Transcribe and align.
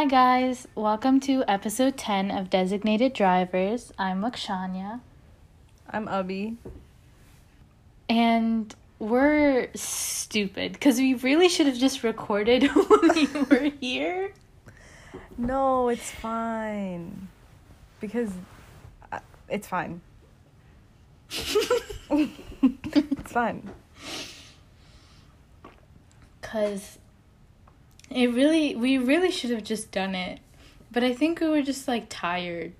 Hi, 0.00 0.06
guys. 0.06 0.66
Welcome 0.74 1.20
to 1.28 1.44
episode 1.46 1.98
10 1.98 2.30
of 2.30 2.48
Designated 2.48 3.12
Drivers. 3.12 3.92
I'm 3.98 4.22
Lakshanya. 4.22 5.00
I'm 5.90 6.06
Ubby. 6.06 6.56
And 8.08 8.74
we're 8.98 9.68
stupid 9.74 10.72
because 10.72 10.96
we 10.96 11.12
really 11.12 11.50
should 11.50 11.66
have 11.66 11.76
just 11.76 12.02
recorded 12.02 12.62
when 12.74 13.14
we 13.14 13.26
were 13.42 13.70
here. 13.78 14.32
No, 15.36 15.90
it's 15.90 16.10
fine. 16.10 17.28
Because 18.00 18.30
uh, 19.12 19.18
it's 19.50 19.68
fine. 19.68 20.00
it's 22.10 23.32
fine. 23.32 23.68
Because 26.40 26.96
it 28.10 28.32
really, 28.34 28.74
we 28.74 28.98
really 28.98 29.30
should 29.30 29.50
have 29.50 29.64
just 29.64 29.90
done 29.90 30.14
it. 30.14 30.40
But 30.92 31.04
I 31.04 31.12
think 31.14 31.40
we 31.40 31.48
were 31.48 31.62
just 31.62 31.86
like 31.88 32.06
tired. 32.08 32.72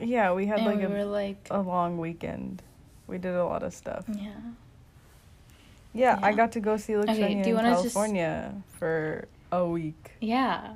Yeah, 0.00 0.32
we 0.32 0.46
had 0.46 0.58
and 0.58 0.66
like 0.66 0.78
we 0.78 0.84
a, 0.84 0.88
were 0.88 1.04
like, 1.04 1.46
a 1.50 1.60
long 1.60 1.98
weekend. 1.98 2.62
We 3.06 3.18
did 3.18 3.34
a 3.34 3.44
lot 3.44 3.62
of 3.62 3.74
stuff. 3.74 4.04
yeah. 4.08 4.30
Yeah, 5.92 6.18
I 6.22 6.32
got 6.32 6.52
to 6.52 6.60
go 6.60 6.76
see 6.76 6.92
do 6.92 7.00
you 7.00 7.02
in 7.02 7.54
wanna 7.54 7.70
just- 7.72 7.94
California 7.94 8.54
for 8.78 9.26
a 9.50 9.66
week. 9.66 10.12
Yeah. 10.20 10.74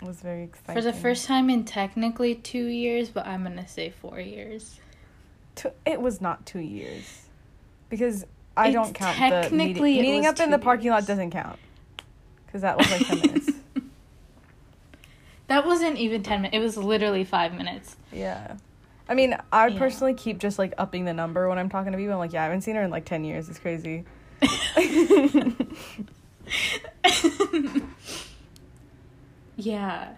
It 0.00 0.06
was 0.06 0.20
very 0.20 0.44
exciting. 0.44 0.76
For 0.76 0.80
the 0.80 0.92
first 0.92 1.26
time 1.26 1.50
in 1.50 1.64
technically 1.64 2.36
two 2.36 2.66
years, 2.66 3.08
but 3.08 3.26
I'm 3.26 3.42
going 3.42 3.56
to 3.56 3.66
say 3.66 3.90
four 3.90 4.20
years. 4.20 4.78
Two, 5.56 5.72
it 5.84 6.00
was 6.00 6.20
not 6.20 6.46
two 6.46 6.60
years. 6.60 7.22
Because 7.88 8.24
I 8.56 8.68
It's 8.68 8.74
don't 8.74 8.94
count 8.94 9.16
the 9.18 9.28
technically 9.28 9.66
meeting. 9.66 9.94
it 9.98 10.02
Meeting 10.02 10.20
was 10.22 10.26
up 10.28 10.40
in 10.40 10.50
the 10.52 10.58
parking 10.58 10.90
lot 10.90 11.04
doesn't 11.04 11.32
count. 11.32 11.58
Because 12.48 12.62
that 12.62 12.76
was 12.76 12.90
like 12.90 13.06
10 13.06 13.20
minutes. 13.20 13.50
That 15.48 15.64
wasn't 15.64 15.96
even 15.96 16.22
10 16.22 16.42
minutes. 16.42 16.54
It 16.54 16.60
was 16.60 16.76
literally 16.76 17.24
five 17.24 17.54
minutes. 17.54 17.96
Yeah. 18.12 18.56
I 19.08 19.14
mean, 19.14 19.34
I 19.50 19.68
Yeah. 19.68 19.78
personally 19.78 20.12
keep 20.12 20.36
just 20.36 20.58
like 20.58 20.74
upping 20.76 21.06
the 21.06 21.14
number 21.14 21.48
when 21.48 21.56
I'm 21.56 21.70
talking 21.70 21.92
to 21.92 21.96
people. 21.96 22.12
I'm 22.12 22.18
like, 22.18 22.34
yeah, 22.34 22.42
I 22.42 22.44
haven't 22.44 22.60
seen 22.60 22.74
her 22.76 22.82
in 22.82 22.90
like 22.90 23.06
10 23.06 23.24
years. 23.24 23.48
It's 23.48 23.58
crazy. 23.58 24.04
yeah. 29.56 30.12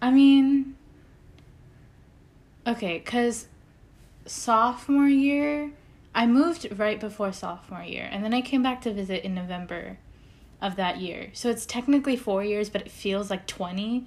I 0.00 0.10
mean, 0.10 0.76
okay, 2.66 2.98
because 2.98 3.48
sophomore 4.24 5.08
year, 5.08 5.72
I 6.14 6.26
moved 6.26 6.68
right 6.78 7.00
before 7.00 7.32
sophomore 7.32 7.82
year, 7.82 8.08
and 8.10 8.24
then 8.24 8.32
I 8.34 8.40
came 8.40 8.62
back 8.62 8.82
to 8.82 8.92
visit 8.92 9.24
in 9.24 9.34
November 9.34 9.98
of 10.60 10.76
that 10.76 11.00
year. 11.00 11.30
So 11.32 11.50
it's 11.50 11.66
technically 11.66 12.16
four 12.16 12.42
years, 12.44 12.68
but 12.70 12.82
it 12.82 12.90
feels 12.90 13.30
like 13.30 13.46
20. 13.46 14.06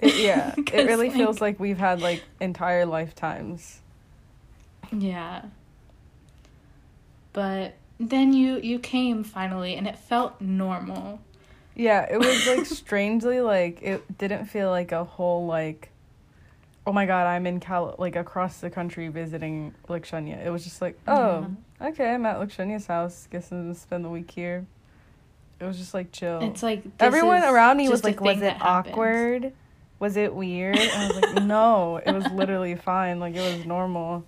It- 0.00 0.16
yeah. 0.16 0.54
it 0.58 0.86
really 0.86 1.10
feels 1.10 1.40
like 1.40 1.58
we've 1.58 1.78
had 1.78 2.00
like 2.00 2.22
entire 2.40 2.86
lifetimes. 2.86 3.80
Yeah. 4.92 5.42
But 7.32 7.74
then 7.98 8.32
you 8.32 8.58
you 8.60 8.78
came 8.78 9.24
finally 9.24 9.74
and 9.74 9.86
it 9.86 9.98
felt 9.98 10.40
normal. 10.40 11.20
Yeah, 11.74 12.06
it 12.10 12.18
was 12.18 12.46
like 12.46 12.66
strangely 12.66 13.40
like 13.40 13.82
it 13.82 14.18
didn't 14.18 14.46
feel 14.46 14.70
like 14.70 14.92
a 14.92 15.04
whole 15.04 15.46
like 15.46 15.90
oh 16.86 16.92
my 16.92 17.04
god, 17.04 17.26
I'm 17.26 17.46
in 17.46 17.60
Cal 17.60 17.94
like 17.98 18.16
across 18.16 18.58
the 18.58 18.70
country 18.70 19.08
visiting 19.08 19.74
Lakshanya. 19.88 20.44
It 20.44 20.50
was 20.50 20.62
just 20.64 20.80
like, 20.80 20.98
oh, 21.08 21.50
okay, 21.80 22.14
I'm 22.14 22.24
at 22.26 22.36
Lakshanya's 22.36 22.86
house. 22.86 23.26
Guess 23.30 23.50
I'm 23.50 23.62
gonna 23.64 23.74
spend 23.74 24.04
the 24.04 24.08
week 24.08 24.30
here. 24.30 24.66
It 25.58 25.64
was 25.64 25.78
just 25.78 25.94
like 25.94 26.12
chill. 26.12 26.40
It's 26.42 26.62
like 26.62 26.82
Everyone 27.00 27.42
around 27.42 27.76
me 27.78 27.88
was 27.88 28.04
like, 28.04 28.20
was 28.20 28.42
it 28.42 28.56
happens. 28.58 28.92
awkward? 28.92 29.52
Was 29.98 30.16
it 30.16 30.34
weird? 30.34 30.76
And 30.78 30.90
I 30.90 31.06
was 31.08 31.16
like, 31.34 31.42
no, 31.44 31.96
it 31.96 32.12
was 32.12 32.26
literally 32.32 32.74
fine. 32.74 33.18
Like 33.20 33.34
it 33.34 33.56
was 33.56 33.64
normal. 33.66 34.24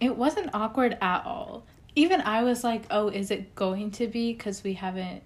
It 0.00 0.16
wasn't 0.16 0.50
awkward 0.52 0.98
at 1.00 1.24
all. 1.24 1.62
Even 1.94 2.20
I 2.22 2.42
was 2.42 2.64
like, 2.64 2.84
"Oh, 2.90 3.08
is 3.08 3.30
it 3.30 3.54
going 3.54 3.90
to 3.92 4.06
be 4.08 4.34
cuz 4.34 4.64
we 4.64 4.72
haven't 4.74 5.22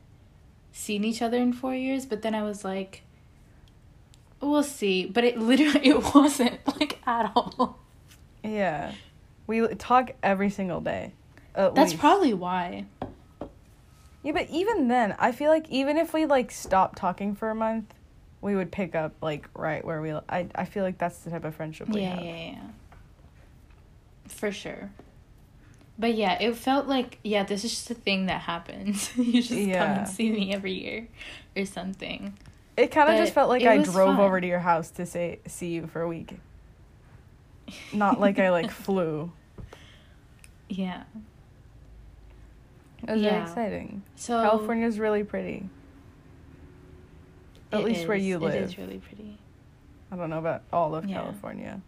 seen 0.72 1.04
each 1.04 1.22
other 1.22 1.38
in 1.38 1.52
4 1.52 1.74
years?" 1.74 2.04
But 2.04 2.20
then 2.22 2.34
I 2.34 2.42
was 2.42 2.64
like, 2.64 3.02
"We'll 4.40 4.62
see." 4.64 5.06
But 5.06 5.24
it 5.24 5.38
literally 5.50 5.86
it 5.86 6.14
wasn't 6.14 6.58
like 6.78 6.98
at 7.06 7.32
all. 7.34 7.78
Yeah, 8.42 8.92
we 9.46 9.66
talk 9.76 10.10
every 10.22 10.50
single 10.50 10.80
day. 10.80 11.12
at 11.54 11.74
That's 11.74 11.92
least. 11.92 12.00
probably 12.00 12.34
why. 12.34 12.84
Yeah, 14.26 14.32
but 14.32 14.50
even 14.50 14.88
then, 14.88 15.14
I 15.20 15.30
feel 15.30 15.52
like 15.52 15.70
even 15.70 15.96
if 15.96 16.12
we 16.12 16.26
like 16.26 16.50
stopped 16.50 16.98
talking 16.98 17.36
for 17.36 17.48
a 17.48 17.54
month, 17.54 17.94
we 18.40 18.56
would 18.56 18.72
pick 18.72 18.96
up 18.96 19.14
like 19.22 19.48
right 19.54 19.84
where 19.84 20.02
we. 20.02 20.10
I 20.28 20.48
I 20.52 20.64
feel 20.64 20.82
like 20.82 20.98
that's 20.98 21.18
the 21.18 21.30
type 21.30 21.44
of 21.44 21.54
friendship 21.54 21.88
we 21.88 22.00
Yeah, 22.00 22.10
have. 22.16 22.24
yeah, 22.24 22.50
yeah. 22.54 22.62
For 24.26 24.50
sure. 24.50 24.90
But 25.96 26.14
yeah, 26.14 26.42
it 26.42 26.56
felt 26.56 26.88
like 26.88 27.20
yeah, 27.22 27.44
this 27.44 27.64
is 27.64 27.70
just 27.70 27.88
a 27.92 27.94
thing 27.94 28.26
that 28.26 28.40
happens. 28.40 29.12
you 29.16 29.40
just 29.40 29.52
come 29.52 29.90
and 29.90 30.08
see 30.08 30.28
me 30.32 30.52
every 30.52 30.72
year 30.72 31.06
or 31.56 31.64
something. 31.64 32.36
It 32.76 32.90
kind 32.90 33.08
of 33.08 33.16
just 33.18 33.32
felt 33.32 33.48
like 33.48 33.62
I 33.62 33.78
drove 33.78 34.16
fun. 34.16 34.20
over 34.20 34.40
to 34.40 34.46
your 34.46 34.58
house 34.58 34.90
to 34.90 35.06
say 35.06 35.38
see 35.46 35.68
you 35.68 35.86
for 35.86 36.02
a 36.02 36.08
week. 36.08 36.36
Not 37.92 38.18
like 38.18 38.40
I 38.40 38.50
like 38.50 38.70
flew. 38.72 39.30
Yeah. 40.68 41.04
It 43.02 43.10
was 43.12 43.20
very 43.22 43.34
Yeah. 43.34 43.42
exciting. 43.42 44.02
So 44.16 44.42
California's 44.42 44.98
really 44.98 45.24
pretty. 45.24 45.68
At 47.72 47.84
least 47.84 48.06
where 48.08 48.16
you 48.16 48.38
live. 48.38 48.54
It 48.54 48.62
is 48.62 48.78
really 48.78 48.98
pretty. 48.98 49.38
I 50.10 50.16
don't 50.16 50.30
know 50.30 50.38
about 50.38 50.62
all 50.72 50.94
of 50.94 51.04
Yeah. 51.06 51.16
California. 51.16 51.80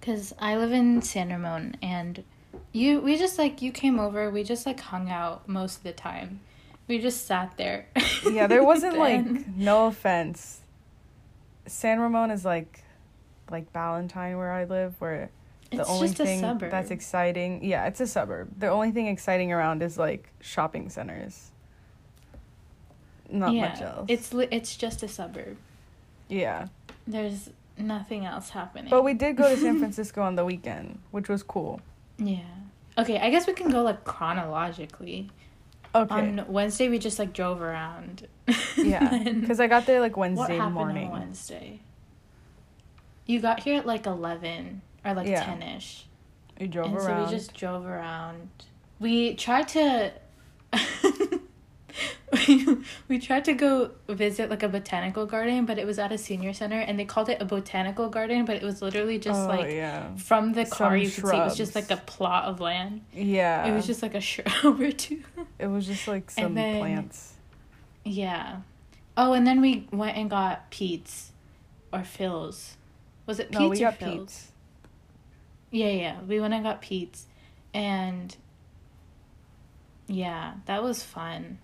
Cuz 0.00 0.32
I 0.38 0.56
live 0.56 0.72
in 0.72 1.02
San 1.02 1.30
Ramon 1.30 1.76
and 1.82 2.24
you 2.72 3.00
we 3.00 3.16
just 3.16 3.38
like 3.38 3.62
you 3.62 3.72
came 3.72 3.98
over, 3.98 4.30
we 4.30 4.42
just 4.44 4.64
like 4.66 4.80
hung 4.80 5.10
out 5.10 5.48
most 5.48 5.78
of 5.78 5.82
the 5.82 5.92
time. 5.92 6.40
We 6.88 6.98
just 6.98 7.26
sat 7.26 7.56
there. 7.56 7.86
Yeah, 8.30 8.46
there 8.46 8.64
wasn't 8.72 8.96
like 8.98 9.46
no 9.48 9.86
offense. 9.86 10.60
San 11.66 12.00
Ramon 12.00 12.30
is 12.30 12.44
like 12.44 12.82
like 13.50 13.72
Ballantyne 13.72 14.36
where 14.38 14.52
I 14.52 14.64
live 14.64 14.94
where 15.00 15.30
the 15.72 15.80
it's 15.82 15.90
only 15.90 16.08
just 16.08 16.20
a 16.20 16.24
thing 16.24 16.40
suburb. 16.40 16.70
that's 16.70 16.90
exciting 16.90 17.64
yeah, 17.64 17.86
it's 17.86 18.00
a 18.00 18.06
suburb. 18.06 18.48
The 18.58 18.68
only 18.68 18.90
thing 18.92 19.06
exciting 19.06 19.52
around 19.52 19.82
is 19.82 19.98
like 19.98 20.28
shopping 20.40 20.88
centers. 20.90 21.50
Not 23.30 23.54
much 23.54 23.80
else. 23.80 24.06
It's 24.08 24.32
li- 24.34 24.48
it's 24.50 24.76
just 24.76 25.02
a 25.02 25.08
suburb. 25.08 25.56
yeah. 26.28 26.68
There's 27.06 27.50
nothing 27.76 28.24
else 28.26 28.50
happening. 28.50 28.90
But 28.90 29.02
we 29.02 29.14
did 29.14 29.36
go 29.36 29.48
to 29.48 29.56
San 29.56 29.78
Francisco 29.80 30.22
on 30.22 30.36
the 30.36 30.44
weekend, 30.44 31.00
which 31.10 31.28
was 31.28 31.42
cool. 31.42 31.80
Yeah. 32.18 32.40
Okay, 32.96 33.18
I 33.18 33.30
guess 33.30 33.46
we 33.46 33.54
can 33.54 33.70
go 33.70 33.82
like 33.82 34.04
chronologically. 34.04 35.30
Okay. 35.94 36.14
On 36.14 36.44
Wednesday, 36.48 36.88
we 36.88 36.98
just 36.98 37.18
like 37.18 37.32
drove 37.32 37.60
around. 37.60 38.28
yeah. 38.76 39.24
Cuz 39.46 39.58
I 39.60 39.66
got 39.66 39.86
there 39.86 40.00
like 40.00 40.16
what 40.16 40.30
Wednesday 40.32 40.56
happened 40.56 40.74
morning. 40.74 41.06
on 41.08 41.20
Wednesday? 41.20 41.80
You 43.26 43.40
got 43.40 43.60
here 43.60 43.78
at 43.78 43.86
like 43.86 44.06
eleven 44.06 44.82
or 45.04 45.14
like 45.14 45.28
Yeah. 45.28 45.44
ten 45.44 45.62
ish, 45.62 46.06
We 46.60 46.66
drove 46.66 46.86
and 46.86 46.96
around. 46.96 47.26
so 47.26 47.32
we 47.32 47.38
just 47.38 47.54
drove 47.54 47.86
around. 47.86 48.48
We 49.00 49.34
tried 49.34 49.68
to. 49.68 50.12
we, 52.32 52.76
we 53.08 53.18
tried 53.18 53.44
to 53.44 53.52
go 53.52 53.90
visit 54.08 54.48
like 54.48 54.62
a 54.62 54.68
botanical 54.68 55.26
garden, 55.26 55.66
but 55.66 55.78
it 55.78 55.86
was 55.86 55.98
at 55.98 56.12
a 56.12 56.18
senior 56.18 56.52
center, 56.52 56.78
and 56.78 56.98
they 56.98 57.04
called 57.04 57.28
it 57.28 57.40
a 57.40 57.44
botanical 57.44 58.08
garden, 58.08 58.44
but 58.44 58.56
it 58.56 58.62
was 58.62 58.80
literally 58.80 59.18
just 59.18 59.40
oh, 59.40 59.46
like 59.48 59.70
yeah. 59.72 60.14
from 60.16 60.52
the 60.52 60.64
car 60.64 60.90
Some 60.90 60.96
you 60.98 61.10
could 61.10 61.26
see 61.28 61.36
it 61.36 61.44
was 61.44 61.56
just 61.56 61.74
like 61.74 61.90
a 61.90 61.96
plot 61.96 62.44
of 62.44 62.60
land. 62.60 63.02
Yeah. 63.12 63.66
It 63.66 63.74
was 63.74 63.86
just 63.86 64.02
like 64.02 64.14
a 64.14 64.20
shrub 64.20 64.48
or 64.80 64.92
two. 64.92 65.22
it 65.58 65.66
was 65.66 65.86
just 65.86 66.08
like 66.08 66.30
some 66.30 66.54
then- 66.54 66.78
plants. 66.80 67.34
Yeah. 68.04 68.56
Oh, 69.16 69.34
and 69.34 69.46
then 69.46 69.60
we 69.60 69.86
went 69.92 70.16
and 70.16 70.30
got 70.30 70.70
Peet's 70.70 71.32
or 71.92 72.00
Philz. 72.00 72.72
Was 73.26 73.38
it 73.38 73.50
Peet's 73.50 73.60
No, 73.60 73.68
we 73.68 73.76
or 73.76 73.90
got 73.90 74.00
Philz? 74.00 74.18
Peet's. 74.18 74.51
Yeah, 75.72 75.88
yeah. 75.88 76.20
We 76.28 76.38
went 76.40 76.54
and 76.54 76.62
got 76.62 76.80
Peet's, 76.82 77.26
and 77.74 78.36
yeah, 80.06 80.54
that 80.66 80.82
was 80.82 81.02
fun. 81.02 81.58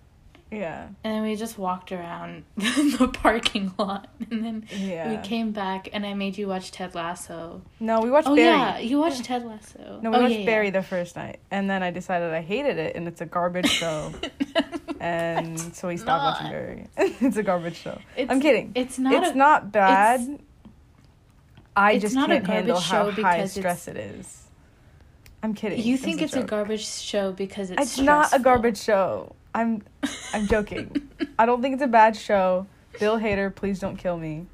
Yeah. 0.51 0.89
And 1.05 1.15
then 1.15 1.23
we 1.23 1.37
just 1.37 1.59
walked 1.59 1.93
around 1.93 2.45
the 2.57 3.11
parking 3.13 3.73
lot, 3.79 4.09
and 4.31 4.43
then 4.43 4.65
Yeah. 4.71 5.11
we 5.11 5.19
came 5.19 5.53
back, 5.53 5.91
and 5.93 6.07
I 6.07 6.15
made 6.15 6.39
you 6.39 6.49
watch 6.49 6.71
Ted 6.73 6.95
Lasso. 6.95 7.61
No, 7.81 8.01
we 8.01 8.11
watched 8.11 8.29
oh 8.29 8.35
Barry. 8.35 8.57
yeah, 8.57 8.79
you 8.79 8.99
watched 8.99 9.25
Ted 9.25 9.45
Lasso. 9.45 10.01
No, 10.03 10.11
we 10.11 10.17
oh, 10.17 10.23
watched 10.23 10.35
yeah, 10.37 10.47
Barry 10.47 10.67
yeah. 10.67 10.71
the 10.73 10.83
first 10.83 11.17
night, 11.17 11.41
and 11.51 11.69
then 11.69 11.83
I 11.83 11.91
decided 11.91 12.33
I 12.33 12.41
hated 12.41 12.79
it, 12.79 12.97
and 12.97 13.07
it's 13.07 13.21
a 13.21 13.27
garbage 13.27 13.69
show, 13.69 14.11
and 15.01 15.61
so 15.77 15.89
we 15.89 15.99
stopped 15.99 16.41
watching. 16.41 16.51
Barry. 16.51 16.87
it's 17.21 17.37
a 17.37 17.43
garbage 17.43 17.77
show. 17.77 17.99
It's, 18.17 18.33
I'm 18.33 18.41
kidding. 18.41 18.73
It's 18.75 18.99
not. 18.99 19.13
it's 19.13 19.33
a, 19.33 19.35
not 19.35 19.71
bad. 19.71 20.21
it's- 20.21 20.41
I 21.79 21.93
it's 21.93 22.03
just 22.03 22.15
not 22.15 22.31
a 22.31 22.35
can't 22.35 22.47
handle 22.47 22.75
garbage 22.75 22.91
how 22.91 23.11
show 23.11 23.23
high 23.23 23.37
because 23.37 23.53
stress 23.53 23.89
it 23.89 23.97
is. 23.97 24.43
I'm 25.43 25.55
kidding. 25.55 25.81
You 25.81 25.97
think 25.97 26.21
it's 26.21 26.33
a, 26.35 26.41
joke. 26.41 26.49
garbage 26.49 26.85
show 26.85 27.33
because 27.33 27.71
it's 27.71 27.81
It's 27.81 27.99
not 27.99 28.33
a 28.33 28.41
garbage 28.41 28.79
show. 28.79 29.37
I'm 29.55 29.83
I'm 30.33 30.49
joking. 30.49 31.09
I 31.39 31.47
don't 31.47 31.63
think 31.63 31.75
it's 31.75 31.83
a 31.83 31.89
bad 31.89 32.17
show. 32.17 32.67
Bill 32.99 33.19
Hader, 33.19 33.55
please 33.55 33.79
don't 33.79 33.97
kill 33.97 34.19
me. 34.19 34.47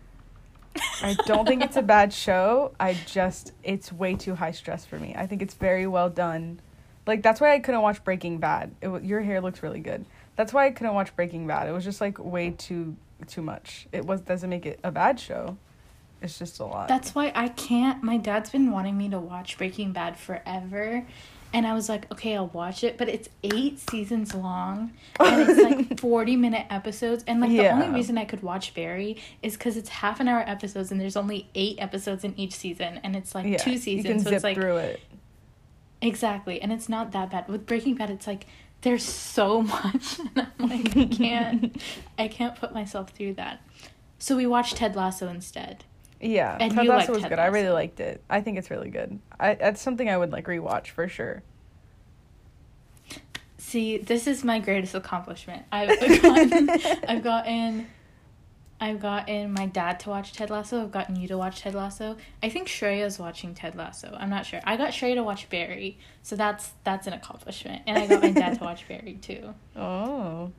I 1.02 1.16
don't 1.24 1.46
think 1.46 1.62
it's 1.62 1.76
a 1.76 1.82
bad 1.82 2.12
show. 2.26 2.72
I 2.78 2.94
just 3.06 3.52
it's 3.62 3.90
way 3.90 4.14
too 4.14 4.34
high 4.34 4.50
stress 4.50 4.84
for 4.84 4.98
me. 4.98 5.14
I 5.16 5.26
think 5.26 5.40
it's 5.40 5.54
very 5.54 5.86
well 5.86 6.10
done. 6.10 6.60
Like 7.06 7.22
that's 7.22 7.40
why 7.40 7.54
I 7.54 7.58
couldn't 7.60 7.80
watch 7.80 8.04
Breaking 8.04 8.36
Bad. 8.36 8.74
It, 8.82 9.02
your 9.02 9.22
hair 9.22 9.40
looks 9.40 9.62
really 9.62 9.80
good. 9.80 10.04
That's 10.36 10.52
why 10.52 10.66
I 10.66 10.72
couldn't 10.72 10.94
watch 10.94 11.16
Breaking 11.16 11.46
Bad. 11.46 11.68
It 11.68 11.72
was 11.72 11.84
just 11.84 12.02
like 12.02 12.18
way 12.18 12.50
too 12.50 12.96
too 13.26 13.40
much. 13.40 13.88
It 13.92 14.04
was 14.04 14.20
doesn't 14.20 14.50
make 14.50 14.66
it 14.66 14.78
a 14.84 14.92
bad 14.92 15.18
show. 15.18 15.56
It's 16.24 16.38
just 16.38 16.58
a 16.58 16.64
lot. 16.64 16.88
That's 16.88 17.14
why 17.14 17.30
I 17.34 17.48
can't. 17.48 18.02
My 18.02 18.16
dad's 18.16 18.50
been 18.50 18.70
wanting 18.70 18.96
me 18.96 19.10
to 19.10 19.20
watch 19.20 19.58
Breaking 19.58 19.92
Bad 19.92 20.18
forever. 20.18 21.06
And 21.52 21.68
I 21.68 21.74
was 21.74 21.88
like, 21.88 22.10
okay, 22.10 22.34
I'll 22.34 22.48
watch 22.48 22.82
it. 22.82 22.98
But 22.98 23.08
it's 23.08 23.28
eight 23.44 23.78
seasons 23.78 24.34
long. 24.34 24.92
And 25.20 25.48
it's 25.48 25.60
like 25.60 26.00
40 26.00 26.36
minute 26.36 26.66
episodes. 26.68 27.22
And 27.28 27.40
like 27.40 27.50
the 27.50 27.68
only 27.68 27.90
reason 27.90 28.18
I 28.18 28.24
could 28.24 28.42
watch 28.42 28.74
Barry 28.74 29.18
is 29.42 29.56
because 29.56 29.76
it's 29.76 29.88
half 29.88 30.18
an 30.18 30.26
hour 30.26 30.42
episodes 30.44 30.90
and 30.90 31.00
there's 31.00 31.14
only 31.16 31.48
eight 31.54 31.76
episodes 31.78 32.24
in 32.24 32.34
each 32.36 32.54
season. 32.54 32.98
And 33.04 33.14
it's 33.14 33.34
like 33.36 33.46
yeah, 33.46 33.58
two 33.58 33.76
seasons. 33.76 34.24
so 34.24 34.30
it's 34.30 34.42
like, 34.42 34.56
through 34.56 34.78
it. 34.78 35.00
exactly. 36.00 36.60
And 36.60 36.72
it's 36.72 36.88
not 36.88 37.12
that 37.12 37.30
bad. 37.30 37.46
With 37.46 37.66
Breaking 37.66 37.94
Bad, 37.94 38.10
it's 38.10 38.26
like, 38.26 38.46
there's 38.80 39.04
so 39.04 39.62
much. 39.76 40.18
And 40.18 40.48
I'm 40.58 40.68
like, 40.68 40.96
I 40.96 41.04
can't, 41.04 41.82
I 42.18 42.28
can't 42.28 42.56
put 42.56 42.72
myself 42.74 43.10
through 43.10 43.34
that. 43.34 43.60
So 44.18 44.36
we 44.36 44.46
watched 44.46 44.76
Ted 44.78 44.96
Lasso 44.96 45.28
instead. 45.28 45.84
Yeah, 46.24 46.56
And 46.58 46.72
Ted 46.74 46.86
Lasso 46.86 47.12
was 47.12 47.22
Ted 47.22 47.30
good. 47.30 47.38
I 47.38 47.46
really 47.46 47.68
liked 47.68 48.00
it. 48.00 48.22
I 48.30 48.40
think 48.40 48.56
it's 48.58 48.70
really 48.70 48.88
good. 48.90 49.18
I 49.38 49.54
that's 49.54 49.80
something 49.82 50.08
I 50.08 50.16
would 50.16 50.32
like 50.32 50.46
rewatch 50.46 50.88
for 50.88 51.06
sure. 51.06 51.42
See, 53.58 53.98
this 53.98 54.26
is 54.26 54.42
my 54.44 54.58
greatest 54.58 54.94
accomplishment. 54.94 55.64
I've 55.72 55.88
gotten, 56.22 56.70
I've 57.08 57.22
gotten, 57.22 57.86
I've 58.80 59.00
gotten 59.00 59.52
my 59.52 59.66
dad 59.66 60.00
to 60.00 60.10
watch 60.10 60.32
Ted 60.32 60.48
Lasso. 60.50 60.82
I've 60.82 60.92
gotten 60.92 61.16
you 61.16 61.28
to 61.28 61.36
watch 61.38 61.60
Ted 61.60 61.74
Lasso. 61.74 62.16
I 62.42 62.48
think 62.48 62.68
Shreya's 62.68 63.18
watching 63.18 63.54
Ted 63.54 63.74
Lasso. 63.74 64.16
I'm 64.18 64.30
not 64.30 64.46
sure. 64.46 64.60
I 64.64 64.76
got 64.76 64.90
Shreya 64.90 65.14
to 65.14 65.22
watch 65.24 65.48
Barry, 65.50 65.98
so 66.22 66.36
that's 66.36 66.72
that's 66.84 67.06
an 67.06 67.12
accomplishment. 67.14 67.82
And 67.86 67.98
I 67.98 68.06
got 68.06 68.22
my 68.22 68.30
dad 68.30 68.58
to 68.58 68.64
watch 68.64 68.86
Barry 68.88 69.18
too. 69.20 69.54
Oh, 69.76 70.52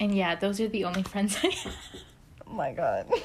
And 0.00 0.14
yeah, 0.14 0.36
those 0.36 0.60
are 0.60 0.68
the 0.68 0.84
only 0.84 1.02
friends 1.02 1.36
I 1.42 1.48
have. 1.48 1.74
Oh 2.52 2.54
my 2.54 2.72
god. 2.72 3.10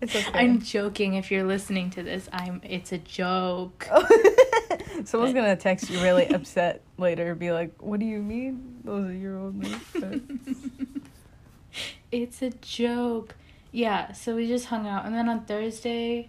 It's 0.00 0.14
okay. 0.16 0.38
I'm 0.38 0.60
joking. 0.60 1.14
If 1.14 1.30
you're 1.30 1.44
listening 1.44 1.88
to 1.90 2.02
this, 2.02 2.28
I'm. 2.32 2.60
It's 2.64 2.92
a 2.92 2.98
joke. 2.98 3.88
Someone's 5.04 5.32
gonna 5.32 5.56
text 5.56 5.88
you 5.88 5.98
really 6.02 6.26
upset 6.28 6.82
later. 6.98 7.34
Be 7.34 7.52
like, 7.52 7.80
"What 7.80 8.00
do 8.00 8.06
you 8.06 8.18
mean? 8.18 8.80
Those 8.84 9.06
are 9.08 9.12
your 9.14 9.38
old 9.38 9.64
friends." 9.66 10.68
It's 12.12 12.42
a 12.42 12.50
joke. 12.50 13.34
Yeah, 13.72 14.12
so 14.12 14.36
we 14.36 14.46
just 14.46 14.66
hung 14.66 14.86
out. 14.86 15.06
And 15.06 15.14
then 15.14 15.28
on 15.28 15.44
Thursday, 15.46 16.28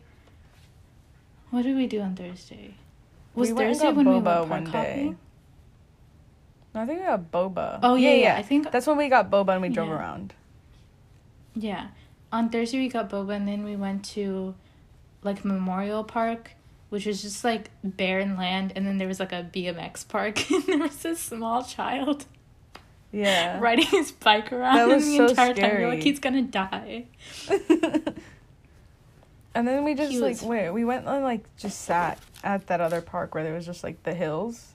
what 1.49 1.63
did 1.63 1.75
we 1.75 1.87
do 1.87 1.99
on 2.01 2.15
Thursday? 2.15 2.75
Was 3.33 3.51
We 3.51 3.57
Thursday 3.57 3.91
when 3.91 4.07
we 4.07 4.19
went 4.19 4.25
one 4.25 4.47
park 4.47 4.63
day. 4.65 4.69
hopping? 4.89 5.17
No, 6.73 6.81
I 6.81 6.85
think 6.85 6.99
we 7.01 7.05
got 7.05 7.31
boba. 7.31 7.79
Oh, 7.83 7.95
yeah, 7.95 8.13
yeah. 8.13 8.35
I 8.37 8.41
think, 8.41 8.71
That's 8.71 8.87
when 8.87 8.97
we 8.97 9.09
got 9.09 9.29
boba 9.29 9.49
and 9.53 9.61
we 9.61 9.69
drove 9.69 9.89
Yeah. 9.89 9.95
around. 9.95 10.33
Yeah. 11.55 11.87
On 12.31 12.49
Thursday, 12.49 12.79
we 12.79 12.89
got 12.89 13.09
boba, 13.09 13.35
and 13.35 13.47
then 13.47 13.63
we 13.63 13.75
went 13.75 14.03
to, 14.13 14.55
like, 15.23 15.45
Memorial 15.45 16.03
Park, 16.03 16.51
which 16.89 17.05
was 17.05 17.21
just, 17.21 17.43
like, 17.43 17.69
barren 17.83 18.35
land. 18.37 18.73
And 18.75 18.85
then 18.85 18.97
there 18.97 19.07
was, 19.07 19.19
like, 19.19 19.31
a 19.31 19.47
BMX 19.53 20.07
park. 20.07 20.49
And 20.51 20.63
there 20.65 20.77
was 20.79 20.97
this 20.97 21.19
small 21.21 21.63
child 21.63 22.25
Yeah. 23.11 23.59
riding 23.61 23.85
his 23.87 24.11
bike 24.11 24.51
around 24.51 24.75
That 24.75 24.87
was 24.87 25.05
the 25.05 25.17
so 25.17 25.25
entire 25.27 25.53
time. 25.53 25.79
You're 25.79 25.89
like, 25.89 26.03
he's 26.03 26.19
gonna 26.19 26.41
die. 26.41 27.05
and 29.53 29.67
then 29.67 29.83
we 29.83 29.93
just 29.95 30.11
He 30.11 30.19
like 30.19 30.31
was- 30.41 30.43
wait, 30.43 30.69
we 30.71 30.83
went 30.83 31.07
and 31.07 31.23
like 31.23 31.45
just 31.57 31.81
sat 31.81 32.19
at 32.43 32.67
that 32.67 32.81
other 32.81 33.01
park 33.01 33.33
where 33.33 33.43
there 33.43 33.53
was 33.53 33.65
just 33.65 33.83
like 33.83 34.03
the 34.03 34.13
hills. 34.13 34.73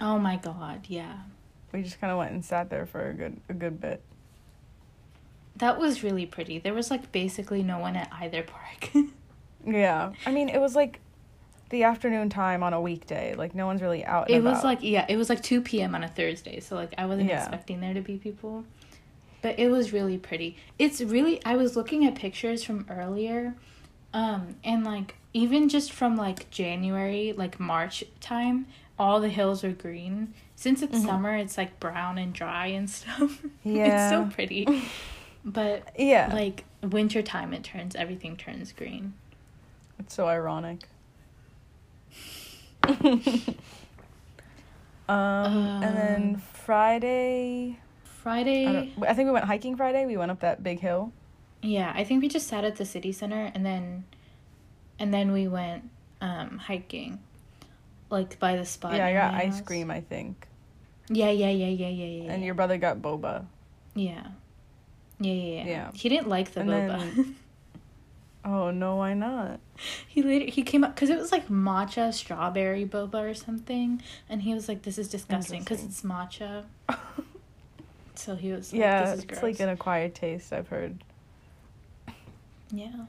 Oh 0.00 0.18
my 0.18 0.36
god, 0.36 0.86
yeah. 0.88 1.18
We 1.72 1.82
just 1.82 2.00
kind 2.00 2.10
of 2.10 2.18
went 2.18 2.32
and 2.32 2.44
sat 2.44 2.70
there 2.70 2.86
for 2.86 3.08
a 3.08 3.14
good 3.14 3.40
a 3.48 3.54
good 3.54 3.80
bit. 3.80 4.02
That 5.56 5.78
was 5.78 6.02
really 6.02 6.26
pretty. 6.26 6.58
There 6.58 6.74
was, 6.74 6.90
like, 6.90 7.12
basically 7.12 7.62
no 7.62 7.78
one 7.78 7.96
at 7.96 8.10
either 8.20 8.42
park. 8.42 8.90
Yeah. 9.66 10.12
I 10.26 10.30
mean, 10.30 10.50
it 10.50 10.60
was 10.60 10.76
like 10.76 11.00
the 11.70 11.84
afternoon 11.84 12.28
time 12.28 12.62
on 12.62 12.74
a 12.74 12.80
weekday. 12.82 13.34
Like 13.34 13.54
no 13.54 13.64
one's 13.66 13.80
really 13.80 14.04
out. 14.04 14.26
and 14.28 14.36
it 14.36 14.42
was 14.42 14.58
about. 14.58 14.64
like 14.64 14.78
yeah 14.82 15.06
it 15.08 15.16
was 15.16 15.30
like 15.30 15.42
2 15.42 15.62
p.m 15.62 15.94
on 15.94 16.04
a 16.04 16.08
thursday 16.08 16.60
so 16.60 16.76
like 16.76 16.92
i 16.98 17.06
wasn't 17.06 17.30
Yeah. 17.30 17.38
expecting 17.40 17.80
there 17.80 17.94
to 17.94 18.02
be 18.02 18.18
people 18.18 18.64
but 19.40 19.58
it 19.58 19.68
was 19.70 19.90
really 19.92 20.18
pretty 20.18 20.58
it's 20.78 21.00
really 21.00 21.42
i 21.46 21.56
was 21.56 21.76
looking 21.76 22.04
at 22.04 22.14
pictures 22.14 22.62
from 22.62 22.84
earlier 22.90 23.54
um 24.12 24.56
and 24.62 24.84
like 24.84 25.14
even 25.32 25.70
just 25.70 25.90
from 25.92 26.14
like 26.14 26.50
january 26.50 27.32
like 27.36 27.58
march 27.58 28.04
time 28.20 28.66
all 28.98 29.18
the 29.18 29.30
hills 29.30 29.64
are 29.64 29.72
green 29.72 30.34
since 30.54 30.82
it's 30.82 30.98
Mhm. 30.98 31.06
summer 31.06 31.34
it's 31.36 31.56
like 31.56 31.80
brown 31.80 32.18
and 32.18 32.34
dry 32.34 32.66
and 32.66 32.88
stuff 32.90 33.42
Yeah. 33.64 33.86
it's 34.10 34.10
so 34.10 34.28
pretty 34.34 34.66
but 35.44 35.88
yeah. 35.98 36.30
like 36.32 36.64
winter 36.82 37.22
time 37.22 37.52
it 37.52 37.62
turns 37.62 37.94
everything 37.94 38.36
turns 38.36 38.72
green 38.72 39.14
It's 39.98 40.14
so 40.14 40.26
ironic. 40.26 40.88
um, 42.88 43.54
and 45.08 45.96
then 45.96 46.34
Um, 46.34 46.40
Friday, 46.40 47.78
friday 48.04 48.66
I, 48.66 49.10
I 49.10 49.14
think 49.14 49.26
we 49.26 49.32
went 49.32 49.44
hiking 49.46 49.76
Friday. 49.76 50.06
We 50.06 50.16
went 50.16 50.30
up 50.30 50.40
that 50.40 50.62
big 50.62 50.80
hill. 50.80 51.12
Yeah, 51.62 51.92
I 51.94 52.04
think 52.04 52.20
we 52.22 52.28
just 52.28 52.46
sat 52.46 52.64
at 52.64 52.76
the 52.76 52.84
city 52.84 53.12
center 53.12 53.50
and 53.54 53.64
then 53.64 54.04
and 54.98 55.12
then 55.12 55.32
we 55.32 55.48
went 55.48 55.90
um 56.20 56.58
hiking. 56.58 57.20
Like 58.10 58.38
by 58.38 58.56
the 58.56 58.64
spot. 58.64 58.94
yeah, 58.94 59.06
I 59.06 59.12
got 59.12 59.34
ice 59.34 59.54
house. 59.54 59.60
cream, 59.62 59.90
I 59.90 60.00
think. 60.00 60.46
Yeah, 61.08 61.30
yeah, 61.30 61.50
yeah, 61.50 61.68
yeah, 61.68 61.88
yeah, 61.88 62.22
yeah. 62.24 62.32
And 62.32 62.44
your 62.44 62.54
brother 62.54 62.76
got 62.76 62.98
boba. 62.98 63.46
Yeah. 63.94 64.28
Yeah, 65.24 65.32
yeah, 65.32 65.54
yeah. 65.56 65.64
Yeah. 65.66 65.90
He 65.94 66.08
didn't 66.08 66.28
like 66.28 66.52
the 66.52 66.60
And 66.60 66.70
boba. 66.70 66.98
then- 67.14 67.36
Oh 68.46 68.70
no, 68.70 68.96
why 68.96 69.14
not? 69.14 69.58
he 70.06 70.22
later 70.22 70.44
he 70.50 70.62
came 70.62 70.84
up 70.84 70.94
because 70.94 71.08
it 71.08 71.16
was 71.18 71.32
like 71.32 71.48
matcha 71.48 72.12
strawberry 72.12 72.84
boba 72.84 73.30
or 73.30 73.34
something, 73.34 74.02
and 74.28 74.42
he 74.42 74.52
was 74.52 74.68
like, 74.68 74.82
"This 74.82 74.98
is 74.98 75.08
disgusting 75.08 75.60
because 75.60 75.82
it's 75.82 76.02
matcha." 76.02 76.64
So 78.16 78.36
he 78.36 78.52
was 78.52 78.72
like, 78.72 78.80
yeah, 78.80 79.00
"This 79.06 79.12
is 79.18 79.24
it's 79.24 79.40
gross." 79.40 79.42
like 79.42 79.60
an 79.60 79.68
acquired 79.70 80.14
taste. 80.14 80.52
I've 80.52 80.68
heard. 80.68 81.02
Yeah. 82.70 83.06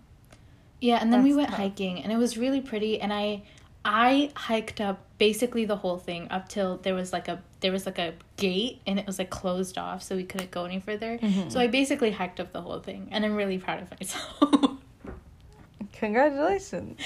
Yeah, 0.81 0.97
and 1.01 1.11
then 1.11 1.23
we 1.23 1.33
went 1.33 1.49
tough. 1.49 1.57
hiking 1.59 2.01
and 2.03 2.11
it 2.11 2.17
was 2.17 2.37
really 2.37 2.61
pretty 2.61 2.99
and 3.01 3.11
I 3.13 3.43
I 3.83 4.31
hiked 4.35 4.81
up 4.81 4.99
basically 5.17 5.65
the 5.65 5.75
whole 5.77 5.97
thing 5.97 6.27
up 6.31 6.47
till 6.49 6.77
there 6.77 6.93
was 6.95 7.11
like 7.13 7.27
a 7.27 7.41
there 7.65 7.71
was 7.71 7.87
like 7.87 7.97
a 7.97 8.13
gate 8.37 8.79
and 8.85 8.99
it 8.99 9.07
was 9.07 9.17
like 9.17 9.31
closed 9.31 9.75
off 9.79 10.03
so 10.03 10.15
we 10.15 10.23
couldn't 10.23 10.51
go 10.51 10.65
any 10.65 10.79
further. 10.79 11.17
Mhm. 11.17 11.51
So 11.51 11.59
I 11.59 11.65
basically 11.65 12.11
hiked 12.11 12.39
up 12.39 12.53
the 12.53 12.61
whole 12.61 12.77
thing 12.77 13.07
and 13.09 13.25
I'm 13.25 13.33
really 13.33 13.57
proud 13.57 13.81
of 13.81 13.89
myself. 13.99 14.77
Congratulations. 15.93 16.99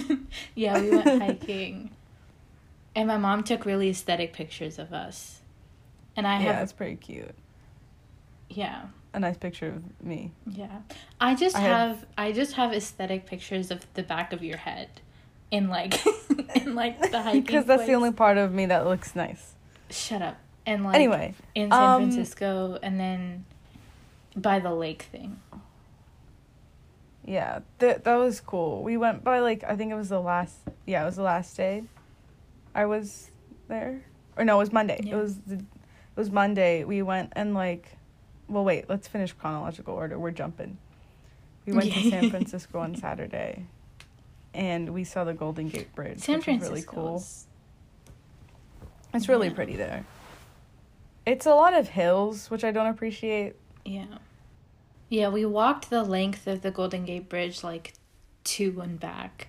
yeah, 0.56 0.80
we 0.80 0.90
went 0.90 1.22
hiking. 1.22 1.90
And 2.96 3.06
my 3.06 3.16
mom 3.16 3.44
took 3.44 3.64
really 3.64 3.90
aesthetic 3.90 4.32
pictures 4.32 4.80
of 4.80 4.92
us. 4.92 5.40
And 6.16 6.26
I 6.26 6.40
yeah, 6.42 6.54
have 6.54 6.62
it's 6.64 6.72
pretty 6.72 6.96
cute. 6.96 7.30
yeah. 8.48 8.86
A 9.14 9.20
nice 9.20 9.36
picture 9.36 9.68
of 9.68 10.04
me. 10.04 10.32
Yeah. 10.50 10.80
I 11.20 11.36
just 11.36 11.54
I 11.54 11.60
have, 11.60 11.88
have- 11.98 12.06
I 12.18 12.32
just 12.32 12.54
have 12.54 12.72
aesthetic 12.72 13.26
pictures 13.26 13.70
of 13.70 13.86
the 13.94 14.02
back 14.02 14.32
of 14.32 14.42
your 14.42 14.56
head 14.56 14.88
in 15.52 15.68
like 15.68 16.04
in 16.56 16.74
like 16.74 16.98
the 17.12 17.22
hiking 17.22 17.42
Because 17.42 17.66
that's 17.66 17.86
the 17.86 17.92
only 17.94 18.10
part 18.10 18.36
of 18.36 18.52
me 18.52 18.66
that 18.66 18.84
looks 18.84 19.14
nice. 19.14 19.51
Shut 19.92 20.22
up. 20.22 20.38
And 20.64 20.84
like 20.84 20.94
anyway, 20.94 21.34
in 21.54 21.70
San 21.70 21.82
um, 21.82 22.02
Francisco 22.02 22.78
and 22.82 22.98
then 22.98 23.44
by 24.36 24.58
the 24.60 24.72
lake 24.72 25.02
thing. 25.10 25.40
yeah, 27.24 27.60
that 27.78 28.04
that 28.04 28.16
was 28.16 28.40
cool. 28.40 28.82
We 28.82 28.96
went 28.96 29.22
by 29.24 29.40
like 29.40 29.64
I 29.64 29.76
think 29.76 29.90
it 29.92 29.96
was 29.96 30.08
the 30.08 30.20
last. 30.20 30.56
Yeah, 30.86 31.02
it 31.02 31.06
was 31.06 31.16
the 31.16 31.22
last 31.22 31.56
day. 31.56 31.84
I 32.74 32.86
was 32.86 33.30
there, 33.68 34.02
or 34.36 34.44
no, 34.44 34.56
it 34.56 34.58
was 34.58 34.72
Monday. 34.72 35.00
Yeah. 35.02 35.14
It 35.14 35.16
was 35.22 35.38
the, 35.38 35.54
it 35.56 35.64
was 36.16 36.30
Monday. 36.30 36.84
We 36.84 37.02
went 37.02 37.32
and 37.34 37.54
like, 37.54 37.96
well, 38.48 38.64
wait. 38.64 38.88
Let's 38.88 39.08
finish 39.08 39.32
chronological 39.32 39.94
order. 39.94 40.18
We're 40.18 40.30
jumping. 40.30 40.78
We 41.66 41.72
went 41.72 41.92
to 41.92 42.10
San 42.10 42.30
Francisco 42.34 42.78
on 42.78 42.94
Saturday, 42.96 43.66
and 44.54 44.94
we 44.94 45.04
saw 45.04 45.24
the 45.24 45.34
Golden 45.34 45.68
Gate 45.68 45.94
Bridge, 45.94 46.20
San 46.20 46.40
Francisco. 46.40 46.70
was 46.70 46.70
really 46.70 46.82
cool. 46.86 47.16
is- 47.16 47.46
It's 49.14 49.28
really 49.28 49.48
Yeah. 49.48 49.54
pretty 49.54 49.76
there. 49.76 50.04
It's 51.26 51.46
a 51.46 51.54
lot 51.54 51.74
of 51.74 51.88
hills, 51.88 52.50
which 52.50 52.64
I 52.64 52.70
don't 52.72 52.86
appreciate. 52.88 53.54
Yeah. 53.84 54.18
Yeah, 55.08 55.28
we 55.28 55.44
walked 55.44 55.90
the 55.90 56.02
length 56.02 56.46
of 56.46 56.62
the 56.62 56.70
Golden 56.70 57.04
Gate 57.04 57.28
Bridge 57.28 57.62
like 57.62 57.92
to 58.44 58.80
and 58.80 58.98
back. 58.98 59.48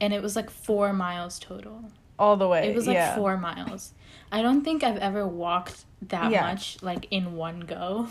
And 0.00 0.12
it 0.12 0.22
was 0.22 0.36
like 0.36 0.50
four 0.50 0.92
miles 0.92 1.38
total. 1.38 1.84
All 2.18 2.36
the 2.36 2.48
way. 2.48 2.68
It 2.68 2.74
was 2.74 2.86
like 2.86 2.94
yeah. 2.94 3.14
four 3.14 3.36
miles. 3.36 3.92
I 4.32 4.42
don't 4.42 4.62
think 4.64 4.82
I've 4.82 4.98
ever 4.98 5.26
walked 5.26 5.84
that 6.02 6.30
Yeah. 6.30 6.42
much 6.42 6.82
like 6.82 7.06
in 7.10 7.36
one 7.36 7.60
go. 7.60 8.08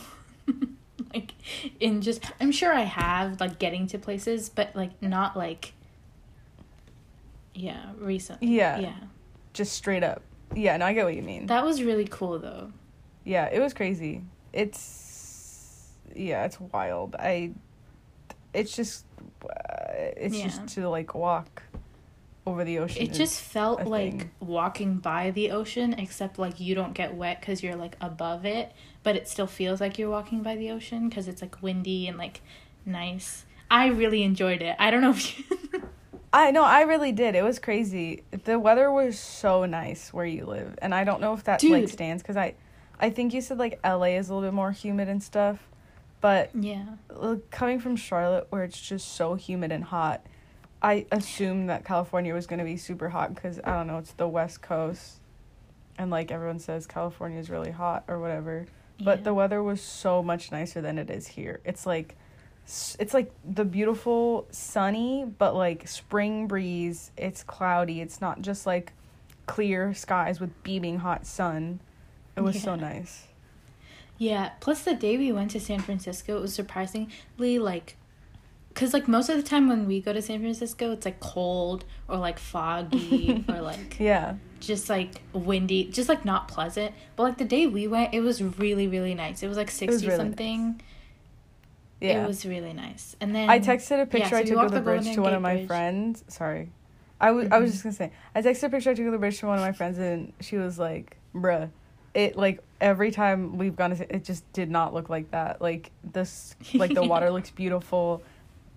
like 1.14 1.34
in 1.80 2.02
just 2.02 2.24
I'm 2.40 2.52
sure 2.52 2.74
I 2.74 2.84
have 2.84 3.40
like 3.40 3.60
getting 3.60 3.88
to 3.88 4.00
places, 4.00 4.50
but 4.50 4.76
like 4.76 5.00
not 5.02 5.36
like 5.36 5.74
yeah, 7.54 7.92
recently. 7.98 8.48
Yeah. 8.50 8.80
Yeah. 8.80 8.96
Just 9.54 9.74
straight 9.74 10.04
up. 10.04 10.22
Yeah, 10.56 10.78
no, 10.78 10.86
I 10.86 10.94
get 10.94 11.06
what 11.06 11.16
you 11.16 11.22
mean. 11.22 11.48
That 11.48 11.66
was 11.66 11.84
really 11.84 12.06
cool 12.10 12.40
though. 12.40 12.72
yeah, 13.24 13.46
it 13.52 13.60
was 13.60 13.74
crazy. 13.74 14.24
It's 14.54 15.92
yeah, 16.16 16.46
it's 16.46 16.60
wild. 16.60 17.16
I 17.20 17.52
it's 18.54 18.76
just 18.76 19.06
uh, 19.44 19.50
it's 20.18 20.36
Yeah. 20.36 20.46
just 20.46 20.68
to 20.76 20.88
like 20.90 21.14
walk 21.14 21.64
over 22.48 22.64
the 22.64 22.80
ocean. 22.80 23.02
It 23.02 23.12
just 23.14 23.42
felt 23.42 23.86
like 23.86 24.20
thing. 24.20 24.32
walking 24.40 25.00
by 25.00 25.32
the 25.32 25.52
ocean, 25.52 25.94
except 25.98 26.38
like 26.40 26.60
you 26.60 26.76
don't 26.76 26.94
get 26.94 27.16
wet 27.16 27.40
because 27.42 27.62
you're 27.64 27.76
like 27.76 27.98
above 28.00 28.46
it, 28.46 28.72
but 29.04 29.16
it 29.16 29.28
still 29.28 29.48
feels 29.48 29.82
like 29.82 29.98
you're 29.98 30.12
walking 30.12 30.42
by 30.44 30.56
the 30.56 30.72
ocean 30.72 31.10
because 31.10 31.28
it's 31.28 31.42
like 31.42 31.62
windy 31.62 32.08
and 32.08 32.18
like 32.18 32.42
nice. 32.86 33.46
I 33.70 33.88
really 33.88 34.22
enjoyed 34.24 34.62
it. 34.62 34.76
I 34.80 34.92
don't 34.92 35.02
know 35.02 35.10
if 35.10 35.38
you. 35.40 35.44
I 36.36 36.52
know, 36.52 36.64
I 36.64 36.82
really 36.82 37.14
did. 37.14 37.34
It 37.36 37.44
was 37.44 37.60
crazy. 37.60 38.24
The 38.44 38.60
weather 38.60 38.92
was 38.92 39.18
so 39.18 39.66
nice 39.66 40.12
where 40.12 40.26
you 40.26 40.46
live, 40.46 40.78
and 40.82 40.94
I 40.94 41.06
don't 41.06 41.22
know 41.22 41.34
if 41.34 41.46
that 41.46 41.64
like 41.64 41.88
stands 41.88 42.22
because 42.22 42.36
I, 42.36 42.56
I 43.00 43.10
think 43.10 43.34
you 43.34 43.40
said 43.40 43.58
like 43.58 43.80
LA 43.86 44.18
is 44.18 44.28
a 44.28 44.34
little 44.34 44.50
bit 44.50 44.54
more 44.54 44.74
humid 44.74 45.08
and 45.08 45.24
stuff, 45.24 45.60
but 46.20 46.50
yeah. 46.54 46.84
coming 47.52 47.80
from 47.80 47.96
Charlotte 47.96 48.48
where 48.50 48.66
it's 48.66 48.80
just 48.80 49.16
so 49.16 49.36
humid 49.36 49.72
and 49.72 49.86
hot, 49.86 50.26
I 50.82 51.06
assumed 51.10 51.70
that 51.70 51.86
California 51.86 52.34
was 52.34 52.48
gonna 52.48 52.66
be 52.66 52.76
super 52.76 53.08
hot 53.08 53.34
because 53.34 53.62
I 53.64 53.72
don't 53.72 53.88
know, 53.88 54.00
it's 54.00 54.12
the 54.12 54.28
West 54.28 54.62
Coast, 54.62 55.22
and 55.98 56.12
like 56.12 56.32
everyone 56.32 56.60
says 56.60 56.86
California 56.86 57.40
is 57.40 57.50
really 57.50 57.72
hot 57.72 58.04
or 58.10 58.20
whatever. 58.20 58.66
But 59.02 59.20
yeah. 59.20 59.24
the 59.24 59.34
weather 59.34 59.64
was 59.64 59.80
so 59.80 60.22
much 60.22 60.52
nicer 60.52 60.82
than 60.82 60.98
it 60.98 61.10
is 61.10 61.28
here. 61.28 61.62
It's 61.64 61.86
like 61.86 62.18
it's 63.00 63.14
like 63.14 63.32
the 63.44 63.64
beautiful 63.66 64.48
sunny 64.50 65.26
but 65.38 65.56
like 65.56 65.88
spring 65.88 66.48
breeze. 66.48 67.12
It's 67.18 67.44
cloudy. 67.44 68.02
It's 68.02 68.22
not 68.22 68.42
just 68.42 68.66
like 68.66 68.94
clear 69.46 69.94
skies 69.94 70.40
with 70.40 70.64
beaming 70.64 71.00
hot 71.00 71.26
sun. 71.28 71.80
It 72.36 72.42
was 72.42 72.62
so 72.62 72.76
nice. 72.76 73.28
Yeah. 74.18 74.52
Plus, 74.60 74.84
the 74.84 74.94
day 74.94 75.18
we 75.18 75.32
went 75.32 75.52
to 75.52 75.60
San 75.60 75.80
Francisco, 75.80 76.38
it 76.38 76.42
was 76.42 76.54
surprisingly 76.54 77.60
like, 77.60 77.96
cause 78.74 78.94
like 78.94 79.08
most 79.08 79.30
of 79.30 79.38
the 79.38 79.44
time 79.44 79.68
when 79.70 79.86
we 79.88 80.02
go 80.02 80.12
to 80.14 80.22
San 80.22 80.40
Francisco, 80.40 80.92
it's 80.92 81.06
like 81.06 81.20
cold 81.20 81.86
or 82.08 82.18
like 82.18 82.40
foggy 82.40 83.46
or 83.50 83.62
like 83.62 83.98
Yeah. 84.00 84.36
just 84.60 84.90
like 84.90 85.22
windy, 85.34 85.86
just 85.86 86.10
like 86.10 86.26
not 86.26 86.48
pleasant. 86.48 86.94
But 87.16 87.24
like 87.24 87.38
the 87.38 87.46
day 87.46 87.68
we 87.68 87.88
went, 87.88 88.14
it 88.14 88.22
was 88.22 88.42
really 88.42 88.88
really 88.88 89.14
nice. 89.14 89.44
It 89.44 89.48
was 89.48 89.58
like 89.58 89.70
sixty 89.72 90.08
really 90.08 90.18
something. 90.18 90.82
Yeah. 92.02 92.24
It 92.24 92.28
was 92.28 92.46
really 92.46 92.74
nice. 92.74 93.16
And 93.22 93.34
then 93.34 93.50
I 93.50 93.60
texted 93.60 94.02
a 94.02 94.06
picture 94.06 94.30
so 94.30 94.38
I 94.38 94.44
took 94.44 94.58
of 94.58 94.72
the 94.72 94.78
the 94.78 94.84
bridge 94.84 95.14
to 95.16 95.22
one 95.22 95.34
of 95.34 95.42
my 95.42 95.56
Bridge. 95.56 95.68
friends. 95.68 96.24
Sorry. 96.28 96.70
I 97.20 97.32
was 97.32 97.48
I 97.52 97.60
was 97.60 97.72
just 97.72 97.86
mm-hmm. 97.86 98.04
gonna 98.04 98.12
say 98.12 98.18
I 98.36 98.42
texted 98.42 98.64
a 98.64 98.70
picture 98.70 98.90
I 98.90 98.94
took 98.94 99.06
of 99.06 99.12
the 99.14 99.18
bridge 99.18 99.40
to 99.40 99.48
one 99.48 99.58
of 99.58 99.64
my 99.64 99.72
friends 99.78 99.98
and 99.98 100.34
she 100.42 100.58
was 100.58 100.78
like, 100.78 101.18
"Bruh, 101.34 101.70
it 102.14 102.36
like 102.36 102.62
every 102.82 103.12
time 103.12 103.58
we've 103.58 103.76
gone 103.76 103.96
to 103.96 104.16
it 104.16 104.24
just 104.24 104.52
did 104.54 104.70
not 104.70 104.94
look 104.94 105.10
like 105.10 105.32
that. 105.32 105.62
Like 105.62 105.92
this, 106.14 106.56
like 106.74 106.94
the 106.94 107.04
water 107.04 107.32
looks 107.32 107.52
beautiful, 107.52 108.22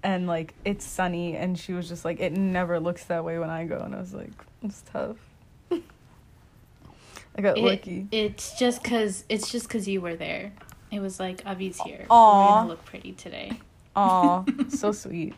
and 0.02 0.26
like 0.26 0.54
it's 0.64 0.84
sunny." 0.84 1.36
And 1.36 1.58
she 1.58 1.72
was 1.72 1.88
just 1.88 2.04
like, 2.04 2.20
"It 2.20 2.32
never 2.32 2.78
looks 2.78 3.04
that 3.04 3.24
way 3.24 3.38
when 3.38 3.50
I 3.50 3.64
go." 3.64 3.78
And 3.78 3.94
I 3.94 3.98
was 3.98 4.14
like, 4.14 4.32
"It's 4.62 4.82
tough." 4.92 5.16
I 5.70 7.40
got 7.40 7.58
it, 7.58 7.64
lucky. 7.64 8.08
It's 8.10 8.58
just 8.58 8.82
cause 8.82 9.24
it's 9.28 9.50
just 9.50 9.68
cause 9.68 9.86
you 9.86 10.00
were 10.00 10.16
there. 10.16 10.52
It 10.90 11.00
was 11.00 11.20
like 11.20 11.42
Avi's 11.46 11.80
here. 11.80 12.06
We're 12.08 12.48
gonna 12.54 12.68
look 12.68 12.84
pretty 12.84 13.12
today. 13.12 13.60
Aw, 13.96 14.44
so 14.68 14.92
sweet. 14.92 15.34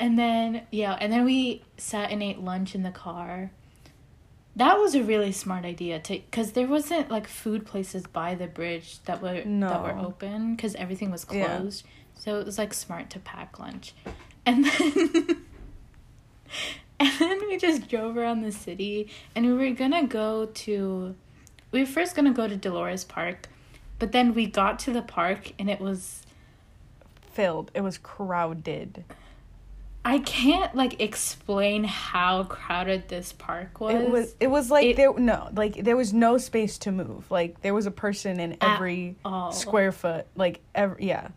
And 0.00 0.18
then 0.18 0.62
yeah, 0.70 0.96
and 1.00 1.12
then 1.12 1.24
we 1.24 1.62
sat 1.76 2.10
and 2.10 2.22
ate 2.22 2.40
lunch 2.40 2.74
in 2.74 2.82
the 2.82 2.90
car. 2.90 3.52
That 4.56 4.78
was 4.78 4.94
a 4.94 5.02
really 5.02 5.32
smart 5.32 5.64
idea 5.64 5.98
to 6.00 6.14
because 6.14 6.52
there 6.52 6.66
wasn't 6.66 7.10
like 7.10 7.26
food 7.26 7.64
places 7.66 8.06
by 8.06 8.34
the 8.34 8.46
bridge 8.46 8.98
that 9.04 9.22
were 9.22 9.42
that 9.44 9.82
were 9.82 9.96
open 9.98 10.56
because 10.56 10.74
everything 10.74 11.10
was 11.10 11.24
Yeah. 11.30 11.58
closed. 11.58 11.84
So 12.14 12.38
it 12.40 12.46
was 12.46 12.58
like 12.58 12.74
smart 12.74 13.10
to 13.10 13.18
pack 13.20 13.58
lunch, 13.58 13.94
and 14.46 14.64
then 14.64 15.08
and 17.00 17.10
then 17.18 17.40
we 17.48 17.56
just 17.56 17.88
drove 17.88 18.16
around 18.16 18.42
the 18.42 18.52
city, 18.52 19.10
and 19.34 19.46
we 19.46 19.52
were 19.52 19.74
gonna 19.74 20.06
go 20.06 20.46
to, 20.46 21.14
we 21.74 21.80
were 21.80 21.86
first 21.86 22.14
gonna 22.16 22.32
go 22.32 22.48
to 22.48 22.56
Dolores 22.56 23.04
Park, 23.04 23.48
but 23.98 24.12
then 24.12 24.32
we 24.32 24.46
got 24.46 24.78
to 24.80 24.92
the 24.92 25.02
park 25.02 25.52
and 25.58 25.68
it 25.68 25.80
was 25.80 26.22
Filled. 27.32 27.72
It 27.74 27.80
was 27.80 27.98
crowded. 27.98 29.02
I 30.04 30.18
can't 30.20 30.72
like 30.76 31.00
explain 31.00 31.82
how 31.82 32.44
crowded 32.44 33.08
this 33.08 33.32
park 33.32 33.80
was. 33.80 33.94
It 33.94 34.08
was 34.08 34.34
it 34.38 34.46
was 34.46 34.70
like 34.70 34.86
It- 34.86 34.96
there 34.96 35.12
no 35.18 35.50
like 35.56 35.82
there 35.82 35.96
was 35.96 36.12
no 36.12 36.38
space 36.38 36.78
to 36.78 36.92
move. 36.92 37.28
Like 37.30 37.60
there 37.62 37.74
was 37.74 37.86
a 37.86 37.90
person 37.90 38.38
in 38.38 38.56
every 38.60 39.16
all. 39.24 39.50
square 39.50 39.90
foot. 39.90 40.26
Like 40.36 40.60
every 40.76 41.06
yeah. 41.06 41.28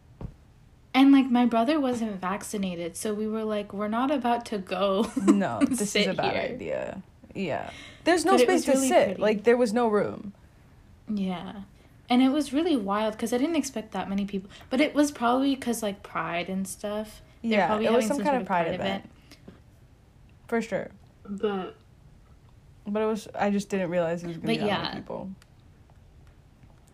And 0.94 1.12
like 1.12 1.32
my 1.32 1.46
brother 1.46 1.80
wasn't 1.80 2.20
vaccinated, 2.22 2.96
so 2.96 3.14
we 3.14 3.28
were 3.28 3.44
like, 3.44 3.74
we're 3.74 3.88
not 3.88 4.12
about 4.12 4.46
to 4.48 4.58
go. 4.60 5.10
No, 5.26 5.60
this 5.68 5.96
is 5.96 6.08
a 6.08 6.14
bad 6.14 6.34
here. 6.34 6.42
idea. 6.44 7.02
Yeah. 7.38 7.70
There's 8.04 8.26
no 8.26 8.32
But 8.34 8.42
space 8.42 8.66
to 8.66 8.72
really 8.72 8.88
sit. 8.88 9.06
pretty. 9.06 9.22
Like 9.22 9.44
there 9.44 9.58
was 9.58 9.74
no 9.74 9.88
room. 9.88 10.34
Yeah. 11.08 11.62
And 12.10 12.22
it 12.22 12.30
was 12.30 12.54
really 12.54 12.76
wild 12.78 13.14
because 13.14 13.34
I 13.34 13.38
didn't 13.38 13.56
expect 13.58 13.92
that 13.92 14.10
many 14.10 14.26
people. 14.26 14.50
But 14.70 14.80
it 14.82 14.96
was 14.96 15.12
probably 15.12 15.56
because 15.56 15.84
like 15.84 16.04
pride 16.04 16.50
and 16.50 16.68
stuff. 16.68 17.22
They're 17.42 17.52
yeah, 17.52 17.68
probably 17.68 17.86
it 17.86 17.92
was 17.92 18.08
some 18.08 18.18
some 18.18 18.26
kind 18.26 18.34
sort 18.34 18.42
of 18.42 18.48
pride, 18.48 18.74
event. 18.74 19.10
For 20.48 20.62
sure. 20.62 20.90
But 21.28 21.76
But 22.88 23.02
it 23.02 23.06
was 23.06 23.28
I 23.36 23.50
just 23.50 23.70
didn't 23.70 23.90
realize 23.90 24.24
it 24.24 24.28
was 24.28 24.38
gonna 24.38 24.48
But 24.48 24.54
be 24.54 24.58
that 24.60 24.66
many 24.82 24.84
yeah. 24.90 24.96
people. 24.96 25.30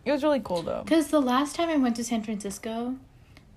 It 0.04 0.12
was 0.12 0.22
really 0.22 0.40
cool 0.40 0.62
though. 0.62 0.82
because 0.84 1.08
the 1.08 1.20
last 1.22 1.56
time 1.56 1.70
I 1.70 1.76
went 1.76 1.96
to 1.96 2.04
San 2.04 2.22
Francisco, 2.22 2.96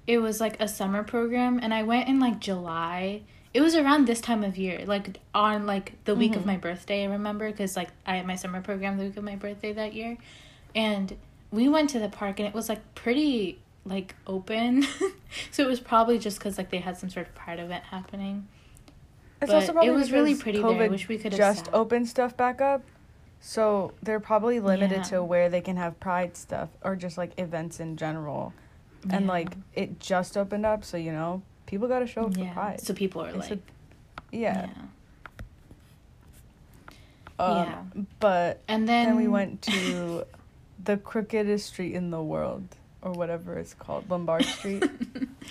it 0.06 0.20
was 0.20 0.40
like 0.40 0.60
a 0.62 0.68
summer 0.68 1.04
program, 1.04 1.60
and 1.62 1.74
I 1.74 1.84
went 1.84 2.08
in 2.08 2.20
like 2.20 2.40
July. 2.40 3.24
It 3.58 3.62
was 3.62 3.76
around 3.76 4.06
this 4.06 4.22
time 4.22 4.44
of 4.44 4.56
year, 4.56 4.84
like 4.86 5.20
on 5.34 5.66
like 5.66 5.94
the 6.06 6.14
week 6.14 6.36
of 6.36 6.44
Mhm. 6.44 6.46
my 6.46 6.58
birthday. 6.58 7.02
I 7.04 7.08
remember 7.08 7.50
because 7.50 7.76
like 7.76 7.90
I 8.06 8.18
had 8.18 8.28
my 8.28 8.36
summer 8.36 8.62
program 8.62 8.98
the 8.98 9.06
week 9.06 9.18
of 9.18 9.24
my 9.24 9.36
birthday 9.36 9.74
that 9.74 9.94
year, 9.94 10.18
and 10.76 11.18
we 11.50 11.68
went 11.68 11.90
to 11.90 12.00
the 12.00 12.08
park 12.08 12.40
and 12.40 12.48
it 12.48 12.54
was 12.54 12.70
like 12.70 12.82
pretty 12.94 13.58
like 13.84 14.14
open, 14.28 14.84
so 15.52 15.64
it 15.64 15.68
was 15.68 15.80
probably 15.80 16.20
just 16.20 16.38
because 16.38 16.60
like 16.60 16.70
they 16.70 16.78
had 16.78 16.98
some 16.98 17.10
sort 17.10 17.26
of 17.28 17.34
pride 17.34 17.58
event 17.60 17.86
happening. 17.86 18.48
It's 19.42 19.50
but 19.52 19.56
also 19.56 19.72
probably 19.74 19.90
it 19.90 19.94
was 19.96 20.12
really 20.12 20.36
pretty 20.36 20.60
there. 20.60 20.68
I 20.70 20.74
COVID 20.74 20.90
wish 20.92 21.08
we 21.08 21.18
could 21.18 21.32
just 21.34 21.66
sat. 21.66 21.74
opened 21.74 22.08
stuff 22.08 22.38
back 22.38 22.62
up. 22.62 22.84
So 23.40 23.94
they're 24.04 24.20
probably 24.20 24.60
limited 24.60 24.98
Yeah. 24.98 25.04
to 25.14 25.24
where 25.24 25.50
they 25.50 25.62
can 25.62 25.78
have 25.78 26.00
pride 26.00 26.38
stuff 26.38 26.70
or 26.84 26.96
just 26.96 27.18
like 27.18 27.32
events 27.40 27.80
in 27.80 27.98
general. 27.98 28.54
And 29.10 29.26
Yeah. 29.26 29.32
like 29.32 29.50
it 29.74 30.00
just 30.00 30.38
opened 30.38 30.66
up, 30.68 30.84
so 30.84 30.98
you 30.98 31.12
know, 31.12 31.42
people 31.68 31.88
got 31.88 32.00
to 32.00 32.08
show 32.08 32.24
up 32.26 32.34
for 32.34 32.46
pride. 32.54 32.82
so 32.82 32.94
people 32.96 33.22
are 33.24 33.30
It's 33.30 33.48
a- 33.48 33.50
like, 33.52 33.60
yeah. 34.32 34.68
yeah. 34.68 34.84
Um, 37.40 37.58
Yeah. 37.68 37.82
But 38.20 38.62
And 38.68 38.88
then, 38.90 39.08
then 39.10 39.16
we 39.18 39.28
went 39.28 39.62
to 39.64 40.26
the 40.84 40.98
crookedest 40.98 41.68
street 41.68 41.94
in 41.94 42.10
the 42.12 42.22
world 42.22 42.64
or 43.02 43.12
whatever 43.12 43.58
it's 43.60 43.74
called, 43.76 44.10
Lombard 44.10 44.44
Street. 44.46 44.84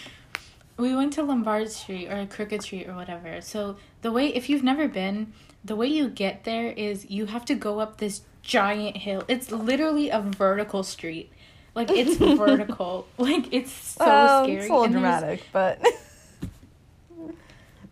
we 0.76 0.94
went 0.96 1.12
to 1.14 1.22
Lombard 1.22 1.70
Street 1.70 2.08
or 2.08 2.26
Crooked 2.26 2.62
Street 2.62 2.88
or 2.88 2.94
whatever. 2.94 3.40
So 3.40 3.76
the 4.02 4.10
way, 4.10 4.28
if 4.34 4.48
you've 4.50 4.64
never 4.64 4.88
been, 4.88 5.32
the 5.64 5.76
way 5.76 5.86
you 5.86 6.08
get 6.08 6.44
there 6.44 6.72
is 6.72 7.08
you 7.10 7.26
have 7.26 7.44
to 7.46 7.54
go 7.54 7.78
up 7.80 7.98
this 7.98 8.22
giant 8.42 8.96
hill. 8.98 9.22
It's 9.28 9.50
literally 9.50 10.10
a 10.10 10.20
vertical 10.20 10.82
street. 10.82 11.30
Like 11.74 11.90
it's 11.90 12.16
vertical. 12.38 13.06
Like 13.18 13.52
it's 13.52 13.70
so 13.72 14.04
Well, 14.06 14.44
scary. 14.44 14.58
It's 14.58 14.66
a 14.68 14.72
little 14.72 14.84
And 14.84 14.92
dramatic, 14.92 15.42
but 15.52 15.80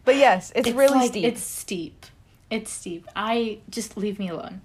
but 0.04 0.16
yes, 0.16 0.52
it's, 0.54 0.70
really 0.70 0.94
like, 0.94 1.11
steep. 1.11 1.25
It's 1.25 1.42
steep. 1.42 2.06
It's 2.50 2.70
steep. 2.70 3.06
I 3.16 3.58
just 3.70 3.96
leave 3.96 4.18
me 4.18 4.28
alone. 4.28 4.61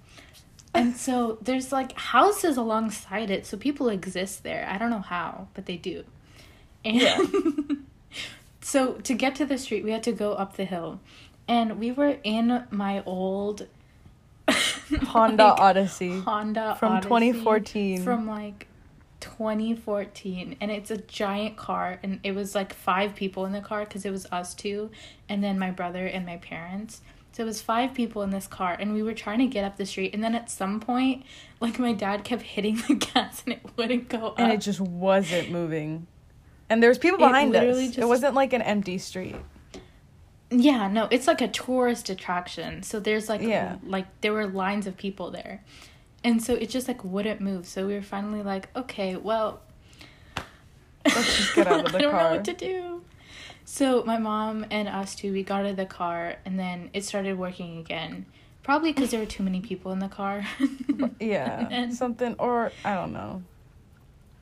And 0.72 0.96
so 0.96 1.38
there's 1.42 1.72
like 1.72 1.92
houses 1.92 2.56
alongside 2.56 3.30
it, 3.30 3.46
so 3.46 3.56
people 3.56 3.88
exist 3.88 4.42
there. 4.44 4.66
I 4.70 4.78
don't 4.78 4.90
know 4.90 5.00
how, 5.00 5.48
but 5.54 5.66
they 5.66 5.76
do. 5.76 6.04
And 6.84 6.96
Yeah. 6.96 7.18
so 8.60 8.92
to 8.94 9.14
get 9.14 9.34
to 9.36 9.46
the 9.46 9.58
street, 9.58 9.84
we 9.84 9.90
had 9.90 10.02
to 10.04 10.12
go 10.12 10.32
up 10.32 10.56
the 10.56 10.64
hill. 10.64 11.00
And 11.48 11.80
we 11.80 11.90
were 11.90 12.18
in 12.22 12.64
my 12.70 13.02
old 13.04 13.66
Honda 14.48 15.44
like, 15.44 15.60
Odyssey 15.60 16.20
Honda 16.20 16.76
from 16.78 16.92
Odyssey 16.92 17.08
2014. 17.08 18.02
From 18.02 18.26
like 18.28 18.68
2014 19.40 20.56
and 20.60 20.70
it's 20.70 20.90
a 20.90 20.98
giant 20.98 21.56
car 21.56 21.98
and 22.02 22.20
it 22.22 22.34
was 22.34 22.54
like 22.54 22.74
five 22.74 23.14
people 23.14 23.46
in 23.46 23.52
the 23.52 23.60
car 23.62 23.80
because 23.86 24.04
it 24.04 24.10
was 24.10 24.26
us 24.26 24.54
two 24.54 24.90
and 25.30 25.42
then 25.42 25.58
my 25.58 25.70
brother 25.70 26.04
and 26.06 26.26
my 26.26 26.36
parents 26.36 27.00
So 27.32 27.44
it 27.44 27.46
was 27.46 27.62
five 27.62 27.94
people 27.94 28.22
in 28.22 28.30
this 28.30 28.46
car, 28.48 28.76
and 28.78 28.92
we 28.92 29.02
were 29.04 29.14
trying 29.14 29.38
to 29.38 29.46
get 29.46 29.64
up 29.64 29.76
the 29.76 29.86
street. 29.86 30.12
And 30.14 30.22
then 30.22 30.34
at 30.34 30.50
some 30.50 30.80
point, 30.80 31.22
like 31.60 31.78
my 31.78 31.92
dad 31.92 32.24
kept 32.24 32.42
hitting 32.42 32.82
the 32.88 32.94
gas, 33.06 33.44
and 33.46 33.52
it 33.54 33.60
wouldn't 33.76 34.08
go 34.08 34.26
up. 34.30 34.40
And 34.40 34.50
it 34.52 34.60
just 34.60 34.80
wasn't 34.80 35.48
moving. 35.52 36.08
And 36.68 36.82
there 36.82 36.90
was 36.90 36.98
people 36.98 37.18
It 37.18 37.28
behind 37.28 37.54
us. 37.54 37.60
literally 37.62 37.86
It 37.96 38.08
wasn't 38.08 38.34
like 38.34 38.52
an 38.52 38.62
empty 38.62 38.98
street. 38.98 39.36
Yeah, 40.50 40.88
no, 40.88 41.06
it's 41.12 41.28
like 41.28 41.40
a 41.40 41.46
tourist 41.48 42.10
attraction. 42.10 42.82
So 42.82 42.98
there's 42.98 43.28
like 43.28 43.42
Yeah. 43.42 43.76
like 43.86 44.06
there 44.22 44.32
were 44.32 44.48
lines 44.48 44.88
of 44.88 44.96
people 44.96 45.30
there. 45.30 45.62
And 46.22 46.42
so 46.42 46.54
it 46.54 46.68
just 46.68 46.86
like 46.88 47.02
wouldn't 47.02 47.40
move. 47.40 47.66
So 47.66 47.86
we 47.86 47.94
were 47.94 48.02
finally 48.02 48.42
like, 48.42 48.68
okay, 48.76 49.16
well 49.16 49.60
Let's 51.04 51.36
just 51.36 51.54
get 51.54 51.66
out 51.66 51.86
of 51.86 51.92
the 51.92 51.98
I 51.98 52.02
don't 52.02 52.12
know 52.12 52.30
what 52.30 52.44
to 52.44 52.52
do. 52.52 53.02
So 53.64 54.02
my 54.04 54.18
mom 54.18 54.66
and 54.70 54.88
us 54.88 55.14
two, 55.14 55.32
we 55.32 55.42
got 55.42 55.60
out 55.60 55.66
of 55.70 55.76
the 55.76 55.86
car 55.86 56.36
and 56.44 56.58
then 56.58 56.90
it 56.92 57.04
started 57.04 57.38
working 57.38 57.78
again. 57.78 58.26
Probably 58.62 58.92
because 58.92 59.10
there 59.10 59.20
were 59.20 59.26
too 59.26 59.42
many 59.42 59.60
people 59.60 59.92
in 59.92 59.98
the 59.98 60.08
car. 60.08 60.44
Yeah, 61.20 61.68
And- 61.70 61.94
something 61.94 62.34
or 62.38 62.72
I 62.84 62.94
don't 62.94 63.12
know. 63.12 63.42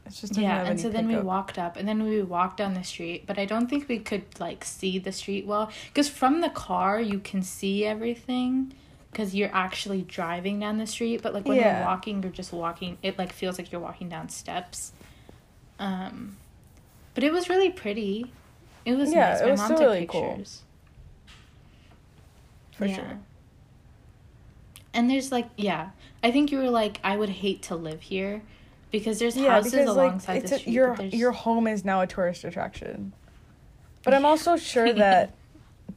It's 0.06 0.22
just 0.22 0.36
yeah, 0.38 0.64
and 0.64 0.80
so 0.80 0.88
then 0.88 1.06
we 1.06 1.18
walked 1.18 1.58
up, 1.58 1.76
and 1.76 1.86
then 1.86 2.02
we 2.02 2.22
walked 2.22 2.56
down 2.56 2.72
the 2.72 2.82
street, 2.82 3.26
but 3.26 3.38
I 3.38 3.44
don't 3.44 3.68
think 3.68 3.88
we 3.90 3.98
could 3.98 4.24
like 4.40 4.64
see 4.64 4.98
the 4.98 5.12
street 5.12 5.44
well 5.46 5.70
because 5.88 6.08
from 6.08 6.40
the 6.40 6.48
car 6.48 6.98
you 6.98 7.18
can 7.18 7.42
see 7.42 7.84
everything 7.84 8.72
because 9.10 9.34
you're 9.34 9.54
actually 9.54 10.02
driving 10.02 10.60
down 10.60 10.78
the 10.78 10.86
street, 10.86 11.22
but 11.22 11.32
like 11.34 11.46
when 11.46 11.56
Yeah. 11.58 11.78
you're 11.78 11.86
walking, 11.86 12.22
you're 12.22 12.32
just 12.32 12.52
walking. 12.52 12.98
It 13.02 13.18
like 13.18 13.32
feels 13.32 13.58
like 13.58 13.72
you're 13.72 13.80
walking 13.80 14.08
down 14.08 14.28
steps. 14.28 14.92
Um, 15.78 16.36
but 17.14 17.24
it 17.24 17.32
was 17.32 17.48
really 17.48 17.70
pretty. 17.70 18.32
It 18.84 18.94
was 18.96 19.12
Yeah, 19.12 19.30
nice. 19.30 19.40
it 19.40 19.44
My 19.44 19.50
was 19.52 19.60
mom 19.60 19.68
took 19.70 19.80
really 19.80 20.06
cool. 20.06 20.28
pictures. 20.28 20.62
for 22.72 22.86
Yeah. 22.86 22.94
sure. 22.96 23.18
And 24.94 25.10
there's 25.10 25.30
like 25.32 25.48
yeah, 25.56 25.90
I 26.22 26.30
think 26.30 26.50
you 26.52 26.58
were 26.58 26.70
like 26.70 27.00
I 27.04 27.16
would 27.16 27.28
hate 27.28 27.62
to 27.64 27.76
live 27.76 28.02
here 28.02 28.42
because 28.90 29.18
there's 29.18 29.36
Yeah, 29.36 29.50
houses 29.50 29.72
because 29.72 29.88
like 29.96 30.06
alongside 30.10 30.36
it's 30.38 30.50
the 30.50 30.56
a, 30.56 30.58
street. 30.60 30.72
your 30.72 31.00
your 31.02 31.32
home 31.32 31.66
is 31.66 31.84
now 31.84 32.00
a 32.00 32.06
tourist 32.06 32.44
attraction. 32.44 33.12
But 34.04 34.14
I'm 34.14 34.24
also 34.24 34.56
sure 34.56 34.92
that 34.94 35.34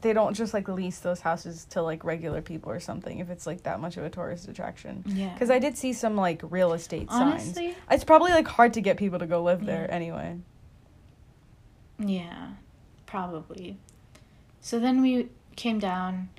they 0.01 0.13
don't 0.13 0.33
just 0.33 0.53
like 0.53 0.67
lease 0.67 0.99
those 0.99 1.19
houses 1.21 1.65
to 1.71 1.81
like 1.81 2.03
regular 2.03 2.41
people 2.41 2.71
or 2.71 2.79
something 2.79 3.19
if 3.19 3.29
it's 3.29 3.45
like 3.47 3.63
that 3.63 3.79
much 3.79 3.97
of 3.97 4.03
a 4.03 4.09
tourist 4.09 4.47
attraction. 4.47 5.03
yeah. 5.07 5.33
Because 5.33 5.49
I 5.49 5.59
did 5.59 5.77
see 5.77 5.93
some 5.93 6.15
like 6.15 6.41
real 6.49 6.73
estate 6.73 7.09
signs. 7.09 7.41
honestly. 7.43 7.75
It's 7.89 8.03
probably 8.03 8.31
like 8.31 8.47
hard 8.47 8.73
to 8.73 8.81
get 8.81 8.97
people 8.97 9.19
to 9.19 9.27
go 9.27 9.41
live 9.43 9.65
there 9.65 9.85
Yeah. 9.87 9.95
anyway. 9.95 10.37
Yeah, 11.99 12.51
probably. 13.05 13.77
So 14.59 14.79
then 14.79 15.01
we 15.01 15.29
came 15.55 15.79
down 15.79 16.29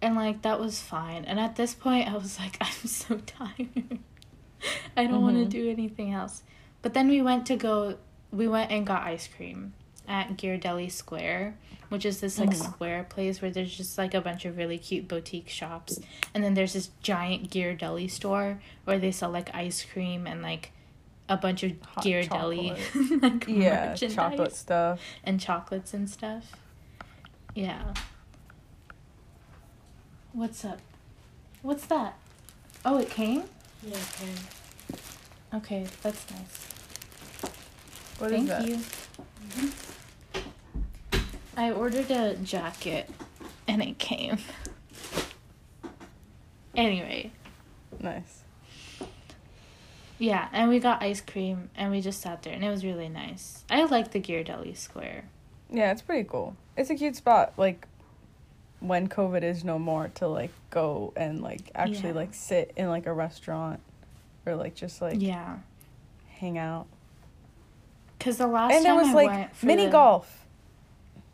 and 0.00 0.14
like 0.14 0.42
that 0.42 0.60
was 0.60 0.80
fine. 0.80 1.24
And 1.24 1.38
at 1.40 1.56
this 1.56 1.74
point 1.74 2.08
I 2.08 2.16
was 2.16 2.38
like 2.38 2.56
I'm 2.60 2.86
so 2.86 3.18
tired. 3.18 3.98
I 4.96 5.06
don't 5.06 5.22
want 5.22 5.36
Mhm. 5.36 5.44
to 5.44 5.48
do 5.48 5.70
anything 5.70 6.12
else. 6.12 6.42
But 6.82 6.94
then 6.94 7.08
we 7.08 7.22
went 7.22 7.46
to 7.46 7.56
go 7.56 7.96
we 8.30 8.48
went 8.48 8.70
and 8.70 8.86
got 8.86 9.02
ice 9.02 9.28
cream 9.28 9.74
at 10.08 10.36
Ghirardelli 10.36 10.90
Square, 10.90 11.56
which 11.88 12.04
is 12.04 12.20
this 12.20 12.38
like 12.38 12.50
Mhm. 12.50 12.64
square 12.72 13.04
place 13.04 13.40
where 13.40 13.50
there's 13.50 13.74
just 13.76 13.96
like 13.98 14.14
a 14.14 14.20
bunch 14.20 14.44
of 14.44 14.56
really 14.56 14.78
cute 14.78 15.06
boutique 15.08 15.48
shops. 15.48 16.00
And 16.34 16.42
then 16.42 16.54
there's 16.54 16.72
this 16.72 16.90
giant 17.02 17.50
Ghirardelli 17.50 18.10
store 18.10 18.60
where 18.84 18.98
they 18.98 19.12
sell 19.12 19.30
like 19.30 19.54
ice 19.54 19.84
cream 19.84 20.26
and 20.26 20.42
like 20.42 20.72
a 21.28 21.36
bunch 21.36 21.62
of 21.62 21.72
Hot 21.82 22.04
Ghirardelli 22.04 22.70
like 23.22 23.46
Yeah, 23.46 23.88
merchandise 23.90 24.14
chocolate 24.14 24.54
stuff. 24.56 25.00
and 25.24 25.40
chocolates 25.40 25.94
and 25.94 26.10
stuff. 26.10 26.52
Yeah. 27.54 27.94
What's 30.32 30.64
up? 30.64 30.78
What's 31.62 31.86
that? 31.86 32.16
Oh, 32.84 32.98
it 32.98 33.10
came? 33.10 33.44
Yeah, 33.86 33.96
okay. 33.96 34.32
Okay, 35.54 35.86
that's 36.02 36.30
nice. 36.30 36.66
What 38.22 38.30
Thank 38.30 38.68
you. 38.68 38.78
I 41.56 41.72
ordered 41.72 42.08
a 42.08 42.36
jacket 42.36 43.10
and 43.66 43.82
it 43.82 43.98
came. 43.98 44.38
Anyway, 46.76 47.32
Nice. 47.98 48.44
yeah, 50.20 50.46
and 50.52 50.70
we 50.70 50.78
got 50.78 51.02
ice 51.02 51.20
cream 51.20 51.68
and 51.74 51.90
we 51.90 52.00
just 52.00 52.20
sat 52.20 52.44
there 52.44 52.52
and 52.54 52.62
it 52.64 52.70
was 52.70 52.84
really 52.84 53.08
nice. 53.08 53.64
I 53.68 53.82
like 53.86 54.12
the 54.12 54.20
Ghirardelli 54.20 54.76
Square. 54.76 55.24
Yeah, 55.68 55.90
it's 55.90 56.02
pretty 56.02 56.22
cool. 56.22 56.54
It's 56.76 56.90
a 56.90 56.94
cute 56.94 57.16
spot, 57.16 57.54
like 57.56 57.88
when 58.78 59.08
COVID 59.08 59.42
is 59.42 59.64
no 59.64 59.80
more 59.80 60.12
to 60.14 60.28
like 60.28 60.52
go 60.70 61.12
and 61.16 61.40
like 61.42 61.72
actually 61.74 62.10
Yeah. 62.10 62.14
like 62.14 62.34
sit 62.34 62.72
in 62.76 62.88
like 62.88 63.06
a 63.06 63.12
restaurant 63.12 63.80
or 64.46 64.54
like 64.54 64.76
just 64.76 65.02
like 65.02 65.20
yeah. 65.20 65.56
hang 66.38 66.56
out. 66.56 66.86
Cause 68.22 68.36
the 68.38 68.46
last 68.46 68.72
and 68.74 68.84
there 68.84 68.92
time 68.94 69.02
was 69.02 69.08
I 69.10 69.14
like 69.26 69.62
mini 69.64 69.86
the- 69.86 69.92
golf. 69.92 70.46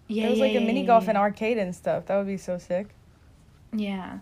Yeah, 0.07 0.23
there 0.23 0.31
was 0.31 0.39
yeah, 0.39 0.45
like 0.47 0.57
a 0.57 0.61
mini 0.61 0.85
golf 0.87 1.05
yeah. 1.05 1.11
and 1.11 1.19
arcade 1.19 1.59
and 1.59 1.75
stuff. 1.75 2.07
That 2.07 2.17
would 2.17 2.27
be 2.27 2.39
so 2.39 2.57
sick. 2.57 2.89
Yeah. 3.75 4.21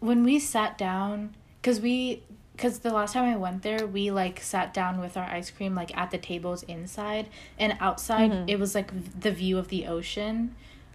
When 0.00 0.24
we 0.24 0.38
sat 0.38 0.78
down, 0.78 1.34
because 1.60 1.80
we, 1.80 2.22
because 2.56 2.78
the 2.78 2.90
last 2.94 3.12
time 3.12 3.30
I 3.30 3.36
went 3.36 3.62
there, 3.62 3.86
we 3.86 4.10
like 4.10 4.40
sat 4.40 4.72
down 4.72 5.00
with 5.00 5.16
our 5.18 5.24
ice 5.24 5.50
cream 5.50 5.74
like 5.74 5.94
at 5.96 6.10
the 6.10 6.16
tables 6.18 6.62
inside, 6.62 7.28
and 7.58 7.76
outside 7.80 8.30
Mhm. 8.30 8.48
it 8.48 8.58
was 8.58 8.74
like 8.74 8.90
the 9.20 9.30
view 9.30 9.58
of 9.58 9.68
the 9.68 9.86
ocean. 9.86 10.54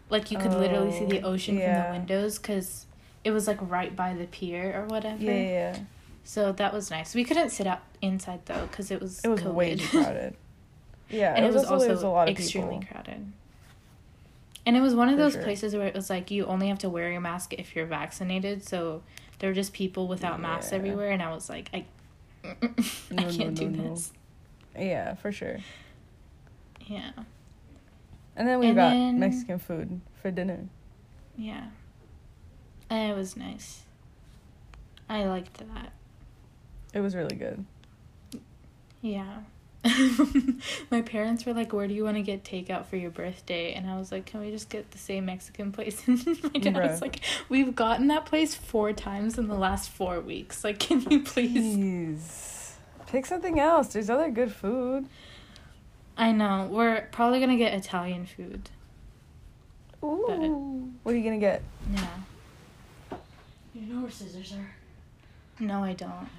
Like 0.09 0.31
you 0.31 0.37
could 0.39 0.53
literally 0.53 0.91
see 0.91 1.05
the 1.05 1.21
Oh, 1.21 1.33
ocean 1.33 1.57
yeah. 1.57 1.83
from 1.83 1.93
the 1.93 1.99
windows 1.99 2.39
because 2.39 2.87
it 3.23 3.31
was 3.31 3.47
like 3.47 3.59
right 3.61 3.95
by 3.95 4.13
the 4.15 4.25
pier 4.25 4.73
or 4.81 4.85
whatever. 4.87 5.21
Yeah, 5.23 5.31
yeah, 5.31 5.43
yeah. 5.73 5.79
So 6.23 6.51
that 6.53 6.73
was 6.73 6.89
nice. 6.89 7.13
We 7.13 7.23
couldn't 7.23 7.49
sit 7.51 7.67
out 7.67 7.81
inside 8.01 8.45
though 8.45 8.65
because 8.69 8.89
it 8.89 8.99
was 8.99 9.21
It 9.23 9.27
was 9.27 9.41
COVID. 9.41 9.53
way 9.53 9.75
too 9.75 9.87
crowded. 10.03 10.35
Yeah, 11.13 11.33
and 11.35 11.45
it 11.45 11.53
was, 11.53 11.63
also 11.65 11.89
was 11.89 12.03
a 12.03 12.07
lot 12.09 12.27
of 12.29 12.37
extremely 12.37 12.79
people. 12.79 12.93
crowded. 12.93 13.31
And 14.65 14.77
it 14.77 14.81
was 14.81 14.95
one 14.95 15.09
of 15.09 15.15
For 15.15 15.21
those 15.21 15.33
sure. 15.33 15.43
places 15.43 15.75
where 15.75 15.87
it 15.87 15.93
was 15.93 16.09
like 16.09 16.31
you 16.31 16.45
only 16.45 16.69
have 16.69 16.79
to 16.79 16.89
wear 16.89 17.11
your 17.11 17.19
mask 17.21 17.53
if 17.53 17.75
you're 17.75 17.85
vaccinated. 17.85 18.63
So 18.63 19.03
there 19.39 19.49
were 19.49 19.53
just 19.53 19.73
people 19.73 20.07
without 20.07 20.39
masks 20.39 20.71
Yeah. 20.71 20.77
everywhere, 20.79 21.11
and 21.11 21.21
I 21.21 21.33
was 21.33 21.49
like, 21.49 21.69
I, 21.73 21.85
I 22.45 22.55
No, 23.11 23.23
no, 23.23 23.29
can't 23.31 23.55
do 23.55 23.69
no, 23.69 23.83
no. 23.83 23.89
this. 23.89 24.11
Yeah, 24.77 25.15
for 25.15 25.31
sure. 25.31 25.57
Yeah, 26.87 27.11
And 28.35 28.47
then 28.47 28.59
we 28.59 28.67
And 28.67 28.75
got 28.75 28.89
then- 28.89 29.19
Mexican 29.19 29.59
food 29.59 30.01
for 30.21 30.31
dinner. 30.31 30.67
yeah, 31.37 31.67
and 32.89 33.11
it 33.11 33.15
was 33.15 33.37
nice. 33.37 33.83
I 35.09 35.25
liked 35.25 35.57
that. 35.59 35.91
It 36.93 36.99
was 37.01 37.15
really 37.15 37.35
good. 37.35 37.65
Yeah. 39.01 39.39
My 40.89 41.01
parents 41.01 41.45
were 41.45 41.53
like, 41.53 41.73
"Where 41.73 41.87
do 41.87 41.93
you 41.93 42.05
want 42.05 42.15
to 42.15 42.23
get 42.23 42.43
takeout 42.43 42.85
for 42.85 42.95
your 42.95 43.11
birthday?" 43.11 43.73
And 43.73 43.89
I 43.89 43.97
was 43.97 44.11
like, 44.11 44.25
"Can 44.25 44.39
we 44.39 44.49
just 44.49 44.69
get 44.69 44.91
the 44.91 44.97
same 44.97 45.25
Mexican 45.25 45.71
place?" 45.71 46.03
And 46.07 46.25
my 46.43 46.59
dad 46.59 46.75
was 46.75 47.01
like, 47.01 47.19
"We've 47.49 47.75
gotten 47.75 48.07
that 48.07 48.25
place 48.25 48.55
four 48.55 48.93
times 48.93 49.37
in 49.37 49.47
the 49.47 49.55
last 49.55 49.89
four 49.89 50.21
weeks. 50.21 50.63
Like, 50.63 50.79
can 50.79 51.01
you 51.09 51.21
please?" 51.21 51.77
Jeez. 51.77 53.07
Pick 53.07 53.25
something 53.25 53.59
else. 53.59 53.89
There's 53.93 54.09
other 54.09 54.31
good 54.31 54.53
food. 54.53 55.07
I 56.17 56.31
know 56.31 56.67
we're 56.71 57.07
probably 57.11 57.39
gonna 57.39 57.57
get 57.57 57.73
Italian 57.73 58.25
food. 58.25 58.69
Ooh. 60.03 60.91
What 61.03 61.13
are 61.13 61.17
you 61.17 61.23
gonna 61.23 61.37
get? 61.39 61.61
Yeah. 61.93 63.17
You 63.73 63.93
know 63.93 64.01
where 64.01 64.11
scissors 64.11 64.53
are? 64.53 64.75
No, 65.59 65.83
I 65.83 65.93
don't. 65.93 66.29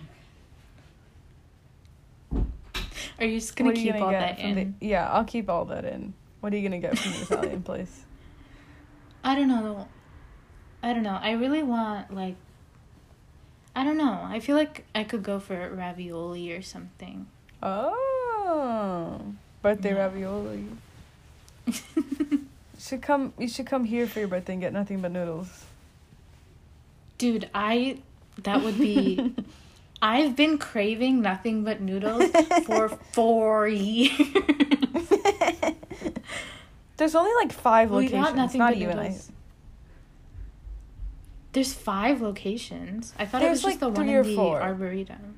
Are 3.19 3.25
you 3.27 3.39
just 3.39 3.57
gonna 3.57 3.71
What 3.71 3.77
keep 3.77 3.93
gonna 3.93 4.05
all 4.05 4.11
that 4.11 4.41
from 4.41 4.59
in? 4.59 4.75
The, 4.81 4.87
yeah, 4.87 5.09
I'll 5.11 5.25
keep 5.25 5.49
all 5.49 5.65
that 5.67 5.85
in. 5.85 6.15
What 6.41 6.53
are 6.53 6.57
you 6.57 6.63
gonna 6.69 6.81
get 6.81 6.99
from 6.99 7.13
the 7.13 7.21
Italian 7.23 7.63
place? 7.71 8.03
I 9.23 9.35
don't 9.35 9.49
know. 9.49 9.89
I 10.83 10.93
don't 10.93 11.03
know. 11.03 11.19
I 11.21 11.33
really 11.33 11.63
want 11.63 12.15
like. 12.15 12.35
I 13.77 13.83
don't 13.85 13.97
know. 13.97 14.21
I 14.23 14.39
feel 14.41 14.57
like 14.57 14.85
I 14.95 15.03
could 15.05 15.23
go 15.23 15.41
for 15.41 15.71
ravioli 15.71 16.53
or 16.53 16.63
something. 16.63 17.27
Oh, 17.63 19.21
birthday 19.63 19.91
Yeah. 19.95 19.99
ravioli. 19.99 20.65
Should 22.79 23.01
come. 23.03 23.33
You 23.39 23.49
should 23.49 23.67
come 23.67 23.85
here 23.85 24.07
for 24.07 24.19
your 24.19 24.29
birthday 24.29 24.53
and 24.53 24.61
get 24.63 24.73
nothing 24.75 25.01
but 25.01 25.11
noodles. 25.13 25.65
Dude, 27.17 27.49
I 27.55 27.99
that 28.43 28.63
would 28.63 28.77
be 28.77 29.33
I've 30.07 30.37
been 30.37 30.59
craving 30.59 31.23
nothing 31.23 31.65
but 31.65 31.81
noodles 31.81 32.31
for 32.67 32.89
4 33.13 33.69
years. 33.69 34.11
There's 36.99 37.15
only 37.15 37.33
like 37.43 37.53
five 37.53 37.91
we 37.91 37.97
locations. 38.05 38.23
got 38.25 38.37
nothing 38.37 38.59
not 38.59 38.73
but 38.75 38.83
even. 38.83 38.97
noodles. 38.99 39.31
There's 41.53 41.73
5 41.73 42.21
locations. 42.21 43.15
I 43.19 43.25
thought 43.25 43.41
There's, 43.41 43.49
it 43.49 43.51
was 43.53 43.63
just 43.63 43.81
like, 43.83 43.95
the 43.95 44.01
one 44.01 44.09
in 44.09 44.23
the 44.23 44.35
four. 44.37 44.61
Arboretum. 44.61 45.37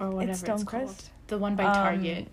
Or 0.00 0.10
whatever 0.10 0.52
it's, 0.52 0.64
called. 0.64 0.94
The 1.26 1.36
one 1.38 1.56
by 1.56 1.64
Um, 1.64 1.74
Target. 1.74 2.28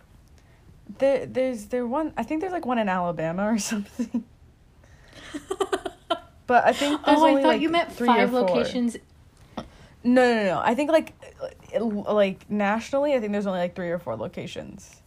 There, 1.00 1.26
there's 1.26 1.66
there 1.66 1.86
one. 1.86 2.14
I 2.16 2.24
think 2.24 2.40
there's 2.42 2.54
like 2.54 2.66
one 2.66 2.78
in 2.78 2.88
Alabama 2.88 3.48
or 3.52 3.58
something. 3.72 4.24
But 6.48 6.64
I 6.66 6.74
think 6.74 7.04
there's 7.04 7.18
Oh, 7.20 7.26
I 7.26 7.34
thought 7.42 7.44
like 7.48 7.62
you 7.62 7.70
meant 7.70 7.92
five 7.92 8.30
four. 8.30 8.42
locations. 8.42 8.96
No, 10.06 10.36
no, 10.36 10.44
no. 10.46 10.62
I 10.64 10.76
think 10.76 10.92
like 10.92 11.14
it- 11.74 11.82
like 11.82 12.50
nationally, 12.50 13.14
I 13.16 13.20
think 13.20 13.32
there's 13.32 13.48
only 13.48 13.60
like 13.60 13.76
three 13.76 13.90
or 13.90 14.00
four 14.00 14.16
locations. 14.16 15.02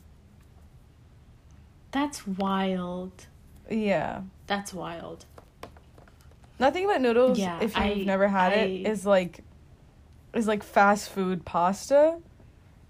That's 1.90 2.26
wild. 2.26 3.26
Yeah. 3.70 4.22
That's 4.46 4.74
wild. 4.74 5.24
Nothing 6.58 6.84
about 6.84 7.00
noodles. 7.00 7.38
Yeah, 7.38 7.58
if 7.58 7.74
you've 7.76 8.00
I- 8.00 8.02
never 8.04 8.28
had 8.28 8.52
I- 8.52 8.56
it, 8.56 8.86
is 8.88 9.06
like 9.06 9.40
is 10.34 10.46
like 10.48 10.62
fast 10.62 11.08
food 11.10 11.44
pasta, 11.44 12.18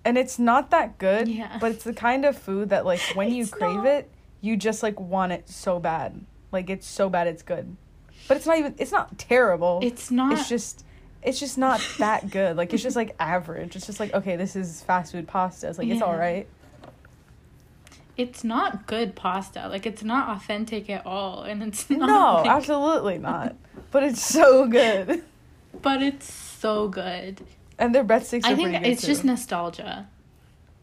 and 0.05 0.16
it's 0.18 0.38
not 0.38 0.71
that 0.71 0.99
good. 0.99 1.29
Yeah. 1.29 1.59
But 1.61 1.73
it's 1.73 1.85
the 1.85 1.92
kind 1.92 2.25
of 2.25 2.37
food 2.37 2.71
that 2.71 2.85
like 2.87 3.01
when 3.14 3.33
you 3.33 3.47
crave 3.47 3.77
not. 3.77 3.87
it, 3.87 4.11
you 4.40 4.57
just 4.57 4.83
like 4.83 4.99
want 4.99 5.33
it 5.33 5.49
so 5.49 5.79
bad. 5.79 6.25
Like 6.53 6.71
it's 6.71 6.87
so 6.87 7.11
bad, 7.11 7.27
it's 7.27 7.42
good. 7.42 7.77
But 8.27 8.38
it's 8.38 8.47
not 8.47 8.59
even. 8.59 8.75
It's 8.79 8.92
not 8.92 9.18
terrible. 9.18 9.81
It's 9.83 10.11
not. 10.11 10.33
It's 10.33 10.49
just. 10.49 10.85
It's 11.23 11.41
just 11.41 11.59
not 11.59 11.81
that 11.99 12.31
good. 12.31 12.57
Like 12.57 12.73
it's 12.73 12.83
just 12.83 12.97
like 12.97 13.15
average. 13.19 13.75
It's 13.77 13.87
just 13.87 14.01
like 14.01 14.15
okay, 14.15 14.37
this 14.37 14.55
is 14.57 14.83
fast 14.83 15.13
food 15.13 15.27
pasta. 15.27 15.69
It's 15.69 15.79
like 15.79 15.89
it's 15.89 16.03
all 16.03 16.17
right. 16.17 16.47
it's 18.17 18.45
not 18.45 18.87
good 18.87 19.15
pasta. 19.17 19.69
Like 19.69 19.85
it's 19.87 20.03
not 20.05 20.37
authentic 20.37 20.89
at 20.89 21.05
all, 21.07 21.43
and 21.43 21.63
it's 21.63 21.89
not. 21.91 22.07
No, 22.07 22.35
like- 22.43 22.47
absolutely 22.51 23.19
not. 23.31 23.57
But 23.91 24.03
it's 24.05 24.23
so 24.23 24.67
good. 24.69 25.23
But 25.83 26.03
it's 26.03 26.33
so 26.33 26.89
good. 26.89 27.41
And 27.79 27.95
their 27.95 28.05
breadsticks 28.05 28.45
are 28.45 28.53
I 28.53 28.55
think 28.55 28.87
it's 28.87 29.07
just 29.07 29.25
nostalgia. 29.25 30.09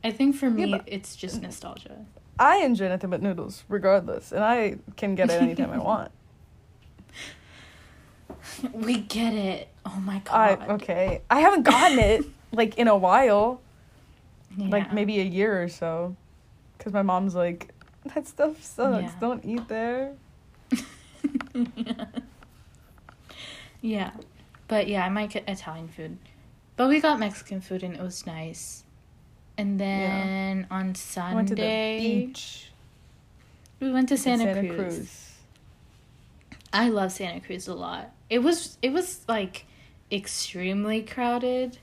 I 0.04 0.12
think 0.12 0.36
for 0.36 0.50
me, 0.50 0.72
but- 0.72 0.84
it's 0.86 1.16
just 1.16 1.42
nostalgia. 1.42 2.06
I 2.38 2.58
enjoy 2.58 2.90
nothing 2.90 3.10
but 3.10 3.22
noodles, 3.22 3.64
regardless, 3.70 4.34
and 4.34 4.44
I 4.44 4.78
can 4.98 5.16
get 5.16 5.30
it 5.30 5.42
anytime 5.42 5.72
I 5.72 5.78
want. 5.92 6.12
We 8.74 8.98
get 9.00 9.34
it. 9.34 9.70
Oh 9.86 10.00
my 10.00 10.22
I 10.32 10.56
god. 10.56 10.70
okay. 10.82 11.22
I 11.30 11.40
haven't 11.42 11.64
gotten 11.64 12.00
it 12.00 12.26
like 12.52 12.78
in 12.78 12.88
a 12.88 12.96
while, 12.98 13.62
Yeah. 14.58 14.70
like 14.70 14.94
maybe 14.94 15.20
a 15.20 15.24
year 15.24 15.62
or 15.62 15.68
so, 15.70 16.16
because 16.78 16.94
my 16.94 17.02
mom's 17.02 17.36
like, 17.36 17.70
that 18.14 18.28
stuff 18.28 18.64
sucks. 18.64 19.04
Yeah. 19.04 19.12
Don't 19.20 19.44
eat 19.46 19.68
there. 19.68 20.14
yeah. 21.76 22.06
yeah. 23.82 24.12
But 24.68 24.88
yeah, 24.88 25.06
I 25.06 25.10
might 25.10 25.30
get 25.30 25.48
Italian 25.48 25.88
food. 25.90 26.18
But 26.78 26.90
we 26.90 27.00
got 27.00 27.20
Mexican 27.20 27.62
food 27.62 27.84
and 27.84 27.96
it 27.96 28.02
was 28.02 28.26
nice. 28.26 28.84
And 29.58 29.80
then 29.80 30.68
on 30.70 30.90
I 30.90 30.94
Sunday, 30.94 31.36
went 31.36 31.48
to 31.50 31.56
the 31.56 31.62
beach. 32.26 32.72
we 33.80 33.92
went 33.92 34.10
to 34.10 34.16
in 34.16 34.20
Santa, 34.20 34.74
Cruz. 34.74 35.32
I 36.74 36.90
love 36.90 37.12
Santa 37.14 37.40
Cruz 37.40 37.68
a 37.68 37.74
lot. 37.74 38.12
It 38.30 38.40
was 38.40 38.78
it 38.82 38.92
was 38.92 39.22
like 39.30 39.66
extremely 40.12 41.02
crowded. 41.02 41.78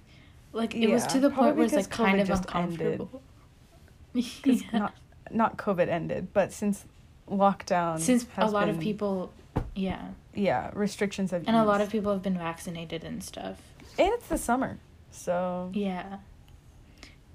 Like 0.53 0.75
it 0.75 0.89
was 0.91 1.07
to 1.09 1.21
the 1.21 1.31
point 1.31 1.57
where 1.57 1.65
it's 1.65 1.75
like 1.75 1.89
because 1.91 2.07
kind 2.07 2.21
of 2.21 2.31
uncomfortable. 2.31 3.23
Yeah. 4.15 4.57
Not 4.73 4.95
not 5.31 5.57
COVID 5.57 5.89
ended, 5.89 6.29
but 6.35 6.53
since 6.53 6.85
lockdown, 7.31 7.99
Since 7.99 8.27
a 8.37 8.51
lot 8.51 8.69
of 8.69 8.79
people 8.79 9.33
yeah. 9.75 10.09
yeah 10.35 10.71
restrictions 10.75 11.31
have 11.31 11.45
And 11.47 11.57
a 11.57 11.65
lot 11.65 11.81
of 11.81 11.89
people 11.89 12.13
have 12.13 12.23
been 12.23 12.37
vaccinated 12.37 13.05
and 13.05 13.23
stuff. 13.25 13.59
and 13.99 14.09
it's 14.13 14.27
the 14.29 14.37
summer, 14.39 14.79
so 15.11 15.71
Yeah. 15.73 16.19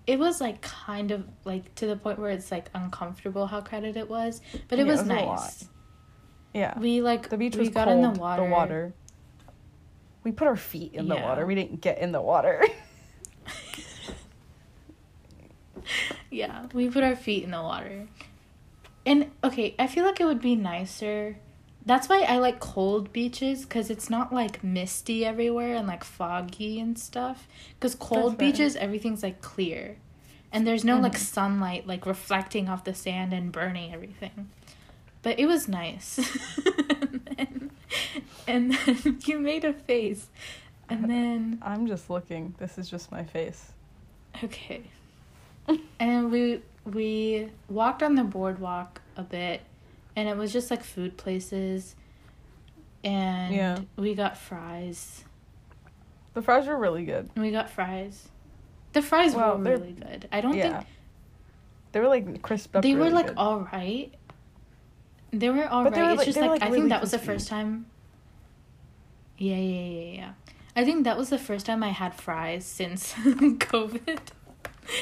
It 0.06 0.20
was 0.20 0.40
like 0.40 0.62
kind 0.62 1.12
of 1.12 1.26
like 1.44 1.74
to 1.76 1.88
the 1.88 1.96
point 1.98 2.20
where 2.20 2.30
it's 2.30 2.52
like 2.52 2.70
uncomfortable 2.76 3.48
how 3.48 3.62
crowded 3.62 3.98
it 3.98 4.10
was, 4.10 4.42
but 4.70 4.78
it 4.80 4.86
Yeah, 4.86 4.92
was, 4.92 5.00
it 5.02 5.08
was 5.08 5.10
nice. 5.10 5.70
yeah. 6.54 6.78
We 6.80 7.02
like 7.02 7.30
The 7.30 7.38
beach 7.38 7.56
we 7.56 7.62
was 7.62 7.70
got 7.70 7.88
cold. 7.88 8.06
in 8.06 8.14
the 8.14 8.20
water. 8.20 8.44
The 8.44 8.50
water. 8.52 8.94
We 10.28 10.34
put 10.34 10.50
our 10.50 10.58
feet 10.58 10.92
in 10.94 11.08
the 11.08 11.16
Yeah. 11.16 11.24
water. 11.24 11.46
We 11.46 11.56
didn't 11.56 11.80
get 11.80 12.00
in 12.00 12.12
the 12.12 12.20
water. 12.22 12.62
Yeah, 16.30 16.66
we 16.74 16.90
put 16.90 17.02
our 17.06 17.16
feet 17.16 17.46
in 17.46 17.52
the 17.52 17.62
water. 17.62 18.08
And 19.06 19.32
okay, 19.42 19.74
I 19.80 19.88
feel 19.88 20.04
like 20.04 20.20
it 20.20 20.26
would 20.26 20.42
be 20.42 20.54
nicer. 20.58 21.38
That's 21.86 22.10
why 22.10 22.24
I 22.24 22.40
like 22.40 22.60
cold 22.60 23.14
beaches 23.14 23.66
cuz 23.66 23.90
it's 23.90 24.10
not 24.10 24.34
like 24.34 24.62
misty 24.66 25.24
everywhere 25.26 25.76
and 25.78 25.88
like 25.88 26.04
foggy 26.04 26.82
and 26.82 27.00
stuff. 27.00 27.48
Cuz 27.80 27.96
cold 27.96 28.38
fair. 28.38 28.50
beaches 28.52 28.76
everything's 28.76 29.24
like 29.24 29.40
clear. 29.42 29.96
And 30.52 30.68
there's 30.68 30.84
no 30.84 31.00
like 31.00 31.14
Mhm. 31.14 31.20
sunlight 31.20 31.88
like 31.88 32.06
reflecting 32.06 32.68
off 32.68 32.84
the 32.84 32.94
sand 32.94 33.32
and 33.32 33.54
burning 33.54 33.94
everything. 33.94 34.50
But 35.22 35.40
it 35.40 35.46
was 35.46 35.70
nice. 35.70 36.20
and, 37.00 37.22
then, 37.38 37.72
and 38.48 38.74
then 38.74 39.20
you 39.26 39.40
made 39.40 39.66
a 39.66 39.74
face. 39.74 40.28
And 40.90 41.06
uh, 41.06 41.08
then 41.08 41.60
I'm 41.62 41.88
just 41.88 42.10
looking. 42.10 42.56
This 42.60 42.78
is 42.78 42.90
just 42.90 43.12
my 43.12 43.24
face. 43.24 43.72
Okay. 44.44 44.82
and 46.00 46.32
we 46.32 46.62
we 46.86 47.50
walked 47.70 48.02
on 48.04 48.16
the 48.16 48.24
boardwalk 48.24 49.02
a 49.18 49.24
bit 49.24 49.62
and 50.16 50.30
it 50.30 50.38
was 50.38 50.54
just 50.54 50.72
like 50.72 50.84
food 50.84 51.18
places 51.18 51.96
and 53.04 53.54
Yeah. 53.54 53.80
we 53.98 54.16
got 54.16 54.38
fries. 54.38 55.24
The 56.34 56.42
fries 56.42 56.68
were 56.68 56.78
really 56.78 57.04
good. 57.04 57.30
We 57.36 57.52
got 57.52 57.70
fries. 57.70 58.30
The 58.94 59.02
fries 59.02 59.36
Well, 59.36 59.58
were 59.58 59.64
really 59.64 59.92
good. 59.92 60.28
I 60.32 60.40
don't 60.42 60.56
yeah. 60.56 60.78
think 60.80 60.90
They 61.92 62.00
were 62.00 62.08
like 62.08 62.42
crisped 62.42 62.76
up. 62.76 62.84
they 62.84 62.96
were 62.96 63.10
like 63.10 63.28
good. 63.28 63.38
all 63.38 63.68
right. 63.74 64.14
They 65.32 65.50
were 65.50 65.68
all 65.68 65.84
But 65.84 65.94
right. 65.94 66.04
were, 66.04 66.10
It's 66.12 66.18
like- 66.20 66.26
just 66.28 66.38
like, 66.40 66.50
like, 66.50 66.62
I 66.64 66.66
really 66.68 66.80
think 66.82 66.90
that 66.90 67.02
was 67.02 67.12
the 67.12 67.20
first 67.20 67.48
time. 67.48 67.86
Yeah, 69.38 69.56
yeah, 69.58 69.90
yeah, 69.90 70.12
yeah. 70.16 70.32
I 70.76 70.84
think 70.86 71.04
that 71.04 71.18
was 71.18 71.30
the 71.30 71.38
first 71.38 71.66
time 71.66 71.84
I 71.84 71.90
had 71.90 72.14
fries 72.16 72.66
since 72.66 73.14
COVID. 73.14 74.20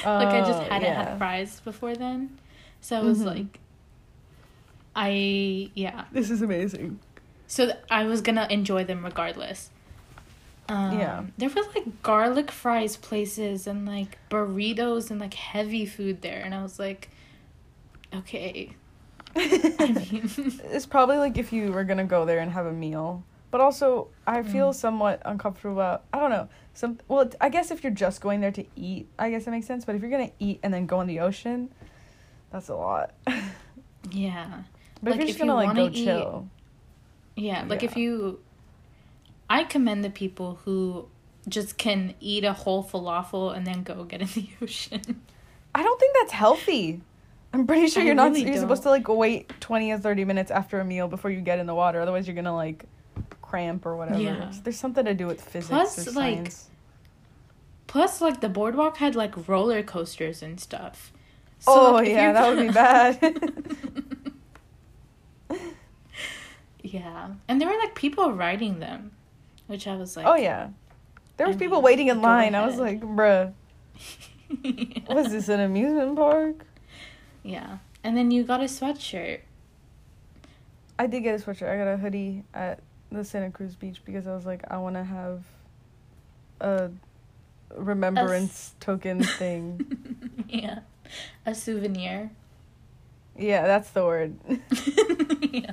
like 0.04 0.28
I 0.28 0.40
just 0.40 0.60
Oh, 0.60 0.64
hadn't 0.68 0.82
yeah. 0.88 1.04
had 1.10 1.18
fries 1.18 1.60
before 1.60 1.94
then. 1.94 2.38
So 2.80 2.96
I 2.96 3.02
was 3.02 3.20
Mhm. 3.20 3.26
like 3.26 3.60
I 4.94 5.70
yeah. 5.74 6.04
This 6.12 6.30
is 6.30 6.42
amazing. 6.42 6.98
So 7.46 7.66
th- 7.66 7.78
I 7.90 8.04
was 8.04 8.20
gonna 8.22 8.46
enjoy 8.50 8.84
them 8.84 9.04
regardless. 9.04 9.70
Um, 10.68 10.98
Yeah. 10.98 11.24
There 11.38 11.48
was 11.50 11.66
like 11.74 12.02
garlic 12.02 12.50
fries 12.50 12.96
places 12.96 13.66
and 13.66 13.86
like 13.86 14.18
burritos 14.30 15.10
and 15.10 15.20
like 15.20 15.34
heavy 15.34 15.86
food 15.86 16.22
there, 16.22 16.40
and 16.42 16.54
I 16.54 16.62
was 16.62 16.78
like, 16.78 17.10
okay. 18.14 18.74
I 19.78 19.86
mean, 20.10 20.30
it's 20.64 20.86
probably 20.86 21.18
like 21.18 21.36
if 21.38 21.52
you 21.52 21.72
were 21.72 21.84
gonna 21.84 22.04
go 22.04 22.24
there 22.24 22.38
and 22.40 22.50
have 22.52 22.66
a 22.66 22.72
meal. 22.72 23.24
But 23.52 23.60
also, 23.60 24.08
I 24.26 24.42
feel 24.42 24.70
Mm. 24.70 24.74
somewhat 24.74 25.22
uncomfortable 25.24 25.74
about. 25.74 26.04
I 26.12 26.18
don't 26.18 26.30
know. 26.30 26.48
Some 26.74 26.98
well, 27.08 27.30
I 27.40 27.48
guess 27.48 27.70
if 27.70 27.82
you're 27.84 27.92
just 27.92 28.20
going 28.20 28.40
there 28.40 28.50
to 28.52 28.64
eat, 28.76 29.08
I 29.18 29.30
guess 29.30 29.46
it 29.46 29.50
makes 29.50 29.66
sense. 29.66 29.84
But 29.84 29.94
if 29.94 30.02
you're 30.02 30.10
gonna 30.10 30.32
eat 30.38 30.60
and 30.62 30.74
then 30.74 30.86
go 30.86 31.00
in 31.00 31.06
the 31.06 31.20
ocean, 31.20 31.70
that's 32.50 32.68
a 32.68 32.74
lot. 32.74 33.14
Yeah. 34.12 34.62
But 35.02 35.10
yeah, 35.10 35.14
if 35.14 35.16
you're 35.18 35.26
just 35.26 35.38
you 35.40 35.46
gonna 35.46 35.54
like 35.54 35.74
go 35.76 35.86
eat- 35.88 36.04
chill, 36.04 36.48
yeah. 37.34 37.64
Like 37.66 37.82
if 37.82 37.96
you, 37.96 38.38
I 39.50 39.64
commend 39.64 40.04
the 40.04 40.10
people 40.10 40.60
who 40.64 41.08
just 41.48 41.76
can 41.76 42.14
eat 42.20 42.44
a 42.44 42.52
whole 42.52 42.84
falafel 42.84 43.56
and 43.56 43.66
then 43.66 43.82
go 43.82 44.04
get 44.04 44.20
in 44.20 44.28
the 44.28 44.48
ocean. 44.62 45.22
I 45.74 45.82
don't 45.82 45.98
think 46.00 46.14
that's 46.20 46.32
healthy. 46.32 47.00
I'm 47.52 47.66
pretty 47.66 47.88
sure 47.88 48.02
I 48.02 48.06
you're 48.06 48.14
not. 48.14 48.32
really 48.32 48.44
You're 48.44 48.58
supposed 48.58 48.82
to 48.82 48.90
like 48.90 49.08
wait 49.08 49.48
twenty 49.60 49.90
or 49.92 49.98
thirty 49.98 50.24
minutes 50.24 50.50
after 50.50 50.80
a 50.80 50.84
meal 50.84 51.08
before 51.08 51.30
you 51.30 51.40
get 51.40 51.58
in 51.58 51.66
the 51.66 51.74
water. 51.74 52.00
Otherwise, 52.00 52.26
you're 52.26 52.36
gonna 52.36 52.54
like 52.54 52.84
cramp 53.42 53.86
or 53.86 53.96
whatever. 53.96 54.20
Yeah. 54.20 54.52
There's 54.62 54.78
something 54.78 55.04
to 55.04 55.14
do 55.14 55.26
with 55.26 55.40
physics 55.40 55.68
Plus, 55.68 56.08
or 56.08 56.12
like. 56.12 56.52
Plus, 57.86 58.20
like 58.20 58.40
the 58.40 58.48
boardwalk 58.48 58.96
had 58.98 59.14
like 59.14 59.48
roller 59.48 59.82
coasters 59.82 60.42
and 60.42 60.60
stuff. 60.60 61.12
oh 61.66 61.92
like, 61.94 62.08
yeah, 62.08 62.32
that 62.32 62.48
would 62.48 62.66
be 62.66 62.72
bad. 62.72 63.40
yeah, 66.82 67.28
and 67.48 67.60
there 67.60 67.68
were 67.68 67.78
like 67.78 67.94
people 67.94 68.32
riding 68.32 68.80
them, 68.80 69.12
which 69.66 69.86
I 69.86 69.96
was 69.96 70.16
like, 70.16 70.26
oh 70.26 70.34
yeah, 70.34 70.70
there 71.36 71.46
was 71.46 71.56
I 71.56 71.58
people 71.58 71.78
mean, 71.78 71.84
waiting 71.84 72.08
in 72.08 72.20
line. 72.20 72.54
I 72.54 72.66
was 72.66 72.76
like, 72.76 73.00
bruh, 73.00 73.52
was 75.08 75.30
this 75.30 75.48
an 75.48 75.60
amusement 75.60 76.16
park? 76.16 76.66
Yeah, 77.46 77.78
and 78.02 78.16
then 78.16 78.32
you 78.32 78.42
got 78.42 78.60
a 78.60 78.64
sweatshirt. 78.64 79.40
I 80.98 81.06
did 81.06 81.22
get 81.22 81.40
a 81.40 81.42
sweatshirt. 81.42 81.70
I 81.70 81.76
got 81.76 81.86
a 81.86 81.96
hoodie 81.96 82.42
at 82.52 82.80
the 83.12 83.24
Santa 83.24 83.50
Cruz 83.50 83.76
beach 83.76 84.00
because 84.04 84.26
I 84.26 84.34
was 84.34 84.44
like, 84.44 84.64
I 84.68 84.78
want 84.78 84.96
to 84.96 85.04
have 85.04 85.44
a 86.60 86.90
remembrance 87.76 88.74
token 88.80 89.22
thing. 89.38 90.44
yeah, 90.48 90.80
a 91.44 91.54
souvenir. 91.54 92.30
Yeah, 93.38 93.66
that's 93.66 93.90
the 93.90 94.04
word. 94.04 94.36
yeah. 95.52 95.72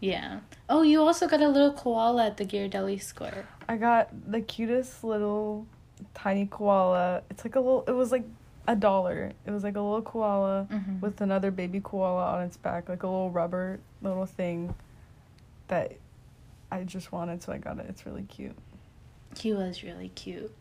Yeah. 0.00 0.40
Oh, 0.70 0.82
you 0.82 1.02
also 1.02 1.28
got 1.28 1.42
a 1.42 1.48
little 1.48 1.72
koala 1.72 2.26
at 2.26 2.36
the 2.38 2.46
Ghirardelli 2.46 3.02
Square. 3.02 3.46
I 3.68 3.76
got 3.76 4.08
the 4.30 4.40
cutest 4.40 5.04
little 5.04 5.66
tiny 6.14 6.46
koala. 6.46 7.22
It's 7.30 7.44
like 7.44 7.56
a 7.56 7.60
little. 7.60 7.84
It 7.86 7.92
was 7.92 8.10
like 8.10 8.24
a 8.66 8.76
dollar. 8.76 9.32
It 9.46 9.50
was 9.50 9.64
like 9.64 9.76
a 9.76 9.80
little 9.80 10.02
koala 10.02 10.66
Mhm. 10.70 11.00
with 11.00 11.20
another 11.20 11.50
baby 11.50 11.80
koala 11.82 12.36
on 12.36 12.42
its 12.44 12.56
back, 12.56 12.88
like 12.88 13.02
a 13.02 13.06
little 13.06 13.30
rubber 13.30 13.80
little 14.02 14.26
thing. 14.26 14.74
that 15.68 15.92
I 16.70 16.82
just 16.84 17.12
wanted, 17.12 17.42
so 17.42 17.50
I 17.52 17.56
got 17.58 17.78
it. 17.78 17.86
It's 17.88 18.04
really 18.04 18.24
cute. 18.24 18.56
He 19.38 19.54
was 19.54 19.82
really 19.82 20.08
cute. 20.10 20.54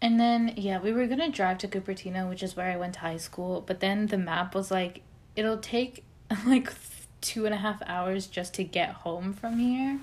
And 0.00 0.18
then, 0.18 0.54
yeah, 0.56 0.80
we 0.80 0.92
were 0.92 1.06
gonna 1.06 1.30
drive 1.30 1.58
to 1.58 1.68
Cupertino, 1.68 2.28
which 2.28 2.42
is 2.42 2.56
where 2.56 2.70
I 2.70 2.76
went 2.76 2.94
to 2.94 3.00
high 3.00 3.16
school, 3.16 3.60
but 3.60 3.80
then 3.80 4.06
the 4.06 4.18
map 4.18 4.54
was 4.54 4.70
like, 4.70 5.02
it'll 5.36 5.58
take 5.58 6.04
like 6.46 6.72
two 7.20 7.46
and 7.46 7.54
a 7.54 7.58
half 7.58 7.82
hours 7.86 8.26
just 8.26 8.54
to 8.54 8.64
get 8.64 8.90
home 8.90 9.32
from 9.32 9.58
here. 9.58 9.98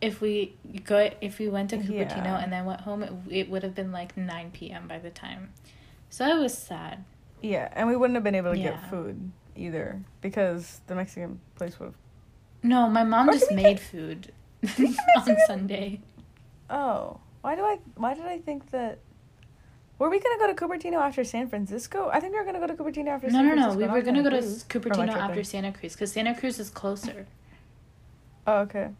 If 0.00 0.20
we 0.20 0.54
go, 0.84 1.10
if 1.20 1.38
we 1.38 1.48
went 1.48 1.70
to 1.70 1.76
Cupertino 1.78 2.24
Yeah. 2.24 2.38
and 2.38 2.52
then 2.52 2.64
went 2.64 2.82
home, 2.82 3.02
it, 3.02 3.12
it 3.30 3.50
would 3.50 3.62
have 3.64 3.74
been 3.74 3.90
like 3.90 4.16
9 4.16 4.50
p.m. 4.52 4.86
by 4.86 4.98
the 4.98 5.10
time. 5.10 5.52
So 6.10 6.24
I 6.24 6.34
was 6.34 6.56
sad. 6.56 7.04
Yeah, 7.42 7.68
and 7.72 7.88
we 7.88 7.96
wouldn't 7.96 8.14
have 8.14 8.24
been 8.24 8.34
able 8.34 8.52
to 8.52 8.58
Yeah. 8.58 8.70
get 8.70 8.90
food 8.90 9.32
either 9.56 10.00
because 10.20 10.80
the 10.86 10.94
Mexican 10.94 11.40
place 11.56 11.78
would 11.80 11.86
have. 11.86 11.94
No, 12.62 12.88
my 12.88 13.04
mom 13.04 13.28
Or 13.28 13.32
just 13.32 13.50
we 13.50 13.56
made 13.56 13.80
food 13.80 14.32
on 15.16 15.36
Sunday. 15.46 16.00
Oh, 16.70 17.18
why 17.42 17.54
do 17.56 17.62
I? 17.62 17.78
Why 17.96 18.14
did 18.14 18.24
I 18.26 18.38
think 18.38 18.70
that? 18.70 18.98
Were 19.98 20.10
we 20.10 20.20
gonna 20.20 20.38
go 20.38 20.46
to 20.46 20.54
Cupertino 20.54 20.98
after 21.00 21.24
San 21.24 21.48
Francisco? 21.48 22.08
I 22.12 22.20
think 22.20 22.32
we 22.32 22.38
were 22.38 22.44
gonna 22.44 22.60
go 22.60 22.68
to 22.68 22.74
Cupertino 22.74 23.08
after. 23.08 23.26
No, 23.28 23.32
San 23.32 23.48
no, 23.48 23.54
no. 23.54 23.62
Francisco, 23.62 23.78
We 23.78 23.86
not 23.86 23.92
were 23.94 24.02
gonna 24.02 24.22
go 24.22 24.30
to. 24.30 24.36
Cupertino 24.36 24.98
Or 24.98 25.02
am 25.02 25.10
I 25.10 25.18
after? 25.30 25.44
Santa 25.44 25.72
Cruz 25.72 25.92
because 25.94 26.12
Santa 26.12 26.34
Cruz 26.34 26.58
is 26.60 26.70
closer. 26.70 27.26
Oh, 28.46 28.60
okay. 28.60 28.90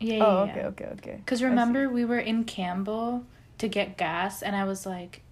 Yeah, 0.00 0.14
yeah, 0.14 0.24
Oh, 0.24 0.44
yeah. 0.44 0.50
okay, 0.50 0.64
okay, 0.64 0.84
okay. 0.94 1.16
Because 1.18 1.42
remember, 1.42 1.88
we 1.88 2.04
were 2.04 2.18
in 2.18 2.44
Campbell 2.44 3.24
to 3.58 3.68
get 3.68 3.98
gas, 3.98 4.42
and 4.42 4.56
I 4.56 4.64
was 4.64 4.86
like, 4.86 5.22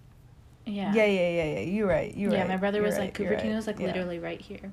yeah. 0.65 0.93
Yeah, 0.93 1.05
yeah, 1.05 1.29
yeah, 1.29 1.43
yeah. 1.55 1.59
You're 1.61 1.87
right. 1.87 2.15
You're 2.15 2.31
yeah, 2.31 2.37
right. 2.39 2.47
Yeah, 2.47 2.53
my 2.53 2.57
brother 2.57 2.81
was 2.81 2.97
right, 2.97 3.05
like, 3.05 3.19
you're 3.19 3.31
right, 3.31 3.39
Cupertino's 3.39 3.67
like 3.67 3.79
literally 3.79 4.19
right 4.19 4.39
here. 4.39 4.71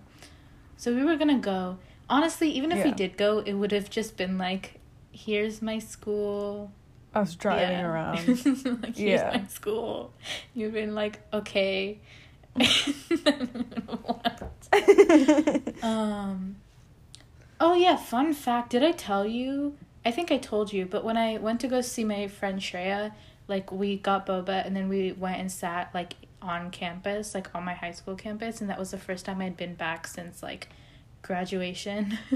So 0.76 0.94
we 0.94 1.02
were 1.02 1.16
gonna 1.16 1.38
go. 1.38 1.78
Honestly, 2.08 2.50
even 2.50 2.70
if 2.70 2.84
we 2.84 2.92
did 2.92 3.16
go, 3.16 3.38
it 3.40 3.54
would 3.54 3.72
have 3.72 3.90
just 3.90 4.16
been 4.16 4.38
like, 4.38 4.78
here's 5.10 5.62
my 5.62 5.78
school. 5.78 6.70
I 7.14 7.20
was 7.20 7.34
driving 7.34 7.80
around. 7.80 8.28
like, 8.82 8.96
here's 8.96 9.20
Yeah. 9.22 9.30
my 9.34 9.46
school. 9.48 10.12
You've 10.54 10.74
been 10.74 10.94
like, 10.94 11.20
okay. 11.32 11.98
what? 13.86 14.52
Um. 15.82 16.56
Oh 17.58 17.72
yeah, 17.74 17.96
fun 17.96 18.34
fact. 18.34 18.70
Did 18.70 18.82
I 18.82 18.92
tell 18.92 19.24
you? 19.24 19.76
I 20.06 20.12
think 20.12 20.30
I 20.30 20.38
told 20.38 20.72
you, 20.72 20.86
but 20.86 21.02
when 21.02 21.16
I 21.16 21.38
went 21.38 21.60
to 21.62 21.68
go 21.68 21.80
see 21.80 22.04
my 22.04 22.28
friend 22.28 22.60
Shreya, 22.60 23.12
like 23.48 23.72
we 23.72 23.96
got 23.96 24.24
boba 24.24 24.64
and 24.64 24.76
then 24.76 24.88
we 24.88 25.10
went 25.10 25.40
and 25.40 25.50
sat 25.50 25.90
like 25.92 26.14
on 26.40 26.70
campus, 26.70 27.34
like 27.34 27.52
on 27.56 27.64
my 27.64 27.74
high 27.74 27.90
school 27.90 28.14
campus, 28.14 28.60
and 28.60 28.70
that 28.70 28.78
was 28.78 28.92
the 28.92 28.98
first 28.98 29.24
time 29.24 29.40
I'd 29.40 29.56
been 29.56 29.74
back 29.74 30.06
since 30.06 30.44
like 30.44 30.68
graduation. 31.22 32.18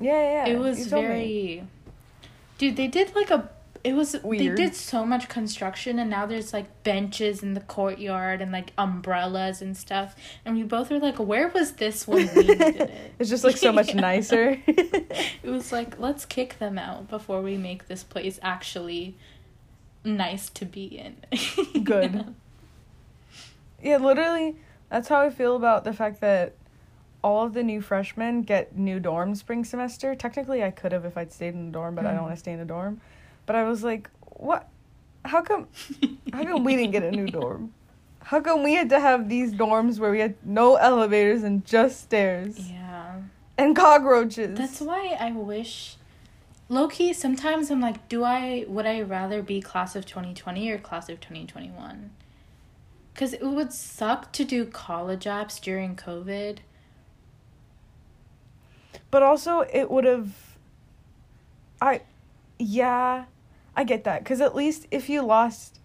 yeah, 0.00 0.44
yeah. 0.44 0.46
it 0.46 0.58
was 0.60 0.86
very 0.86 1.64
Dude, 2.58 2.76
they 2.76 2.86
did 2.86 3.16
like 3.16 3.32
a 3.32 3.50
it 3.84 3.94
was 3.94 4.16
Weird. 4.22 4.56
they 4.58 4.62
did 4.64 4.74
so 4.74 5.04
much 5.04 5.28
construction 5.28 5.98
and 5.98 6.08
now 6.08 6.24
there's 6.26 6.52
like 6.52 6.82
benches 6.84 7.42
in 7.42 7.54
the 7.54 7.60
courtyard 7.60 8.40
and 8.40 8.52
like 8.52 8.72
umbrellas 8.78 9.60
and 9.60 9.76
stuff. 9.76 10.14
And 10.44 10.54
we 10.56 10.62
both 10.62 10.90
were 10.90 10.98
like, 11.00 11.18
Where 11.18 11.48
was 11.48 11.72
this 11.72 12.06
when 12.06 12.28
we 12.34 12.42
needed 12.46 12.60
it? 12.76 13.12
It's 13.18 13.28
just 13.30 13.42
like 13.44 13.56
so 13.56 13.72
much 13.72 13.88
Yeah. 13.94 14.00
nicer. 14.00 14.58
It 14.66 15.44
was 15.50 15.72
like, 15.72 15.98
let's 15.98 16.24
kick 16.24 16.58
them 16.58 16.78
out 16.78 17.08
before 17.08 17.42
we 17.42 17.56
make 17.56 17.88
this 17.88 18.04
place 18.04 18.38
actually 18.42 19.16
nice 20.04 20.48
to 20.50 20.64
be 20.64 20.84
in. 20.84 21.16
Good. 21.84 22.14
know? 22.14 22.34
Yeah, 23.82 23.96
literally, 23.96 24.56
that's 24.90 25.08
how 25.08 25.20
I 25.22 25.30
feel 25.30 25.56
about 25.56 25.82
the 25.84 25.92
fact 25.92 26.20
that 26.20 26.54
all 27.24 27.44
of 27.44 27.54
the 27.54 27.62
new 27.62 27.80
freshmen 27.80 28.42
get 28.42 28.76
new 28.76 29.00
dorms 29.00 29.38
spring 29.38 29.64
semester. 29.64 30.14
Technically, 30.14 30.62
I 30.62 30.70
could 30.70 30.92
have 30.92 31.04
if 31.04 31.16
I'd 31.16 31.32
stayed 31.32 31.54
in 31.54 31.66
the 31.66 31.72
dorm, 31.72 31.94
but 31.94 32.04
I 32.06 32.10
Mm. 32.10 32.14
don't 32.14 32.22
want 32.24 32.34
to 32.34 32.38
stay 32.40 32.52
in 32.52 32.60
a 32.60 32.64
dorm. 32.64 33.00
But 33.46 33.56
I 33.56 33.64
was 33.64 33.82
like, 33.84 34.08
what? 34.20 34.68
How 35.24 35.42
come? 35.42 35.68
How 36.32 36.44
come 36.44 36.64
we 36.64 36.76
didn't 36.76 36.92
get 36.92 37.02
a 37.02 37.10
new 37.10 37.26
dorm? 37.26 37.72
How 38.24 38.40
come 38.40 38.62
we 38.62 38.74
had 38.74 38.88
to 38.90 39.00
have 39.00 39.28
these 39.28 39.52
dorms 39.52 39.98
where 39.98 40.10
we 40.10 40.20
had 40.20 40.34
no 40.44 40.76
elevators 40.76 41.42
and 41.42 41.64
just 41.64 42.00
stairs 42.02 42.70
Yeah. 42.70 43.16
and 43.58 43.74
cockroaches? 43.76 44.56
That's 44.56 44.80
why 44.80 45.16
I 45.18 45.32
wish 45.32 45.96
low 46.68 46.88
key 46.88 47.12
sometimes 47.12 47.70
I'm 47.70 47.80
like, 47.80 48.08
do 48.08 48.22
I 48.24 48.64
would 48.68 48.86
I 48.86 49.02
rather 49.02 49.42
be 49.42 49.60
class 49.60 49.94
of 49.96 50.06
2020 50.06 50.70
or 50.70 50.78
class 50.78 51.08
of 51.08 51.20
2021? 51.20 52.10
Cuz 53.14 53.32
it 53.34 53.42
would 53.42 53.72
suck 53.72 54.32
to 54.32 54.44
do 54.44 54.64
college 54.64 55.24
apps 55.24 55.60
during 55.60 55.96
COVID. 55.96 56.58
But 59.10 59.22
also, 59.22 59.60
it 59.72 59.90
would 59.90 60.04
have. 60.04 60.30
I, 61.80 62.00
yeah, 62.58 63.24
I 63.76 63.84
get 63.84 64.04
that 64.04 64.22
because 64.22 64.40
at 64.40 64.54
least 64.54 64.86
if 64.90 65.08
you 65.08 65.22
lost, 65.22 65.80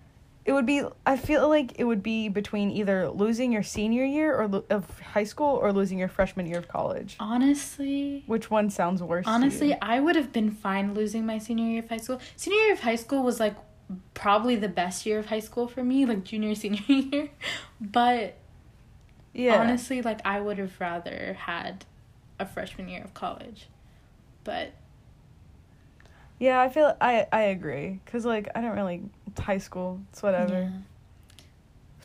it 0.45 0.53
would 0.53 0.65
be. 0.65 0.83
I 1.05 1.17
feel 1.17 1.47
like 1.49 1.73
it 1.79 1.83
would 1.83 2.01
be 2.03 2.29
between 2.29 2.69
either 2.71 3.09
losing 3.09 3.51
your 3.51 3.63
senior 3.63 4.03
year 4.05 4.35
or 4.37 4.47
lo- 4.47 4.63
of 4.69 4.99
high 4.99 5.23
school 5.25 5.55
or 5.55 5.71
losing 5.73 5.97
your 5.97 6.07
freshman 6.07 6.47
year 6.47 6.57
of 6.57 6.67
college. 6.67 7.15
Honestly, 7.19 8.23
Which 8.27 8.49
one 8.49 8.69
sounds 8.69 9.01
worse? 9.03 9.25
honestly? 9.27 9.77
I 9.81 9.99
would 9.99 10.15
have 10.15 10.31
been 10.31 10.51
fine 10.51 10.93
losing 10.93 11.25
my 11.25 11.37
senior 11.37 11.65
year 11.65 11.83
of 11.83 11.89
high 11.89 11.97
school. 11.97 12.19
Senior 12.35 12.59
year 12.59 12.73
of 12.73 12.79
high 12.79 12.95
school 12.95 13.23
was 13.23 13.39
like 13.39 13.55
probably 14.13 14.55
the 14.57 14.67
best 14.69 15.05
year 15.05 15.19
of 15.19 15.27
high 15.27 15.39
school 15.39 15.67
for 15.67 15.83
me, 15.83 16.05
like 16.05 16.23
junior 16.23 16.55
senior 16.63 16.81
year. 16.87 17.29
But 17.79 18.35
yeah. 19.33 19.59
honestly, 19.61 20.01
like 20.01 20.19
I 20.25 20.39
would 20.41 20.57
have 20.57 20.79
rather 20.79 21.37
had 21.39 21.85
a 22.39 22.45
freshman 22.45 22.87
year 22.89 23.03
of 23.03 23.13
college. 23.13 23.67
But 24.43 24.71
Yeah, 26.39 26.61
I 26.61 26.69
feel 26.69 26.95
I 27.01 27.25
I 27.31 27.41
agree 27.43 27.99
because 28.05 28.25
like 28.25 28.49
I 28.55 28.61
don't 28.61 28.75
really 28.75 29.01
it's 29.27 29.39
high 29.39 29.57
school. 29.57 29.99
It's 30.11 30.21
whatever. 30.21 30.53
yeah. 30.53 30.69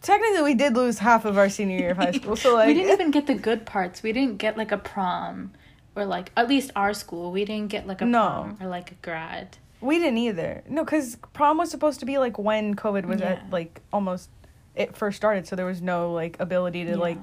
Technically, 0.01 0.43
we 0.43 0.55
did 0.55 0.75
lose 0.75 0.99
half 0.99 1.25
of 1.25 1.39
our 1.39 1.49
senior 1.49 1.79
year 1.79 1.91
of 1.93 1.97
high 1.99 2.11
school, 2.11 2.35
so 2.35 2.55
like 2.55 2.67
we 2.69 2.75
didn't 2.75 2.91
even 2.91 3.11
get 3.13 3.27
the 3.27 3.35
good 3.35 3.65
parts. 3.65 4.03
We 4.03 4.13
didn't 4.13 4.39
get 4.39 4.57
like 4.57 4.73
a 4.73 4.79
prom, 4.79 5.53
or 5.95 6.05
like 6.05 6.33
at 6.37 6.49
least 6.49 6.73
our 6.75 6.93
school. 6.93 7.31
We 7.31 7.45
didn't 7.45 7.69
get 7.69 7.87
like 7.87 8.01
a 8.01 8.05
No. 8.05 8.19
prom 8.21 8.59
or 8.61 8.67
like 8.69 8.91
a 8.91 8.95
grad. 8.95 9.59
We 9.81 9.99
didn't 9.99 10.19
either. 10.19 10.63
No, 10.69 10.85
because 10.85 11.17
prom 11.33 11.59
was 11.59 11.71
supposed 11.71 12.01
to 12.01 12.07
be 12.07 12.19
like 12.19 12.37
when 12.39 12.75
COVID 12.75 13.05
was 13.05 13.21
Yeah. 13.21 13.33
at 13.35 13.51
like 13.51 13.81
almost 13.93 14.29
it 14.75 14.97
first 14.97 15.17
started, 15.19 15.47
so 15.47 15.55
there 15.55 15.67
was 15.67 15.81
no 15.83 16.13
like 16.13 16.37
ability 16.41 16.85
to 16.87 16.97
like 16.97 17.19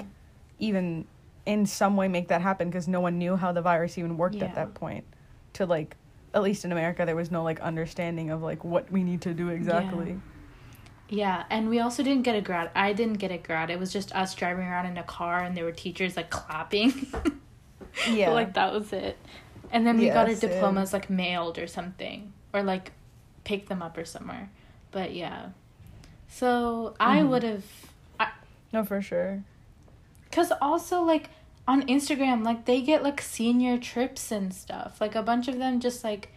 even 0.59 1.05
in 1.45 1.65
some 1.65 1.97
way 1.97 2.07
make 2.07 2.27
that 2.29 2.41
happen 2.41 2.69
because 2.69 2.87
no 2.87 3.01
one 3.01 3.17
knew 3.17 3.35
how 3.35 3.51
the 3.51 3.61
virus 3.61 3.97
even 3.97 4.15
worked 4.17 4.35
Yeah. 4.35 4.45
at 4.45 4.55
that 4.55 4.73
point. 4.73 5.03
To 5.53 5.65
like, 5.65 5.97
at 6.33 6.41
least 6.43 6.65
in 6.65 6.71
America, 6.71 7.05
there 7.05 7.15
was 7.15 7.31
no 7.31 7.43
like 7.43 7.59
understanding 7.59 8.29
of 8.29 8.41
like 8.41 8.63
what 8.63 8.91
we 8.91 9.03
need 9.03 9.21
to 9.21 9.33
do 9.33 9.49
exactly. 9.49 10.19
Yeah, 11.09 11.43
and 11.49 11.69
we 11.69 11.79
also 11.79 12.03
didn't 12.03 12.21
get 12.21 12.35
a 12.35 12.41
grad. 12.41 12.69
I 12.75 12.93
didn't 12.93 13.17
get 13.17 13.31
a 13.31 13.37
grad. 13.39 13.71
It 13.71 13.79
was 13.79 13.91
just 13.91 14.13
us 14.15 14.35
driving 14.35 14.65
around 14.67 14.85
in 14.85 14.97
a 14.97 15.03
car, 15.03 15.39
and 15.43 15.57
there 15.57 15.65
were 15.65 15.71
teachers 15.71 16.15
like 16.15 16.29
clapping. 16.29 17.07
Yeah, 18.13 18.27
But, 18.29 18.35
like 18.35 18.53
that 18.53 18.71
was 18.71 18.93
it. 18.93 19.17
And 19.71 19.85
then 19.85 19.97
we 19.97 20.07
got 20.07 20.27
our 20.27 20.33
Yeah, 20.33 20.39
diplomas 20.39 20.93
like 20.93 21.09
mailed 21.09 21.57
or 21.59 21.67
something, 21.67 22.31
or 22.53 22.63
like 22.63 22.91
picked 23.43 23.67
them 23.67 23.81
up 23.81 23.97
or 23.97 24.05
somewhere. 24.05 24.49
But 24.91 25.13
yeah, 25.13 25.49
so 26.29 26.95
I 26.99 27.21
Mhm. 27.21 27.29
would 27.29 27.43
have. 27.43 27.65
no, 28.71 28.83
for 28.85 29.01
sure. 29.01 29.43
Cause 30.31 30.51
also 30.61 31.01
like 31.01 31.29
on 31.69 31.83
Instagram, 31.83 32.43
like 32.43 32.65
they 32.65 32.81
get 32.81 33.03
like 33.03 33.21
senior 33.21 33.77
trips 33.77 34.31
and 34.31 34.51
stuff. 34.53 34.99
Like 34.99 35.13
a 35.13 35.21
bunch 35.21 35.47
of 35.47 35.59
them 35.59 35.79
just 35.79 36.03
like 36.03 36.29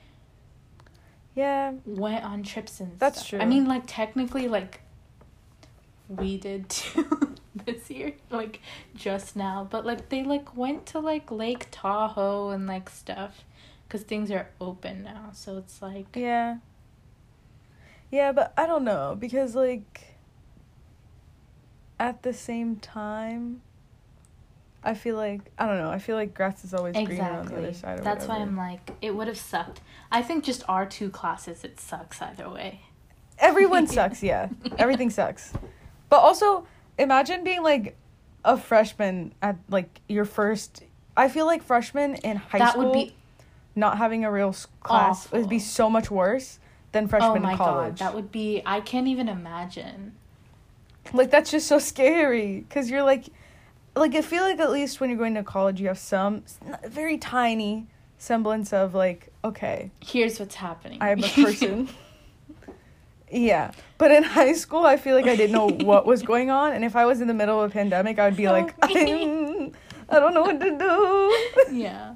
Yeah, 1.34 1.72
went 1.86 2.22
on 2.24 2.42
trips 2.42 2.80
and 2.80 2.98
That's 2.98 3.18
stuff. 3.20 3.30
true. 3.30 3.38
I 3.40 3.46
mean, 3.46 3.64
like 3.66 3.84
technically, 3.86 4.46
like 4.48 4.82
we 6.06 6.36
did 6.36 6.68
too 6.68 7.34
this 7.64 7.90
year, 7.90 8.12
like 8.30 8.60
just 8.94 9.34
now. 9.34 9.66
But 9.70 9.86
like 9.86 10.10
they 10.10 10.22
like 10.22 10.54
went 10.54 10.84
to 10.92 10.98
like 11.00 11.30
Lake 11.30 11.66
Tahoe 11.70 12.50
and 12.50 12.66
like 12.66 12.90
stuff, 12.90 13.44
cause 13.88 14.02
things 14.02 14.30
are 14.30 14.48
open 14.60 15.02
now. 15.02 15.30
So 15.32 15.56
it's 15.56 15.80
like 15.80 16.08
yeah, 16.14 16.58
yeah, 18.10 18.32
but 18.32 18.52
I 18.58 18.66
don't 18.66 18.84
know 18.84 19.16
because 19.18 19.54
like 19.54 20.18
at 21.98 22.22
the 22.22 22.34
same 22.34 22.76
time. 22.76 23.62
I 24.84 24.94
feel 24.94 25.16
like 25.16 25.40
I 25.58 25.66
don't 25.66 25.78
know. 25.78 25.90
I 25.90 25.98
feel 25.98 26.16
like 26.16 26.34
grass 26.34 26.64
is 26.64 26.74
always 26.74 26.94
greener 26.94 27.22
on 27.22 27.46
the 27.46 27.56
other 27.56 27.72
side. 27.72 28.00
Or 28.00 28.02
That's 28.02 28.26
why. 28.26 28.38
I'm 28.38 28.56
like, 28.56 28.90
it 29.00 29.14
would 29.14 29.28
have 29.28 29.38
sucked. 29.38 29.80
I 30.10 30.22
think 30.22 30.44
just 30.44 30.64
our 30.68 30.86
two 30.86 31.08
classes, 31.08 31.64
it 31.64 31.78
sucks 31.78 32.20
either 32.20 32.48
way. 32.50 32.80
Everyone 33.38 33.86
sucks, 33.88 34.22
yeah. 34.22 34.48
Everything 34.78 35.10
sucks. 35.10 35.52
But 36.08 36.18
also, 36.18 36.66
imagine 36.98 37.44
being 37.44 37.62
like 37.62 37.96
a 38.44 38.56
freshman 38.56 39.34
at 39.40 39.56
like 39.68 40.00
your 40.08 40.24
first. 40.24 40.82
I 41.16 41.28
feel 41.28 41.46
like 41.46 41.62
freshmen 41.62 42.16
in 42.16 42.36
high 42.36 42.58
that 42.58 42.72
school 42.72 42.86
would 42.86 42.92
be 42.92 43.14
not 43.74 43.98
having 43.98 44.24
a 44.24 44.32
real 44.32 44.54
class 44.82 45.30
would 45.30 45.48
be 45.48 45.58
so 45.58 45.88
much 45.88 46.10
worse 46.10 46.58
than 46.92 47.08
freshman 47.08 47.38
oh 47.38 47.40
my 47.40 47.52
in 47.52 47.56
college. 47.56 47.98
god, 47.98 47.98
that 47.98 48.14
would 48.14 48.32
be. 48.32 48.62
I 48.66 48.80
can't 48.80 49.06
even 49.06 49.28
imagine. 49.28 50.12
like 51.12 51.30
that's 51.30 51.50
just 51.50 51.66
so 51.66 51.78
scary 51.78 52.60
because 52.60 52.90
you're 52.90 53.02
like, 53.02 53.26
like 53.94 54.14
I 54.14 54.22
feel 54.22 54.42
like 54.42 54.58
at 54.60 54.70
least 54.70 55.00
when 55.00 55.10
you're 55.10 55.18
going 55.18 55.34
to 55.34 55.42
college, 55.42 55.80
you 55.80 55.88
have 55.88 55.98
some 55.98 56.44
very 56.86 57.18
tiny 57.18 57.86
semblance 58.18 58.72
of 58.72 58.94
like, 58.94 59.32
okay, 59.44 59.90
Here's 60.00 60.38
what's 60.38 60.54
happening. 60.54 60.98
I'm 61.00 61.22
a 61.22 61.28
person. 61.28 61.88
yeah, 63.30 63.72
but 63.98 64.10
in 64.10 64.22
high 64.22 64.52
school, 64.52 64.86
I 64.86 64.96
feel 64.96 65.16
like 65.16 65.26
I 65.26 65.36
didn't 65.36 65.52
know 65.52 65.68
what 65.86 66.06
was 66.06 66.22
going 66.22 66.50
on, 66.50 66.72
and 66.72 66.84
if 66.84 66.96
I 66.96 67.04
was 67.06 67.20
in 67.20 67.28
the 67.28 67.34
middle 67.34 67.60
of 67.60 67.70
a 67.70 67.72
pandemic, 67.72 68.18
I 68.18 68.26
would 68.26 68.36
be 68.36 68.46
oh, 68.46 68.52
like, 68.52 68.74
Help 68.80 68.94
me. 68.94 69.12
I'm, 69.12 69.72
I 70.08 70.20
don't 70.20 70.34
know 70.34 70.42
what 70.42 70.60
to 70.60 70.78
do. 70.78 71.72
yeah. 71.76 72.14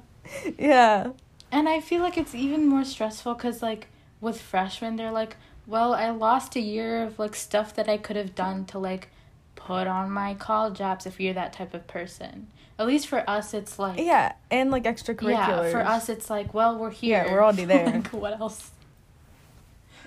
yeah. 0.57 1.11
And 1.51 1.67
I 1.67 1.79
feel 1.79 2.01
like 2.01 2.17
it's 2.17 2.35
even 2.35 2.67
more 2.67 2.83
stressful 2.83 3.33
because, 3.33 3.63
like, 3.63 3.87
with 4.21 4.39
freshmen, 4.39 4.97
they're 4.97 5.11
like, 5.11 5.37
well, 5.65 5.93
I 5.93 6.09
lost 6.11 6.55
a 6.55 6.59
year 6.59 7.03
of, 7.03 7.17
like, 7.17 7.35
stuff 7.35 7.75
that 7.75 7.89
I 7.89 7.97
could 7.97 8.15
have 8.15 8.35
done 8.35 8.65
to, 8.65 8.77
like, 8.77 9.09
put 9.57 9.87
on 9.87 10.09
my 10.09 10.33
college 10.35 10.77
apps 10.77 11.05
if 11.05 11.19
you're 11.19 11.33
that 11.33 11.51
type 11.51 11.73
of 11.73 11.85
person. 11.87 12.47
At 12.79 12.87
least 12.87 13.07
for 13.07 13.27
us, 13.29 13.53
it's 13.53 13.77
like, 13.77 13.99
Yeah, 13.99 14.33
and 14.49 14.71
like 14.71 14.83
extracurriculars. 14.85 15.31
yeah, 15.65 15.71
for 15.71 15.81
us, 15.81 16.07
it's 16.07 16.29
like, 16.29 16.53
well, 16.53 16.77
we're 16.77 16.91
here. 16.91 17.23
Yeah, 17.25 17.33
we're 17.33 17.43
already 17.43 17.65
there. 17.73 17.85
like, 17.87 18.07
what 18.13 18.39
else? 18.39 18.71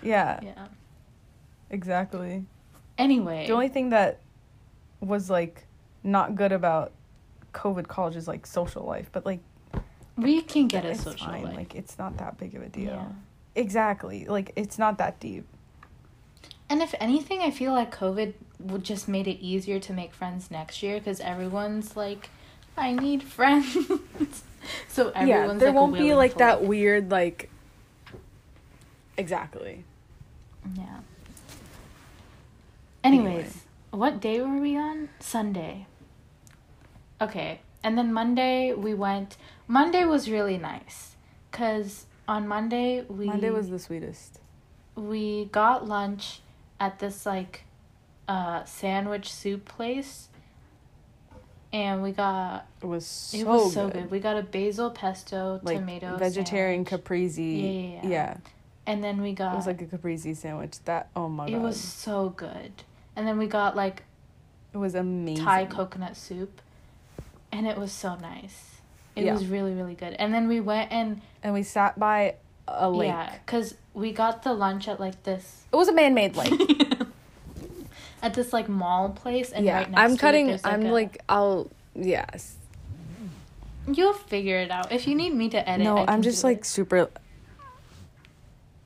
Yeah, 0.02 0.38
Yeah. 0.42 0.66
exactly. 1.68 2.44
Anyway. 2.96 3.46
The 3.46 3.52
only 3.52 3.68
thing 3.68 3.90
that 3.90 4.20
was 5.00 5.28
like 5.30 5.66
not 6.04 6.34
good 6.36 6.52
about 6.52 6.92
COVID 7.52 7.88
college 7.88 8.16
is 8.16 8.28
like 8.28 8.46
social 8.46 8.84
life, 8.84 9.10
but 9.12 9.26
like 9.26 9.40
we 10.16 10.42
can 10.42 10.68
get 10.68 10.84
a 10.84 10.94
social 10.94 11.26
fine. 11.26 11.42
life. 11.44 11.56
Like 11.56 11.74
it's 11.74 11.98
not 11.98 12.18
that 12.18 12.38
big 12.38 12.54
of 12.54 12.62
a 12.62 12.68
deal. 12.68 12.84
Yeah. 12.92 13.06
Exactly. 13.56 14.26
Like 14.26 14.52
it's 14.56 14.78
not 14.78 14.98
that 14.98 15.18
deep. 15.18 15.44
And 16.68 16.82
if 16.82 16.94
anything, 17.00 17.40
I 17.40 17.50
feel 17.50 17.72
like 17.72 17.94
COVID 17.94 18.34
just 18.82 19.08
made 19.08 19.26
it 19.26 19.38
easier 19.40 19.78
to 19.80 19.92
make 19.92 20.12
friends 20.14 20.50
next 20.50 20.82
year 20.82 20.98
because 20.98 21.20
everyone's 21.20 21.96
like, 21.96 22.30
I 22.76 22.92
need 22.92 23.22
friends. 23.22 23.74
so 24.88 25.10
everyone's 25.14 25.26
yeah, 25.28 25.58
there 25.58 25.68
like, 25.68 25.74
won't 25.74 25.94
be 25.94 26.14
like 26.14 26.36
that 26.38 26.62
weird 26.64 27.10
like. 27.10 27.50
Exactly. 29.16 29.84
Yeah. 30.74 31.00
Anyways, 33.02 33.26
Anyway. 33.34 33.48
what 33.90 34.20
day 34.20 34.40
were 34.40 34.58
we 34.60 34.76
on? 34.76 35.08
Sunday. 35.20 35.86
Okay. 37.20 37.60
And 37.82 37.96
then 37.96 38.12
Monday 38.12 38.72
we 38.74 38.92
went 38.94 39.36
Monday 39.66 40.04
was 40.04 40.30
really 40.30 40.58
nice 40.58 41.16
cuz 41.50 42.06
on 42.28 42.46
Monday 42.46 43.02
we 43.08 43.26
Monday 43.26 43.50
was 43.50 43.70
the 43.70 43.78
sweetest. 43.78 44.38
we 44.96 45.46
got 45.46 45.86
lunch 45.88 46.40
at 46.78 46.98
this 46.98 47.24
like 47.24 47.64
uh 48.30 48.64
sandwich 48.64 49.32
soup 49.32 49.62
place 49.76 50.28
and 51.72 52.02
we 52.02 52.12
got 52.12 52.66
It 52.82 52.86
was 52.86 53.06
so 53.06 53.36
it 53.38 53.46
was 53.46 53.72
so 53.74 53.84
good. 53.88 53.92
good. 54.04 54.10
We 54.10 54.18
got 54.20 54.36
a 54.36 54.42
basil 54.42 54.90
pesto 54.90 55.60
Like 55.62 55.78
tomato 55.78 56.16
vegetarian 56.16 56.84
sandwich. 56.86 57.04
caprese. 57.04 57.42
Yeah, 57.42 57.70
yeah, 57.70 58.00
yeah. 58.02 58.08
yeah. 58.08 58.36
and 58.86 59.02
then 59.04 59.20
we 59.22 59.32
got 59.32 59.52
It 59.54 59.56
was 59.56 59.66
like 59.66 59.82
a 59.82 59.86
caprese 59.86 60.34
sandwich. 60.34 60.78
That 60.84 61.08
oh 61.16 61.28
my 61.28 61.46
god. 61.46 61.54
it 61.54 61.60
was 61.60 61.78
so 61.80 62.30
good. 62.30 62.72
And 63.16 63.26
then 63.26 63.38
we 63.38 63.46
got 63.46 63.76
like 63.76 64.02
It 64.72 64.78
was 64.78 64.94
amazing. 64.94 65.44
Thai 65.44 65.66
coconut 65.66 66.16
soup, 66.16 66.60
and 67.52 67.66
it 67.66 67.76
was 67.76 67.92
so 67.92 68.14
nice. 68.16 68.58
It 69.16 69.24
Yeah. 69.24 69.32
was 69.34 69.46
really 69.46 69.74
really 69.74 69.94
good. 69.94 70.14
And 70.14 70.32
then 70.34 70.48
we 70.48 70.60
went 70.60 70.90
and 70.92 71.20
And 71.42 71.52
we 71.54 71.62
sat 71.62 71.98
by 71.98 72.36
a 72.68 72.88
lake. 72.88 73.08
yeah, 73.08 73.34
cause 73.46 73.74
we 73.94 74.12
got 74.12 74.42
the 74.44 74.52
lunch 74.54 74.86
at 74.88 74.98
like 75.00 75.22
this 75.24 75.64
It 75.72 75.76
was 75.76 75.88
a 75.88 75.92
man-made 75.92 76.36
lake. 76.36 76.86
at 78.22 78.34
this 78.34 78.52
like 78.52 78.68
mall 78.68 79.10
place, 79.10 79.50
and 79.52 79.64
yeah, 79.64 79.78
right 79.78 79.90
next 79.90 80.00
I'm 80.00 80.10
to 80.10 80.14
it, 80.14 80.18
cutting. 80.18 80.46
there's, 80.48 80.64
I'm 80.64 80.86
a- 80.86 80.92
like 80.92 81.22
I'll. 81.28 81.70
Yes. 81.94 82.56
You'll 83.90 84.12
figure 84.12 84.58
it 84.58 84.70
out 84.70 84.92
if 84.92 85.08
you 85.08 85.14
need 85.14 85.34
me 85.34 85.48
to 85.50 85.68
edit. 85.68 85.84
no, 85.84 85.98
I 85.98 86.12
I'm 86.12 86.22
just 86.22 86.42
do 86.42 86.48
like 86.48 86.58
it. 86.58 86.64
super. 86.66 87.08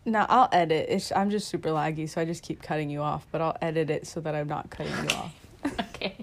No, 0.07 0.27
I'll 0.29 0.49
edit. 0.53 0.87
It's, 0.90 1.12
I'm 1.12 1.31
just 1.31 1.49
super 1.49 1.70
laggy, 1.70 2.09
so 2.09 2.20
I 2.20 2.25
just 2.25 2.42
keep 2.42 2.62
cutting 2.62 2.90
you 2.90 3.01
off. 3.01 3.27
But 3.33 3.40
I'll 3.40 3.57
edit 3.62 3.90
it 3.90 4.07
so 4.07 4.20
that 4.20 4.35
I'm 4.35 4.49
not 4.49 4.70
cutting 4.70 4.92
you 4.92 5.16
off. 5.16 5.35
okay. 5.81 6.13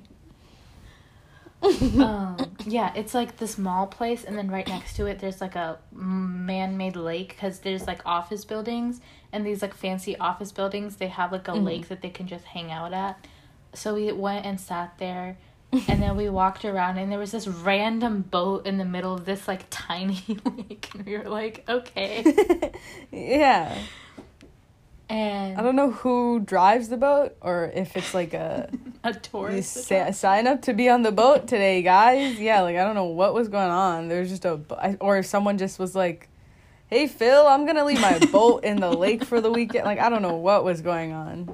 Um, 1.64 2.56
yeah, 2.66 2.92
it's 2.96 3.14
like 3.14 3.38
this 3.38 3.58
mall 3.58 3.88
place, 3.88 4.24
and 4.24 4.38
then 4.38 4.50
right 4.50 4.68
next 4.68 4.96
to 4.98 5.06
it, 5.06 5.20
there's 5.20 5.42
like 5.42 5.56
a 5.56 5.78
man-made 5.92 6.96
lake 6.96 7.30
because 7.30 7.60
there's 7.60 7.88
like 7.88 8.02
office 8.06 8.46
buildings, 8.46 9.00
and 9.32 9.46
these 9.46 9.62
like 9.62 9.74
fancy 9.74 10.18
office 10.18 10.52
buildings, 10.52 10.96
they 10.98 11.08
have 11.08 11.32
like 11.32 11.48
a 11.48 11.52
Mhm. 11.52 11.64
lake 11.66 11.88
that 11.90 12.02
they 12.02 12.10
can 12.10 12.28
just 12.28 12.46
hang 12.46 12.72
out 12.72 12.94
at. 12.94 13.26
So 13.74 13.94
we 13.96 14.12
went 14.12 14.46
and 14.46 14.60
sat 14.60 14.98
there, 14.98 15.38
and 15.88 16.02
then 16.02 16.18
we 16.18 16.30
walked 16.30 16.66
around, 16.66 16.98
and 16.98 17.12
there 17.12 17.20
was 17.20 17.32
this 17.32 17.48
random 17.48 18.22
boat 18.24 18.66
in 18.66 18.78
the 18.78 18.86
middle 18.86 19.14
of 19.14 19.26
this 19.26 19.48
like 19.48 19.66
tiny 19.70 20.22
lake, 20.46 20.90
and 20.96 21.06
we 21.06 21.18
were 21.18 21.30
like, 21.30 21.64
okay. 21.70 22.74
yeah. 23.12 23.78
And 25.12 25.58
I 25.60 25.62
don't 25.62 25.76
know 25.76 25.92
who 25.92 26.40
drives 26.40 26.88
the 26.88 26.96
boat 26.96 27.36
or 27.42 27.70
if 27.76 27.98
it's 27.98 28.14
like 28.14 28.34
a 28.34 28.70
a 29.04 29.14
tourist. 29.14 29.74
sa- 29.86 30.12
sign 30.12 30.48
up 30.48 30.62
to 30.64 30.74
be 30.74 30.88
on 30.88 31.02
the 31.02 31.12
boat 31.12 31.48
today, 31.50 31.82
guys. 31.82 32.40
Yeah, 32.40 32.62
like 32.62 32.78
I 32.78 32.86
don't 32.86 32.96
know 32.96 33.06
what 33.06 33.34
was 33.34 33.50
going 33.50 33.70
on. 33.72 34.08
There 34.08 34.22
was 34.22 34.30
just 34.30 34.46
a 34.46 34.62
or 35.02 35.18
if 35.18 35.26
someone 35.26 35.58
just 35.58 35.80
was 35.80 35.96
like, 35.96 36.30
"Hey 36.88 37.08
Phil, 37.08 37.46
I'm 37.46 37.66
gonna 37.66 37.84
leave 37.84 38.00
my 38.00 38.20
boat 38.32 38.64
in 38.64 38.80
the 38.80 38.90
lake 38.92 39.26
for 39.26 39.42
the 39.42 39.52
weekend." 39.52 39.84
Like 39.84 40.00
I 40.00 40.08
don't 40.10 40.22
know 40.22 40.36
what 40.36 40.64
was 40.64 40.80
going 40.80 41.12
on. 41.12 41.54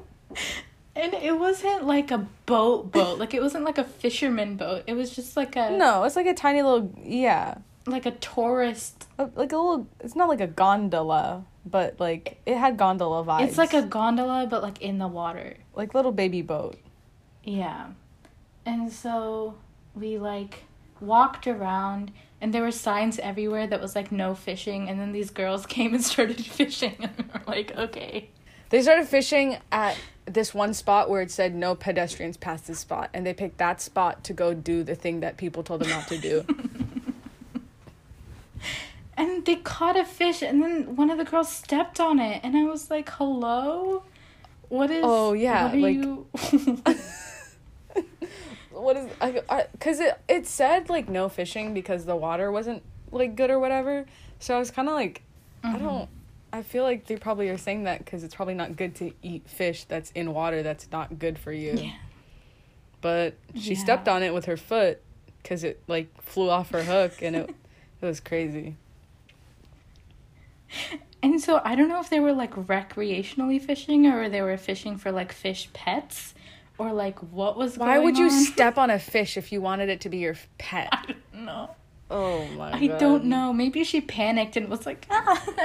And 0.95 1.13
it 1.15 1.37
wasn't 1.39 1.85
like 1.85 2.11
a 2.11 2.27
boat 2.45 2.91
boat. 2.91 3.17
Like 3.17 3.33
it 3.33 3.41
wasn't 3.41 3.63
like 3.63 3.79
a 3.79 3.83
fisherman 3.83 4.55
boat. 4.55 4.83
It 4.85 4.93
was 4.93 5.15
just 5.15 5.35
like 5.35 5.55
a 5.55 5.71
No, 5.71 6.03
it's 6.03 6.15
like 6.15 6.27
a 6.27 6.33
tiny 6.35 6.61
little 6.61 6.93
yeah, 7.03 7.55
like 7.87 8.05
a 8.05 8.11
tourist. 8.11 9.07
a- 9.17 9.29
like 9.35 9.51
a 9.51 9.57
little. 9.57 9.87
It's 9.99 10.15
not 10.15 10.29
like 10.29 10.41
a 10.41 10.47
gondola, 10.47 11.45
but 11.65 11.99
like 11.99 12.39
it 12.45 12.57
had 12.57 12.77
gondola 12.77 13.23
vibes. 13.23 13.47
It's 13.47 13.57
like 13.57 13.73
a 13.73 13.81
gondola 13.81 14.47
but 14.49 14.61
like 14.63 14.81
in 14.81 14.97
the 14.97 15.07
water. 15.07 15.55
like 15.75 15.93
little 15.93 16.11
baby 16.11 16.41
boat. 16.41 16.77
Yeah. 17.43 17.87
And 18.65 18.91
so 18.91 19.55
we 19.95 20.17
like 20.17 20.63
walked 20.99 21.47
around 21.47 22.11
and 22.41 22.53
there 22.53 22.61
were 22.61 22.71
signs 22.71 23.19
everywhere 23.19 23.67
that 23.67 23.79
was 23.81 23.95
like 23.95 24.11
no 24.11 24.35
fishing 24.35 24.89
and 24.89 24.99
then 24.99 25.11
these 25.11 25.29
girls 25.29 25.65
came 25.75 25.93
and 25.93 26.03
started 26.03 26.43
fishing 26.43 26.95
and 26.99 27.11
we 27.17 27.23
were 27.33 27.41
like, 27.47 27.75
"Okay." 27.77 28.29
They 28.69 28.81
started 28.81 29.07
fishing 29.07 29.57
at 29.71 29.95
this 30.25 30.53
one 30.53 30.73
spot 30.73 31.09
where 31.09 31.21
it 31.21 31.31
said 31.31 31.55
no 31.55 31.73
pedestrians 31.73 32.35
past 32.35 32.67
this 32.67 32.79
spot, 32.79 33.09
and 33.13 33.25
they 33.25 33.33
picked 33.33 33.59
that 33.59 33.79
spot 33.79 34.25
to 34.25 34.33
go 34.33 34.53
do 34.53 34.83
the 34.83 34.93
thing 34.93 35.21
that 35.21 35.37
people 35.37 35.63
told 35.63 35.79
them 35.81 35.89
not 35.89 36.05
to 36.09 36.17
do. 36.17 36.45
And 39.15 39.45
they 39.45 39.55
caught 39.55 39.97
a 39.97 40.05
fish 40.05 40.41
and 40.43 40.61
then 40.61 40.95
one 40.95 41.09
of 41.09 41.17
the 41.17 41.23
girls 41.25 41.51
stepped 41.51 41.99
on 41.99 42.19
it 42.19 42.41
and 42.43 42.55
I 42.55 42.63
was 42.65 42.91
like, 42.91 43.09
"Hello? 43.09 44.03
What 44.69 44.91
is 44.91 45.01
Oh, 45.03 45.33
yeah, 45.33 45.65
what 45.71 45.75
like- 45.77 45.95
you 45.95 46.27
what 48.71 48.95
is 48.97 49.09
I 49.19 49.65
because 49.71 49.99
it 49.99 50.19
it 50.27 50.45
said 50.45 50.89
like 50.89 51.09
no 51.09 51.29
fishing 51.29 51.73
because 51.73 52.05
the 52.05 52.15
water 52.15 52.51
wasn't 52.51 52.83
like 53.11 53.35
good 53.35 53.49
or 53.49 53.59
whatever. 53.59 54.05
So 54.39 54.55
I 54.55 54.59
was 54.59 54.69
kind 54.69 54.87
of 54.87 54.93
like, 54.93 55.23
I 55.63 55.75
Mhm. 55.75 55.79
don't. 55.79 56.09
I 56.53 56.61
feel 56.61 56.83
like 56.83 57.07
they 57.07 57.15
probably 57.17 57.49
are 57.49 57.57
saying 57.57 57.83
that 57.85 57.99
because 57.99 58.23
it's 58.23 58.35
probably 58.35 58.53
not 58.53 58.75
good 58.77 58.95
to 58.95 59.11
eat 59.23 59.49
fish 59.49 59.83
that's 59.85 60.11
in 60.11 60.33
water 60.33 60.63
that's 60.63 60.89
not 60.91 61.17
good 61.19 61.37
for 61.39 61.51
you. 61.51 61.73
Yeah. 61.73 61.91
But 63.01 63.33
she 63.55 63.73
Yeah. 63.73 63.79
stepped 63.79 64.07
on 64.07 64.21
it 64.23 64.33
with 64.33 64.45
her 64.45 64.57
foot 64.57 65.01
because 65.41 65.63
it 65.63 65.81
like 65.87 66.09
flew 66.21 66.49
off 66.49 66.69
her 66.71 66.83
hook 66.83 67.21
and 67.21 67.35
it 67.35 67.55
it 68.01 68.05
was 68.05 68.19
crazy. 68.19 68.75
And 71.23 71.41
so 71.41 71.61
I 71.65 71.75
don't 71.75 71.89
know 71.89 71.99
if 71.99 72.09
they 72.09 72.19
were 72.19 72.33
like 72.33 72.53
recreationally 72.53 73.61
fishing 73.61 74.05
or 74.05 74.29
they 74.29 74.41
were 74.41 74.55
fishing 74.57 74.97
for 74.97 75.11
like 75.11 75.31
fish 75.31 75.67
pets 75.73 76.35
or 76.77 76.93
like 76.93 77.17
what 77.19 77.57
was 77.57 77.77
going 77.77 77.89
on. 77.89 77.97
Why 77.97 78.03
would 78.03 78.17
you 78.17 78.25
on. 78.25 78.31
step 78.31 78.77
on 78.77 78.89
a 78.89 78.99
fish 78.99 79.35
if 79.35 79.51
you 79.51 79.59
wanted 79.59 79.89
it 79.89 80.01
to 80.01 80.09
be 80.09 80.17
your 80.17 80.35
pet? 80.57 80.89
I 80.91 81.15
don't 81.33 81.45
know. 81.45 81.71
Oh 82.09 82.45
my 82.49 82.71
I 82.71 82.87
god. 82.87 82.99
don't 82.99 83.25
know. 83.25 83.51
Maybe 83.51 83.83
she 83.83 83.99
panicked 83.99 84.55
and 84.55 84.69
was 84.69 84.85
like, 84.85 85.05
ah, 85.09 85.43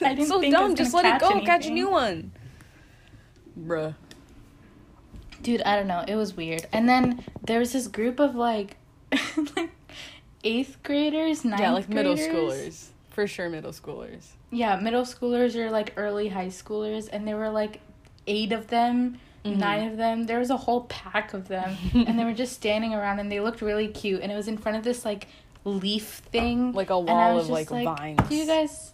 I 0.00 0.14
didn't 0.14 0.26
so 0.26 0.40
think 0.40 0.54
dumb. 0.54 0.74
Just 0.74 0.94
let 0.94 1.04
it 1.04 1.20
go. 1.20 1.40
Catch 1.42 1.66
a 1.66 1.70
new 1.70 1.90
one. 1.90 2.32
Bruh. 3.58 3.94
Dude, 5.42 5.62
I 5.62 5.76
don't 5.76 5.86
know. 5.86 6.04
It 6.08 6.16
was 6.16 6.34
weird. 6.36 6.66
And 6.72 6.88
then 6.88 7.22
there 7.44 7.60
was 7.60 7.72
this 7.72 7.86
group 7.86 8.18
of 8.18 8.34
like, 8.34 8.76
like 9.54 9.70
eighth 10.44 10.82
graders, 10.82 11.44
ninth 11.44 11.60
yeah, 11.60 11.72
like 11.72 11.88
middle 11.88 12.14
graders. 12.14 12.34
schoolers. 12.34 12.86
For 13.10 13.26
sure, 13.26 13.48
middle 13.48 13.72
schoolers. 13.72 14.26
Yeah, 14.50 14.76
middle 14.76 15.02
schoolers 15.04 15.54
or 15.56 15.70
like 15.70 15.92
early 15.96 16.28
high 16.28 16.48
schoolers, 16.48 17.08
and 17.10 17.26
there 17.26 17.36
were 17.36 17.50
like 17.50 17.80
eight 18.26 18.52
of 18.52 18.66
them, 18.68 19.18
Mhm. 19.44 19.56
nine 19.56 19.88
of 19.90 19.96
them. 19.96 20.24
There 20.26 20.38
was 20.38 20.50
a 20.50 20.56
whole 20.56 20.82
pack 20.82 21.32
of 21.34 21.48
them, 21.48 21.76
and 21.94 22.18
they 22.18 22.24
were 22.24 22.34
just 22.34 22.52
standing 22.52 22.92
around, 22.94 23.18
and 23.20 23.30
they 23.32 23.40
looked 23.40 23.62
really 23.62 23.88
cute. 23.88 24.20
And 24.22 24.30
it 24.30 24.34
was 24.36 24.48
in 24.48 24.58
front 24.58 24.76
of 24.78 24.84
this 24.84 25.04
like 25.04 25.28
leaf 25.64 26.22
thing, 26.30 26.72
Like 26.72 26.90
a 26.90 26.96
and 26.96 27.10
I 27.10 27.12
wall 27.12 27.34
was 27.36 27.48
of 27.50 27.56
just 27.56 27.70
like, 27.70 27.84
vines. 27.84 28.20
Do 28.28 28.34
you 28.36 28.46
guys? 28.46 28.92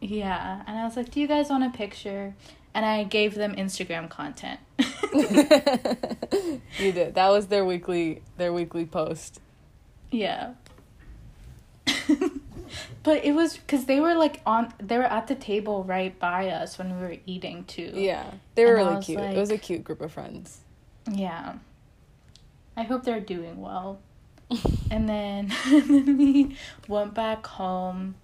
Yeah, 0.00 0.62
and 0.66 0.78
I 0.78 0.84
was 0.84 0.96
like, 0.96 1.10
"Do 1.10 1.20
you 1.20 1.26
guys 1.26 1.50
want 1.50 1.64
a 1.64 1.70
picture?" 1.70 2.34
and 2.72 2.86
I 2.86 3.02
gave 3.04 3.34
them 3.34 3.54
Instagram 3.56 4.08
content. 4.08 4.60
You 6.78 6.92
did. 6.92 7.14
That 7.14 7.28
was 7.30 7.48
their 7.48 7.64
weekly 7.64 8.22
their 8.36 8.52
weekly 8.52 8.86
post. 8.86 9.40
Yeah. 10.10 10.54
but 13.02 13.24
it 13.24 13.34
was 13.34 13.56
because 13.56 13.86
they 13.86 14.00
were 14.00 14.14
like 14.14 14.40
on, 14.46 14.72
they 14.78 14.96
were 14.98 15.04
at 15.04 15.26
the 15.26 15.34
table 15.34 15.84
right 15.84 16.18
by 16.18 16.48
us 16.48 16.78
when 16.78 16.96
we 16.96 17.06
were 17.06 17.16
eating 17.26 17.64
too. 17.64 17.92
Yeah. 17.94 18.30
They 18.54 18.64
were 18.64 18.76
And 18.76 18.88
really 18.88 19.02
cute. 19.02 19.20
it 19.20 19.36
was 19.36 19.50
a 19.50 19.58
cute 19.58 19.84
group 19.84 20.00
of 20.00 20.12
friends. 20.12 20.60
Yeah. 21.10 21.54
I 22.76 22.82
hope 22.82 23.04
they're 23.04 23.20
doing 23.20 23.60
well. 23.60 24.00
and 24.90 25.08
then, 25.08 25.52
and 25.66 25.88
then 25.88 26.16
we 26.16 26.56
went 26.88 27.14
back 27.14 27.46
home. 27.46 28.14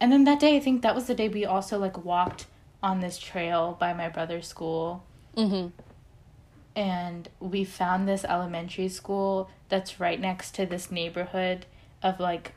And 0.00 0.10
then 0.10 0.24
that 0.24 0.40
day, 0.40 0.56
I 0.56 0.60
think 0.60 0.82
that 0.82 0.94
was 0.94 1.06
the 1.06 1.14
day 1.14 1.28
we 1.28 1.44
also 1.44 1.78
like 1.78 2.04
walked 2.04 2.46
on 2.82 3.00
this 3.00 3.18
trail 3.18 3.76
by 3.78 3.92
my 3.92 4.08
brother's 4.08 4.48
school. 4.48 5.04
Mm-hmm. 5.36 5.68
And 6.74 7.28
we 7.38 7.64
found 7.64 8.08
this 8.08 8.24
elementary 8.24 8.88
school 8.88 9.50
that's 9.68 10.00
right 10.00 10.18
next 10.18 10.54
to 10.54 10.64
this 10.66 10.90
neighborhood 10.90 11.66
of 12.02 12.18
like 12.18 12.52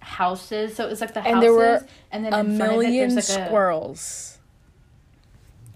houses. 0.00 0.74
So 0.76 0.86
it 0.86 0.90
was 0.90 1.00
like 1.00 1.14
the 1.14 1.20
And 1.20 1.36
houses, 1.36 1.42
there 1.42 1.52
were 1.52 1.86
and 2.10 2.24
then 2.24 2.32
A 2.34 2.40
in 2.40 2.56
front 2.56 2.72
of 2.72 2.78
it, 2.78 2.82
million 2.82 3.14
there's 3.14 3.28
like 3.30 3.38
a 3.38 3.46
squirrels. 3.46 4.38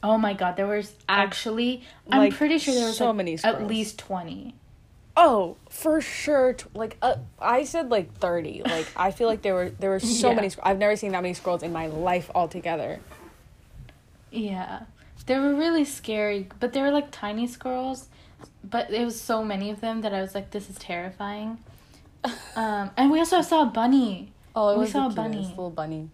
oh 0.02 0.18
my 0.18 0.34
god, 0.34 0.56
there 0.56 0.66
was 0.66 0.94
actually 1.08 1.82
I'm 2.10 2.32
pretty 2.32 2.58
sure 2.58 2.74
there 2.74 2.86
was 2.86 2.96
so 2.96 3.06
like, 3.06 3.16
many 3.16 3.38
at 3.44 3.66
least 3.66 3.98
twenty. 3.98 4.54
Oh, 5.16 5.56
for 5.70 6.00
sure. 6.00 6.54
T- 6.54 6.64
Like 6.74 6.96
uh, 7.00 7.16
I 7.38 7.62
said, 7.62 7.88
like 7.90 8.12
thirty. 8.18 8.62
Like 8.64 8.88
I 8.96 9.12
feel 9.12 9.28
like 9.28 9.42
there 9.42 9.54
were 9.54 9.70
there 9.70 9.90
were 9.90 10.00
so 10.00 10.28
Yeah. 10.30 10.34
many. 10.34 10.48
squ- 10.48 10.58
I've 10.64 10.78
never 10.78 10.96
seen 10.96 11.12
that 11.12 11.22
many 11.22 11.34
squirrels 11.34 11.62
in 11.62 11.72
my 11.72 11.86
life 11.86 12.28
altogether. 12.34 12.98
Yeah. 14.32 14.80
They 15.26 15.38
were 15.38 15.54
really 15.54 15.84
scary, 15.84 16.48
but 16.60 16.72
they 16.72 16.82
were 16.82 16.90
like 16.90 17.10
tiny 17.10 17.46
squirrels. 17.46 18.08
But 18.62 18.90
it 18.90 19.04
was 19.04 19.20
so 19.20 19.44
many 19.44 19.70
of 19.70 19.80
them 19.80 20.00
that 20.02 20.12
I 20.14 20.20
was 20.20 20.34
like, 20.34 20.50
this 20.50 20.68
is 20.70 20.76
terrifying. 20.76 21.58
Um, 22.56 22.90
and 22.96 23.10
we 23.10 23.18
also 23.18 23.42
saw 23.42 23.62
a 23.62 23.66
bunny. 23.66 24.32
Oh, 24.56 24.70
it 24.70 24.74
We 24.74 24.80
was 24.84 24.92
saw 24.92 25.08
a 25.08 25.10
bunny. 25.10 25.38
little 25.38 25.68
bunny. 25.70 26.08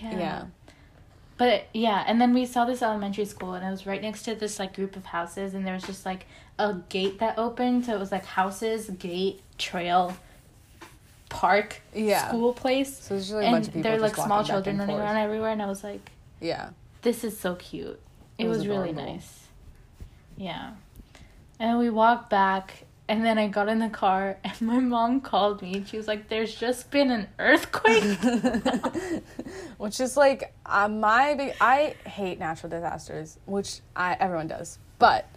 Yeah. 0.00 0.18
Yeah. 0.18 0.44
But 1.36 1.66
yeah, 1.72 2.02
and 2.06 2.20
then 2.20 2.32
we 2.34 2.44
saw 2.46 2.64
this 2.64 2.82
elementary 2.82 3.24
school, 3.24 3.54
and 3.54 3.64
it 3.64 3.70
was 3.70 3.86
right 3.86 4.00
next 4.02 4.22
to 4.24 4.34
this 4.34 4.58
like 4.58 4.74
group 4.74 4.96
of 4.96 5.04
houses, 5.04 5.54
and 5.54 5.64
there 5.66 5.74
was 5.74 5.84
just 5.84 6.04
like 6.06 6.26
a 6.58 6.74
gate 6.88 7.18
that 7.20 7.38
opened, 7.38 7.84
so 7.86 7.94
it 7.94 7.98
was 8.00 8.10
like 8.10 8.24
houses, 8.24 8.88
gate, 8.90 9.42
trail, 9.58 10.16
park, 11.28 11.80
Yeah. 11.94 12.28
school 12.28 12.52
place, 12.52 12.96
So 12.98 13.14
there's 13.14 13.24
just 13.26 13.34
like 13.34 13.44
a 13.44 13.46
and 13.46 13.54
bunch 13.54 13.66
of 13.68 13.74
people. 13.74 13.82
there 13.82 13.92
were 13.92 13.98
like 14.02 14.16
small 14.16 14.42
children 14.44 14.78
running 14.78 14.96
around 14.96 15.16
everywhere, 15.18 15.50
and 15.50 15.62
I 15.62 15.66
was 15.66 15.84
like, 15.84 16.10
Yeah. 16.40 16.70
This 17.04 17.22
is 17.22 17.38
so 17.38 17.54
cute. 17.54 18.00
It, 18.38 18.46
It 18.46 18.48
was 18.48 18.58
was, 18.58 18.66
really 18.66 18.92
nice. 18.92 19.46
Yeah. 20.36 20.72
And 21.60 21.78
we 21.78 21.88
walked 21.88 22.28
back 22.30 22.84
and 23.06 23.24
then 23.24 23.38
I 23.38 23.46
got 23.48 23.68
in 23.68 23.78
the 23.78 23.88
car 23.88 24.38
and 24.44 24.60
my 24.60 24.80
mom 24.80 25.20
called 25.20 25.62
me 25.62 25.74
and 25.74 25.88
she 25.88 25.96
was 25.96 26.08
like, 26.08 26.28
There's 26.28 26.54
just 26.54 26.90
been 26.90 27.10
an 27.12 27.28
earthquake. 27.38 28.18
which 29.78 30.00
is 30.00 30.16
like 30.16 30.52
uh, 30.66 30.88
my 30.88 31.34
big 31.34 31.54
i 31.60 31.94
hate 32.06 32.38
natural 32.38 32.70
disasters 32.70 33.38
which 33.44 33.80
i 33.94 34.16
everyone 34.18 34.46
does 34.46 34.78
but 34.98 35.28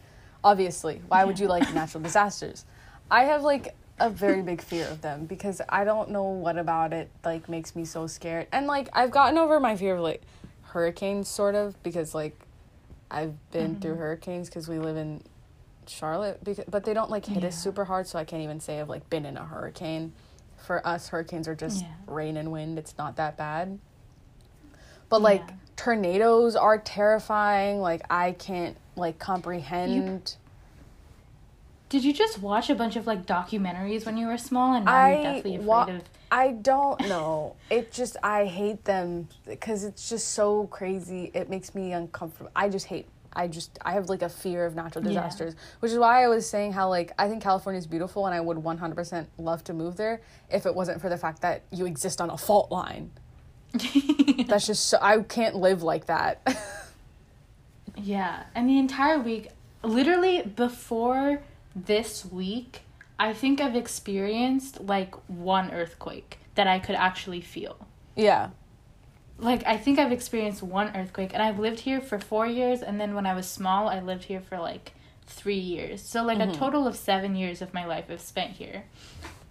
obviously 0.43 1.01
why 1.07 1.25
would 1.25 1.37
you 1.39 1.47
like 1.47 1.73
natural 1.73 2.01
disasters 2.01 2.65
i 3.11 3.23
have 3.23 3.43
like 3.43 3.75
a 3.99 4.09
very 4.09 4.41
big 4.41 4.61
fear 4.61 4.87
of 4.87 5.01
them 5.01 5.25
because 5.25 5.59
i 5.69 5.83
don't 5.83 6.09
know 6.09 6.23
what 6.23 6.57
about 6.57 6.93
it 6.93 7.09
like 7.25 7.49
makes 7.49 7.75
me 7.75 7.83
so 7.83 8.07
scared 8.07 8.47
and 8.51 8.67
like 8.67 8.87
i've 8.93 9.11
gotten 9.11 9.37
over 9.37 9.59
my 9.59 9.75
fear 9.75 9.95
of 9.95 10.01
like 10.01 10.21
hurricanes 10.69 11.27
sort 11.27 11.55
of 11.55 11.81
because 11.83 12.13
like 12.13 12.39
i've 13.09 13.33
been 13.51 13.79
through 13.79 13.91
mm-hmm. 13.91 14.01
hurricanes 14.01 14.49
because 14.49 14.67
we 14.67 14.79
live 14.79 14.97
in 14.97 15.21
charlotte 15.85 16.43
because, 16.43 16.65
but 16.69 16.83
they 16.83 16.93
don't 16.93 17.09
like 17.09 17.25
hit 17.25 17.43
us 17.43 17.57
super 17.57 17.85
hard 17.85 18.05
so 18.05 18.19
i 18.19 18.23
can't 18.23 18.43
even 18.43 18.59
say 18.59 18.79
i've 18.81 18.89
like 18.89 19.09
been 19.09 19.25
in 19.25 19.37
a 19.37 19.45
hurricane 19.45 20.11
for 20.57 20.85
us 20.85 21.07
hurricanes 21.09 21.47
are 21.47 21.55
just 21.55 21.83
Yeah. 21.83 21.91
rain 22.07 22.35
and 22.35 22.51
wind 22.51 22.77
it's 22.77 22.97
not 22.97 23.15
that 23.15 23.37
bad 23.37 23.79
but 25.09 25.21
like 25.21 25.41
Yeah. 25.47 25.55
tornadoes 25.75 26.55
are 26.55 26.77
terrifying. 26.77 27.79
Like 27.79 28.01
I 28.09 28.33
can't 28.33 28.77
like 28.95 29.19
comprehend. 29.19 30.35
Did 31.89 32.03
you 32.03 32.11
just 32.13 32.39
watch 32.41 32.69
a 32.69 32.75
bunch 32.75 32.95
of 32.97 33.07
like 33.07 33.25
documentaries 33.25 34.05
when 34.05 34.17
you 34.17 34.27
were 34.27 34.37
small 34.37 34.73
and 34.73 34.85
now 34.85 35.07
you're 35.07 35.17
I 35.19 35.23
deathly 35.23 35.55
afraid 35.55 35.65
wa- 35.65 35.85
of 35.87 36.01
I 36.29 36.51
don't 36.51 36.99
know. 37.07 37.55
It 37.69 37.91
just 37.93 38.17
I 38.21 38.45
hate 38.45 38.83
them 38.83 39.29
because 39.45 39.85
it's 39.85 40.09
just 40.09 40.29
so 40.31 40.67
crazy. 40.67 41.31
It 41.33 41.49
makes 41.49 41.73
me 41.73 41.93
uncomfortable. 41.93 42.51
I 42.55 42.67
just 42.67 42.87
hate. 42.87 43.07
I 43.31 43.47
just 43.47 43.77
I 43.85 43.93
have 43.93 44.09
like 44.09 44.21
a 44.23 44.27
fear 44.29 44.65
of 44.65 44.75
natural 44.75 45.03
Yeah. 45.05 45.09
disasters, 45.21 45.55
which 45.79 45.91
is 45.93 45.97
why 45.97 46.23
I 46.23 46.27
was 46.27 46.49
saying 46.49 46.73
how 46.73 46.89
like 46.89 47.13
I 47.17 47.29
think 47.29 47.41
California 47.41 47.77
is 47.79 47.87
beautiful 47.87 48.25
and 48.25 48.35
I 48.35 48.41
would 48.41 48.57
100% 48.57 49.27
love 49.37 49.63
to 49.65 49.73
move 49.73 49.95
there 49.95 50.19
if 50.51 50.65
it 50.65 50.75
wasn't 50.75 50.99
for 50.99 51.07
the 51.07 51.17
fact 51.17 51.41
that 51.43 51.61
you 51.71 51.85
exist 51.85 52.19
on 52.19 52.29
a 52.29 52.37
fault 52.37 52.69
line. 52.71 53.11
That's 54.47 54.65
just 54.67 54.87
so 54.87 54.97
I 55.01 55.21
can't 55.21 55.55
live 55.55 55.83
like 55.83 56.07
that. 56.07 56.41
Yeah, 57.99 58.43
and 58.53 58.69
the 58.69 58.77
entire 58.77 59.17
week, 59.19 59.49
literally 59.83 60.43
before 60.43 61.41
this 61.85 62.25
week, 62.25 62.81
I 63.19 63.33
think 63.33 63.61
I've 63.61 63.75
experienced 63.75 64.81
like 64.81 65.13
one 65.27 65.71
earthquake 65.71 66.39
that 66.55 66.67
I 66.67 66.79
could 66.79 66.95
actually 66.95 67.41
feel. 67.41 67.77
yeah. 68.15 68.49
Like 69.39 69.63
I 69.67 69.77
think 69.77 69.99
I've 69.99 70.11
experienced 70.11 70.63
one 70.63 70.95
earthquake, 70.97 71.31
and 71.31 71.43
I've 71.43 71.59
lived 71.59 71.81
here 71.81 72.01
for 72.01 72.17
four 72.17 72.47
years, 72.47 72.81
and 72.81 72.99
then 72.99 73.13
when 73.13 73.27
I 73.27 73.35
was 73.35 73.47
small, 73.47 73.87
I 73.87 73.99
lived 73.99 74.23
here 74.23 74.41
for 74.41 74.57
like 74.57 74.93
three 75.27 75.59
years. 75.59 76.01
So 76.01 76.23
like 76.23 76.39
a 76.39 76.51
total 76.51 76.87
of 76.87 76.95
seven 76.95 77.35
years 77.35 77.61
of 77.61 77.71
my 77.71 77.85
life 77.85 78.05
I've 78.09 78.19
spent 78.19 78.53
here. 78.53 78.85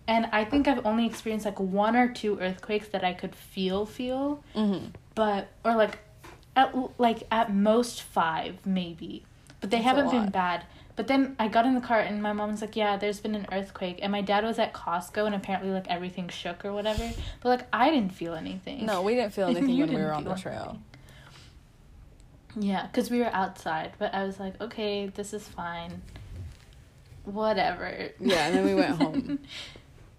And 0.08 0.26
I 0.32 0.44
think 0.44 0.66
I've 0.66 0.84
only 0.84 1.06
experienced 1.06 1.46
like 1.46 1.60
one 1.60 1.94
or 1.94 2.08
two 2.08 2.36
earthquakes 2.40 2.88
that 2.88 3.04
I 3.04 3.12
could 3.12 3.36
feel 3.36 3.86
feel, 3.86 4.42
Mm-hmm. 4.56 4.86
but 5.14 5.46
or 5.64 5.76
like 5.76 5.98
at 6.56 6.74
like 6.98 7.22
at 7.30 7.54
most 7.54 8.02
five 8.02 8.66
maybe, 8.66 9.24
but 9.60 9.70
they 9.70 9.76
That's 9.76 9.84
haven't 9.86 10.10
been 10.10 10.30
bad. 10.30 10.64
But 10.96 11.08
then 11.08 11.36
I 11.38 11.48
got 11.48 11.66
in 11.66 11.74
the 11.74 11.80
car 11.82 12.00
and 12.00 12.22
my 12.22 12.32
mom's 12.32 12.62
like, 12.62 12.74
"Yeah, 12.74 12.96
there's 12.96 13.20
been 13.20 13.34
an 13.34 13.46
earthquake," 13.52 13.98
and 14.02 14.10
my 14.10 14.22
dad 14.22 14.44
was 14.44 14.58
at 14.58 14.72
Costco 14.72 15.26
and 15.26 15.34
apparently 15.34 15.70
like 15.70 15.86
everything 15.88 16.28
shook 16.28 16.64
or 16.64 16.72
whatever. 16.72 17.10
But 17.42 17.48
like 17.50 17.66
I 17.72 17.90
didn't 17.90 18.14
feel 18.14 18.34
anything. 18.34 18.86
No, 18.86 19.02
we 19.02 19.14
didn't 19.14 19.34
feel 19.34 19.46
anything 19.50 19.78
when 19.78 19.94
we 19.94 20.00
were 20.02 20.12
on 20.12 20.24
the 20.24 20.34
trail. 20.34 20.78
anything. 20.80 20.82
Yeah, 22.58 22.86
because 22.86 23.10
we 23.10 23.18
were 23.18 23.26
outside, 23.26 23.92
but 23.98 24.14
I 24.14 24.24
was 24.24 24.40
like, 24.40 24.58
okay, 24.60 25.08
this 25.08 25.34
is 25.34 25.46
fine. 25.46 26.00
Whatever. 27.24 28.10
Yeah, 28.18 28.46
and 28.46 28.56
then 28.56 28.64
we 28.64 28.74
went 28.74 28.96
home. 28.96 29.38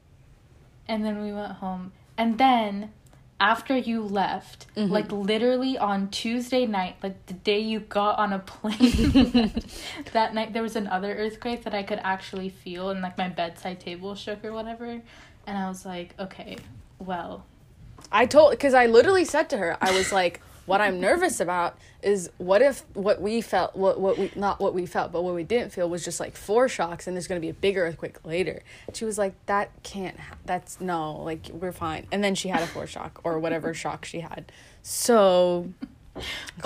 and 0.88 1.03
then 1.03 1.21
we 1.23 1.32
went 1.32 1.53
home. 1.53 1.93
And 2.17 2.38
then 2.38 2.91
after 3.39 3.77
you 3.77 4.01
left, 4.01 4.65
Mhm. 4.75 4.89
like 4.89 5.11
literally 5.11 5.77
on 5.77 6.09
Tuesday 6.09 6.65
night, 6.65 6.95
like 7.03 7.25
the 7.27 7.33
day 7.33 7.59
you 7.59 7.79
got 7.79 8.17
on 8.17 8.33
a 8.33 8.39
plane, 8.39 9.51
that 10.13 10.33
night 10.33 10.53
there 10.53 10.63
was 10.63 10.75
another 10.75 11.13
earthquake 11.15 11.63
that 11.63 11.73
I 11.73 11.83
could 11.83 11.99
actually 12.03 12.49
feel 12.49 12.89
and 12.89 13.01
like 13.01 13.17
my 13.17 13.29
bedside 13.29 13.79
table 13.79 14.15
shook 14.15 14.43
or 14.43 14.53
whatever. 14.53 15.01
And 15.45 15.57
I 15.57 15.67
was 15.69 15.85
like, 15.85 16.13
okay, 16.19 16.57
well, 16.99 17.45
I 18.11 18.25
told 18.25 18.51
because 18.51 18.73
I 18.73 18.85
literally 18.88 19.25
said 19.25 19.49
to 19.51 19.57
her, 19.57 19.77
I 19.81 19.91
was 19.91 20.11
like, 20.11 20.41
"What 20.68 20.82
I'm 20.82 20.99
nervous 20.99 21.39
about 21.39 21.78
is 22.03 22.30
what 22.38 22.61
if 22.61 22.84
what 22.93 23.22
we 23.22 23.39
felt, 23.39 23.74
what 23.76 24.01
what 24.01 24.18
we 24.18 24.32
not 24.36 24.59
what 24.59 24.74
we 24.74 24.86
felt, 24.86 25.13
but 25.13 25.24
what 25.24 25.34
we 25.34 25.45
didn't 25.45 25.72
feel 25.72 25.89
was 25.89 26.03
just 26.03 26.20
like 26.20 26.36
foreshocks, 26.36 27.07
and 27.07 27.15
there's 27.15 27.26
gonna 27.26 27.39
be 27.39 27.47
a 27.47 27.53
bigger 27.53 27.86
earthquake 27.86 28.24
later." 28.26 28.61
And 28.86 28.95
she 28.95 29.05
was 29.05 29.18
like, 29.18 29.34
"That 29.45 29.72
can't. 29.84 30.20
Ha- 30.20 30.36
that's 30.45 30.82
no. 30.82 31.24
Like 31.24 31.47
we're 31.53 31.72
fine." 31.72 32.05
And 32.11 32.22
then 32.22 32.36
she 32.36 32.49
had 32.49 32.61
a 32.61 32.68
foreshock 32.68 33.11
or 33.24 33.39
whatever 33.39 33.74
shock 33.84 34.03
she 34.03 34.20
had. 34.20 34.51
So. 34.84 35.70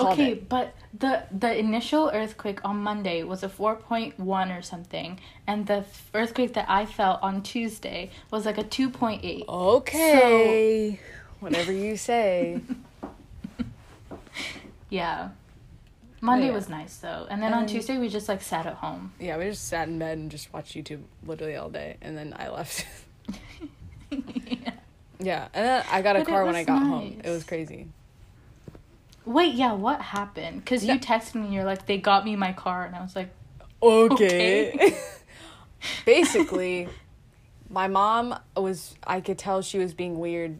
okay, 0.00 0.32
it. 0.32 0.48
but 0.48 0.74
the 0.98 1.22
the 1.30 1.56
initial 1.56 2.10
earthquake 2.12 2.58
on 2.64 2.78
Monday 2.78 3.22
was 3.22 3.44
a 3.44 3.48
4.1 3.48 4.58
or 4.58 4.62
something, 4.62 5.20
and 5.46 5.68
the 5.68 5.84
earthquake 6.12 6.54
that 6.54 6.68
I 6.68 6.86
felt 6.86 7.22
on 7.22 7.42
Tuesday 7.42 8.10
was 8.32 8.46
like 8.46 8.58
a 8.58 8.64
2.8. 8.64 9.44
Okay. 9.48 10.98
Whatever 11.38 11.70
you 11.70 11.96
say. 11.96 12.60
Yeah. 14.92 15.30
Monday 16.20 16.48
Yeah. 16.48 16.52
was 16.52 16.68
nice 16.68 16.98
though. 16.98 17.26
And 17.30 17.42
then 17.42 17.54
on 17.54 17.66
Tuesday 17.66 17.96
we 17.98 18.08
just 18.10 18.28
like 18.28 18.42
sat 18.42 18.66
at 18.66 18.74
home. 18.74 19.12
Yeah, 19.18 19.38
we 19.38 19.44
just 19.46 19.66
sat 19.66 19.88
in 19.88 19.98
bed 19.98 20.18
and 20.18 20.30
just 20.30 20.52
watched 20.52 20.76
YouTube 20.76 21.00
literally 21.26 21.56
all 21.56 21.70
day, 21.70 21.96
and 22.02 22.16
then 22.16 22.34
I 22.38 22.48
left. 22.50 22.86
yeah. 24.10 24.16
yeah, 25.18 25.48
and 25.54 25.64
then 25.66 25.84
I 25.90 26.02
got 26.02 26.16
a 26.16 26.20
But 26.20 26.28
car 26.28 26.44
when 26.44 26.54
I 26.54 26.64
got 26.64 26.82
home. 26.82 27.20
It 27.24 27.30
was 27.30 27.42
crazy. 27.42 27.88
Wait, 29.24 29.54
yeah, 29.54 29.72
what 29.72 30.00
happened? 30.00 30.66
Cuz 30.66 30.84
Yeah. 30.84 30.94
you 30.94 31.00
texted 31.00 31.36
me 31.36 31.42
and 31.46 31.54
you're 31.54 31.64
like 31.64 31.86
they 31.86 31.96
got 31.96 32.24
me 32.24 32.36
my 32.36 32.52
car 32.52 32.84
and 32.84 32.94
I 32.94 33.02
was 33.02 33.16
like 33.16 33.30
Okay. 33.82 34.72
Okay. 34.74 34.96
Basically, 36.04 36.88
my 37.70 37.88
mom 37.88 38.38
was 38.56 38.94
I 39.04 39.20
could 39.20 39.38
tell 39.38 39.62
she 39.62 39.78
was 39.78 39.94
being 39.94 40.18
weird 40.18 40.58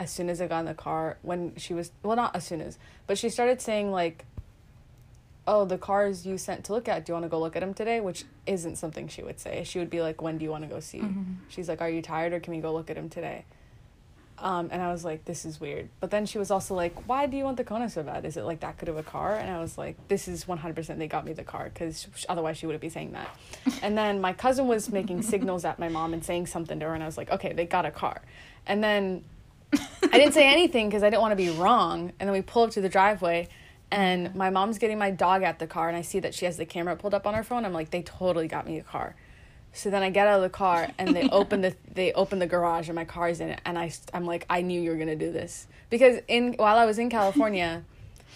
as 0.00 0.10
soon 0.10 0.30
as 0.30 0.40
I 0.40 0.46
got 0.48 0.60
in 0.60 0.64
the 0.64 0.74
car 0.74 1.18
when 1.20 1.54
she 1.56 1.74
was 1.74 1.92
well 2.02 2.16
not 2.16 2.34
as 2.34 2.44
soon 2.44 2.60
as, 2.62 2.78
but 3.06 3.18
she 3.18 3.28
started 3.28 3.60
saying 3.60 3.92
like 3.92 4.24
"Oh, 5.46 5.64
the 5.64 5.78
cars 5.78 6.24
you 6.26 6.38
sent 6.38 6.64
to 6.64 6.72
look 6.72 6.88
at. 6.88 7.04
Do 7.04 7.10
you 7.10 7.14
want 7.14 7.24
to 7.24 7.28
go 7.28 7.38
look 7.38 7.54
at 7.54 7.60
them 7.60 7.74
today?" 7.74 8.00
Which 8.00 8.24
isn't 8.46 8.76
something 8.76 9.08
she 9.08 9.22
would 9.22 9.38
say. 9.38 9.62
She 9.64 9.78
would 9.78 9.90
be 9.90 10.00
like, 10.00 10.22
"When 10.22 10.38
do 10.38 10.44
you 10.44 10.50
want 10.50 10.64
to 10.64 10.70
go 10.70 10.80
see?" 10.80 11.00
Mhm. 11.00 11.36
She's 11.48 11.68
like, 11.68 11.82
"Are 11.82 11.90
you 11.90 12.00
tired, 12.00 12.32
or 12.32 12.40
can 12.40 12.54
we 12.54 12.60
go 12.60 12.72
look 12.72 12.88
at 12.88 12.96
them 12.96 13.10
today?" 13.10 13.44
Um, 14.38 14.70
and 14.72 14.80
I 14.80 14.90
was 14.90 15.04
like, 15.04 15.26
"This 15.26 15.44
is 15.44 15.60
weird." 15.60 15.90
But 16.00 16.10
then 16.10 16.24
she 16.24 16.38
was 16.38 16.50
also 16.50 16.74
like, 16.74 16.94
"Why 17.06 17.26
do 17.26 17.36
you 17.36 17.44
want 17.44 17.58
the 17.58 17.64
Kona 17.64 17.90
so 17.90 18.02
bad? 18.02 18.24
Is 18.24 18.38
it 18.38 18.44
like 18.44 18.60
that 18.60 18.78
good 18.78 18.88
of 18.88 18.96
a 18.96 19.02
car?" 19.02 19.36
And 19.36 19.50
I 19.50 19.60
was 19.60 19.76
like, 19.76 19.96
"This 20.08 20.28
is 20.28 20.48
one 20.48 20.56
hundred 20.56 20.76
percent. 20.76 20.98
They 20.98 21.08
got 21.08 21.26
me 21.26 21.34
the 21.34 21.44
car 21.44 21.64
because 21.64 22.08
otherwise 22.26 22.56
she 22.56 22.64
wouldn't 22.64 22.80
be 22.80 22.88
saying 22.88 23.12
that." 23.12 23.28
and 23.82 23.98
then 23.98 24.18
my 24.22 24.32
cousin 24.32 24.66
was 24.66 24.88
making 24.90 25.20
signals 25.22 25.66
at 25.66 25.78
my 25.78 25.90
mom 25.90 26.14
and 26.14 26.24
saying 26.24 26.46
something 26.46 26.78
to 26.80 26.86
her, 26.86 26.94
and 26.94 27.02
I 27.02 27.06
was 27.06 27.18
like, 27.18 27.30
"Okay, 27.30 27.52
they 27.52 27.66
got 27.66 27.84
a 27.84 27.90
car." 27.90 28.22
And 28.66 28.82
then 28.82 29.24
I 29.72 30.18
didn't 30.18 30.32
say 30.32 30.46
anything 30.46 30.88
because 30.88 31.02
I 31.02 31.10
didn't 31.10 31.22
want 31.22 31.32
to 31.32 31.36
be 31.36 31.50
wrong. 31.50 32.12
And 32.18 32.28
then 32.28 32.32
we 32.32 32.42
pull 32.42 32.64
up 32.64 32.70
to 32.70 32.80
the 32.80 32.88
driveway, 32.88 33.48
and 33.90 34.34
my 34.34 34.50
mom's 34.50 34.78
getting 34.78 34.98
my 34.98 35.10
dog 35.10 35.42
at 35.42 35.58
the 35.58 35.66
car, 35.66 35.88
and 35.88 35.96
I 35.96 36.02
see 36.02 36.20
that 36.20 36.34
she 36.34 36.44
has 36.44 36.56
the 36.56 36.66
camera 36.66 36.96
pulled 36.96 37.14
up 37.14 37.26
on 37.26 37.34
her 37.34 37.42
phone. 37.42 37.64
I'm 37.64 37.72
like, 37.72 37.90
they 37.90 38.02
totally 38.02 38.48
got 38.48 38.66
me 38.66 38.78
a 38.78 38.82
car. 38.82 39.14
So 39.72 39.88
then 39.88 40.02
I 40.02 40.10
get 40.10 40.26
out 40.26 40.36
of 40.36 40.42
the 40.42 40.50
car, 40.50 40.88
and 40.98 41.14
they 41.14 41.28
open 41.32 41.60
the 41.60 41.74
they 41.92 42.12
open 42.12 42.38
the 42.38 42.46
garage, 42.46 42.88
and 42.88 42.96
my 42.96 43.04
car's 43.04 43.40
in 43.40 43.50
it. 43.50 43.60
And 43.64 43.78
I 43.78 43.92
I'm 44.12 44.26
like, 44.26 44.46
I 44.50 44.62
knew 44.62 44.80
you 44.80 44.90
were 44.90 44.96
gonna 44.96 45.16
do 45.16 45.32
this 45.32 45.66
because 45.90 46.20
in 46.28 46.54
while 46.54 46.76
I 46.76 46.86
was 46.86 46.98
in 46.98 47.10
California, 47.10 47.84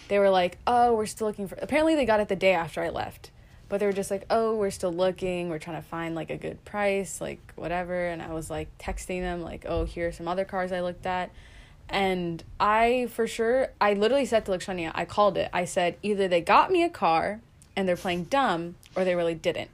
they 0.08 0.18
were 0.18 0.30
like, 0.30 0.58
oh, 0.66 0.94
we're 0.94 1.06
still 1.06 1.26
looking 1.26 1.48
for. 1.48 1.56
Apparently, 1.56 1.94
they 1.94 2.04
got 2.04 2.20
it 2.20 2.28
the 2.28 2.36
day 2.36 2.52
after 2.52 2.82
I 2.82 2.90
left. 2.90 3.30
But 3.68 3.80
they 3.80 3.86
were 3.86 3.92
just 3.92 4.10
like, 4.10 4.26
oh, 4.30 4.56
we're 4.56 4.70
still 4.70 4.92
looking. 4.92 5.48
We're 5.48 5.58
trying 5.58 5.80
to 5.80 5.88
find 5.88 6.14
like 6.14 6.30
a 6.30 6.36
good 6.36 6.64
price, 6.64 7.20
like 7.20 7.40
whatever. 7.56 8.06
And 8.06 8.22
I 8.22 8.32
was 8.32 8.50
like 8.50 8.68
texting 8.78 9.20
them, 9.20 9.42
like, 9.42 9.64
oh, 9.66 9.84
here 9.84 10.08
are 10.08 10.12
some 10.12 10.28
other 10.28 10.44
cars 10.44 10.70
I 10.70 10.80
looked 10.80 11.06
at. 11.06 11.30
And 11.88 12.42
I, 12.58 13.08
for 13.10 13.26
sure, 13.26 13.68
I 13.80 13.94
literally 13.94 14.26
said 14.26 14.46
to 14.46 14.52
Lakshania, 14.52 14.92
I 14.94 15.04
called 15.04 15.36
it. 15.36 15.50
I 15.52 15.64
said, 15.64 15.96
either 16.02 16.28
they 16.28 16.40
got 16.40 16.70
me 16.70 16.82
a 16.82 16.88
car 16.88 17.40
and 17.76 17.88
they're 17.88 17.96
playing 17.96 18.24
dumb 18.24 18.76
or 18.96 19.04
they 19.04 19.14
really 19.14 19.34
didn't. 19.34 19.70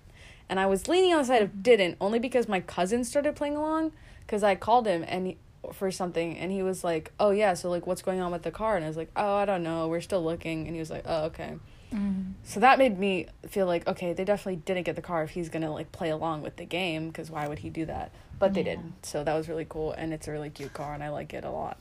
And 0.48 0.58
I 0.58 0.66
was 0.66 0.88
leaning 0.88 1.12
on 1.12 1.20
the 1.20 1.24
side 1.26 1.42
of 1.42 1.62
didn't 1.62 1.96
only 2.00 2.18
because 2.18 2.48
my 2.48 2.60
cousin 2.60 3.04
started 3.04 3.36
playing 3.36 3.56
along 3.56 3.92
because 4.26 4.42
I 4.42 4.56
called 4.56 4.86
him 4.86 5.04
and 5.06 5.28
he, 5.28 5.36
for 5.72 5.90
something 5.90 6.36
and 6.36 6.50
he 6.50 6.62
was 6.62 6.82
like, 6.82 7.12
oh, 7.20 7.30
yeah, 7.30 7.54
so 7.54 7.70
like 7.70 7.86
what's 7.86 8.02
going 8.02 8.20
on 8.20 8.32
with 8.32 8.42
the 8.42 8.50
car? 8.50 8.76
And 8.76 8.84
I 8.84 8.88
was 8.88 8.96
like, 8.96 9.10
oh, 9.14 9.36
I 9.36 9.44
don't 9.44 9.62
know. 9.62 9.86
We're 9.86 10.00
still 10.00 10.24
looking. 10.24 10.66
And 10.66 10.74
he 10.74 10.80
was 10.80 10.90
like, 10.90 11.04
oh, 11.06 11.24
okay. 11.26 11.54
Mm. 11.92 12.32
So 12.44 12.60
that 12.60 12.78
made 12.78 12.98
me 12.98 13.26
feel 13.48 13.66
like 13.66 13.86
okay, 13.88 14.12
they 14.12 14.24
definitely 14.24 14.56
didn't 14.64 14.84
get 14.84 14.96
the 14.96 15.02
car 15.02 15.22
if 15.22 15.30
he's 15.30 15.48
gonna 15.48 15.72
like 15.72 15.92
play 15.92 16.10
along 16.10 16.42
with 16.42 16.56
the 16.56 16.64
game 16.64 17.08
because 17.08 17.30
why 17.30 17.48
would 17.48 17.58
he 17.60 17.70
do 17.70 17.84
that? 17.86 18.12
But 18.38 18.54
they 18.54 18.60
Yeah. 18.62 18.76
did, 18.76 18.92
so 19.02 19.24
that 19.24 19.34
was 19.34 19.48
really 19.48 19.66
cool, 19.68 19.92
and 19.92 20.12
it's 20.12 20.26
a 20.28 20.32
really 20.32 20.50
cute 20.50 20.72
car, 20.72 20.94
and 20.94 21.02
I 21.02 21.08
like 21.10 21.34
it 21.34 21.44
a 21.44 21.50
lot. 21.50 21.78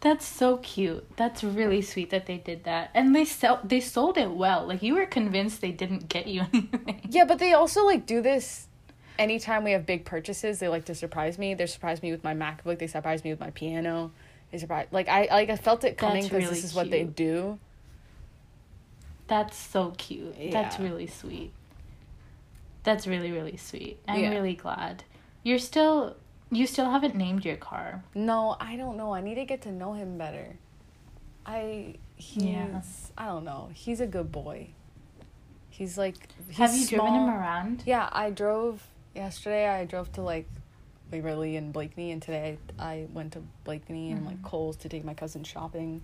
That's 0.00 0.24
so 0.24 0.58
cute. 0.58 1.04
That's 1.16 1.42
really 1.42 1.82
sweet 1.82 2.10
that 2.10 2.26
they 2.26 2.38
did 2.38 2.62
that. 2.64 2.90
And 2.94 3.14
they 3.16 3.24
sell 3.24 3.60
they 3.64 3.80
sold 3.80 4.16
it 4.16 4.30
well. 4.30 4.64
Like 4.66 4.82
you 4.82 4.94
were 4.94 5.06
convinced 5.06 5.60
they 5.60 5.72
didn't 5.72 6.08
get 6.08 6.28
you 6.28 6.42
anything. 6.52 7.00
Yeah, 7.10 7.24
but 7.24 7.38
they 7.40 7.52
also 7.52 7.84
like 7.84 8.06
do 8.06 8.22
this 8.22 8.68
anytime 9.18 9.64
we 9.64 9.72
have 9.72 9.86
big 9.86 10.04
purchases. 10.04 10.60
They 10.60 10.68
like 10.68 10.84
to 10.84 10.94
surprise 10.94 11.36
me. 11.36 11.54
They 11.54 11.66
surprised 11.66 12.02
me 12.04 12.12
with 12.12 12.22
my 12.22 12.32
MacBook. 12.32 12.78
They 12.78 12.86
surprised 12.86 13.24
me 13.24 13.30
with 13.30 13.40
my 13.40 13.50
piano. 13.50 14.12
They 14.52 14.58
surprised 14.58 14.92
like 14.92 15.08
I 15.08 15.26
like 15.32 15.50
I 15.50 15.56
felt 15.56 15.82
it 15.82 15.96
coming 15.98 16.22
because 16.22 16.38
really 16.44 16.54
this 16.54 16.64
is 16.64 16.74
what 16.74 16.90
they 16.90 17.02
do. 17.02 17.58
That's 19.28 19.56
so 19.56 19.92
cute. 19.96 20.34
That's 20.52 20.78
really 20.80 21.06
sweet. 21.06 21.52
That's 22.82 23.06
really 23.06 23.30
really 23.32 23.56
sweet. 23.56 23.98
I'm 24.08 24.20
Yeah. 24.20 24.30
really 24.30 24.54
glad. 24.54 25.04
You're 25.42 25.58
still 25.58 26.16
you 26.50 26.66
still 26.66 26.90
haven't 26.90 27.14
named 27.14 27.44
your 27.44 27.56
car. 27.56 28.02
No, 28.14 28.56
I 28.58 28.76
don't 28.76 28.96
know. 28.96 29.12
I 29.14 29.20
need 29.20 29.34
to 29.34 29.44
get 29.44 29.62
to 29.62 29.72
know 29.72 29.92
him 29.92 30.16
better. 30.18 30.56
I 31.44 31.96
he's 32.16 32.42
Yeah. 32.44 32.80
I 33.16 33.26
don't 33.26 33.44
know. 33.44 33.68
He's 33.74 34.00
a 34.00 34.06
good 34.06 34.32
boy. 34.32 34.68
He's 35.70 35.98
like 35.98 36.16
he's 36.48 36.56
Have 36.56 36.74
you 36.74 36.86
driven 36.86 37.12
him 37.14 37.28
around? 37.28 37.82
Yeah, 37.86 38.08
I 38.12 38.30
drove 38.30 38.86
yesterday. 39.14 39.68
I 39.68 39.84
drove 39.84 40.10
to 40.12 40.22
like 40.22 40.48
Waverly 41.10 41.56
and 41.56 41.72
Blakeney, 41.72 42.10
and 42.12 42.20
today 42.22 42.58
I 42.78 42.92
I 42.92 43.06
went 43.12 43.32
to 43.34 43.42
Blakeney 43.64 44.10
and 44.12 44.24
like. 44.26 44.42
Kohl's 44.42 44.76
to 44.78 44.88
take 44.88 45.04
my 45.04 45.14
cousin 45.14 45.44
shopping. 45.44 46.02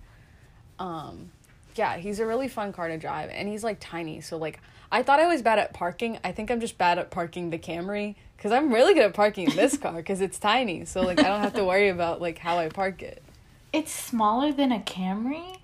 Um, 0.79 1.31
yeah, 1.75 1.97
he's 1.97 2.19
a 2.19 2.25
really 2.25 2.47
fun 2.47 2.73
car 2.73 2.87
to 2.87 2.97
drive, 2.97 3.29
and 3.33 3.47
he's 3.47 3.63
like 3.63 3.77
tiny. 3.79 4.21
So 4.21 4.37
like, 4.37 4.59
I 4.91 5.03
thought 5.03 5.19
I 5.19 5.27
was 5.27 5.41
bad 5.41 5.59
at 5.59 5.73
parking. 5.73 6.17
I 6.23 6.31
think 6.31 6.49
I'm 6.51 6.59
just 6.59 6.77
bad 6.77 6.97
at 6.99 7.11
parking 7.11 7.49
the 7.49 7.59
Camry 7.59 8.15
because 8.37 8.51
I'm 8.51 8.73
really 8.73 8.93
good 8.93 9.03
at 9.03 9.13
parking 9.13 9.49
this 9.49 9.77
car 9.85 9.93
because 9.93 10.21
it's 10.21 10.39
tiny. 10.39 10.85
So 10.85 11.01
like, 11.01 11.19
I 11.19 11.23
don't 11.23 11.41
have 11.41 11.53
to 11.55 11.65
worry 11.65 11.89
about 11.89 12.21
like 12.21 12.37
how 12.37 12.57
I 12.57 12.69
park 12.69 13.01
it. 13.01 13.21
It's 13.73 13.91
smaller 13.91 14.51
than 14.53 14.71
a 14.71 14.79
Camry? 14.79 15.57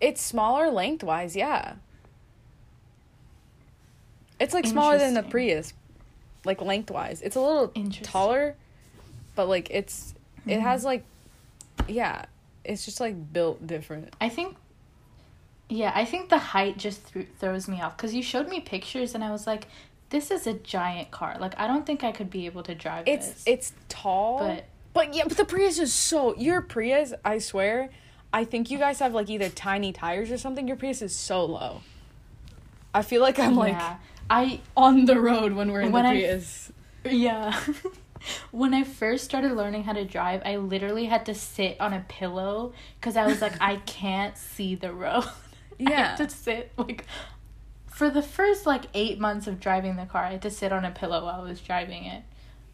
It's 0.00 0.20
smaller 0.22 0.70
lengthwise, 0.70 1.36
yeah. 1.36 1.74
It's 4.40 4.52
like 4.54 4.66
smaller 4.66 4.98
than 4.98 5.14
the. 5.14 5.22
Prius, 5.22 5.72
like 6.44 6.60
lengthwise. 6.60 7.22
It's 7.22 7.36
a 7.36 7.40
little 7.40 7.68
taller, 8.02 8.56
but 9.34 9.48
like 9.48 9.70
it's 9.70 10.14
it 10.46 10.58
Mhm. 10.58 10.62
has 10.62 10.84
like 10.84 11.04
yeah, 11.88 12.24
it's 12.64 12.84
just 12.84 13.00
like 13.00 13.32
built 13.32 13.66
different. 13.66 14.14
I 14.20 14.28
think 14.28 14.56
yeah, 15.68 15.92
I 15.94 16.04
think 16.04 16.28
the 16.28 16.38
height 16.38 16.76
just 16.76 17.12
th- 17.12 17.28
throws 17.38 17.68
me 17.68 17.80
off 17.80 17.96
cuz 17.96 18.14
you 18.14 18.22
showed 18.22 18.48
me 18.48 18.60
pictures 18.60 19.14
and 19.14 19.24
I 19.24 19.30
was 19.30 19.46
like 19.46 19.66
this 20.10 20.30
is 20.30 20.46
a 20.46 20.52
giant 20.52 21.10
car. 21.10 21.36
Like 21.40 21.58
I 21.58 21.66
don't 21.66 21.84
think 21.84 22.04
I 22.04 22.12
could 22.12 22.30
be 22.30 22.46
able 22.46 22.62
to 22.64 22.74
drive 22.74 23.08
It's 23.08 23.28
this. 23.28 23.42
it's 23.46 23.72
tall, 23.88 24.38
but 24.38 24.64
but 24.92 25.14
yeah, 25.14 25.24
but 25.26 25.36
the 25.36 25.44
Prius 25.44 25.78
is 25.78 25.92
so 25.92 26.36
your 26.36 26.60
Prius. 26.62 27.12
I 27.24 27.38
swear, 27.38 27.90
I 28.32 28.44
think 28.44 28.70
you 28.70 28.78
guys 28.78 29.00
have 29.00 29.12
like 29.14 29.28
either 29.30 29.48
tiny 29.48 29.92
tires 29.92 30.30
or 30.30 30.38
something. 30.38 30.68
Your 30.68 30.76
Prius 30.76 31.02
is 31.02 31.16
so 31.16 31.44
low. 31.44 31.80
I 32.94 33.02
feel 33.02 33.20
like 33.22 33.38
I'm 33.40 33.56
like 33.56 33.72
yeah. 33.72 33.96
I 34.30 34.60
on 34.76 35.06
the 35.06 35.18
road 35.20 35.52
when 35.54 35.72
we're 35.72 35.80
in 35.80 35.90
When 35.92 36.04
the 36.04 36.10
I- 36.10 36.12
Prius. 36.12 36.70
Yeah. 37.04 37.58
when 38.52 38.72
I 38.72 38.84
first 38.84 39.24
started 39.24 39.52
learning 39.52 39.84
how 39.84 39.92
to 39.94 40.04
drive, 40.04 40.42
I 40.44 40.56
literally 40.56 41.06
had 41.06 41.26
to 41.26 41.34
sit 41.34 41.78
on 41.80 41.92
a 41.92 42.04
pillow 42.08 42.72
because 43.00 43.16
I 43.16 43.26
was 43.26 43.42
like, 43.42 43.60
I 43.60 43.76
can't 43.84 44.36
see 44.38 44.74
the 44.76 44.92
road. 44.92 45.24
I 45.80 45.90
Yeah. 45.90 46.16
had 46.16 46.28
to 46.28 46.30
sit 46.34 46.72
like 46.76 47.04
for 47.86 48.10
the 48.10 48.22
first 48.22 48.66
like 48.66 48.86
eight 48.94 49.20
months 49.20 49.46
of 49.46 49.60
driving 49.60 49.96
the 49.96 50.06
car, 50.06 50.24
I 50.24 50.32
had 50.32 50.42
to 50.42 50.50
sit 50.50 50.72
on 50.72 50.84
a 50.84 50.90
pillow 50.90 51.24
while 51.24 51.40
I 51.40 51.44
was 51.44 51.60
driving 51.60 52.04
it. 52.04 52.22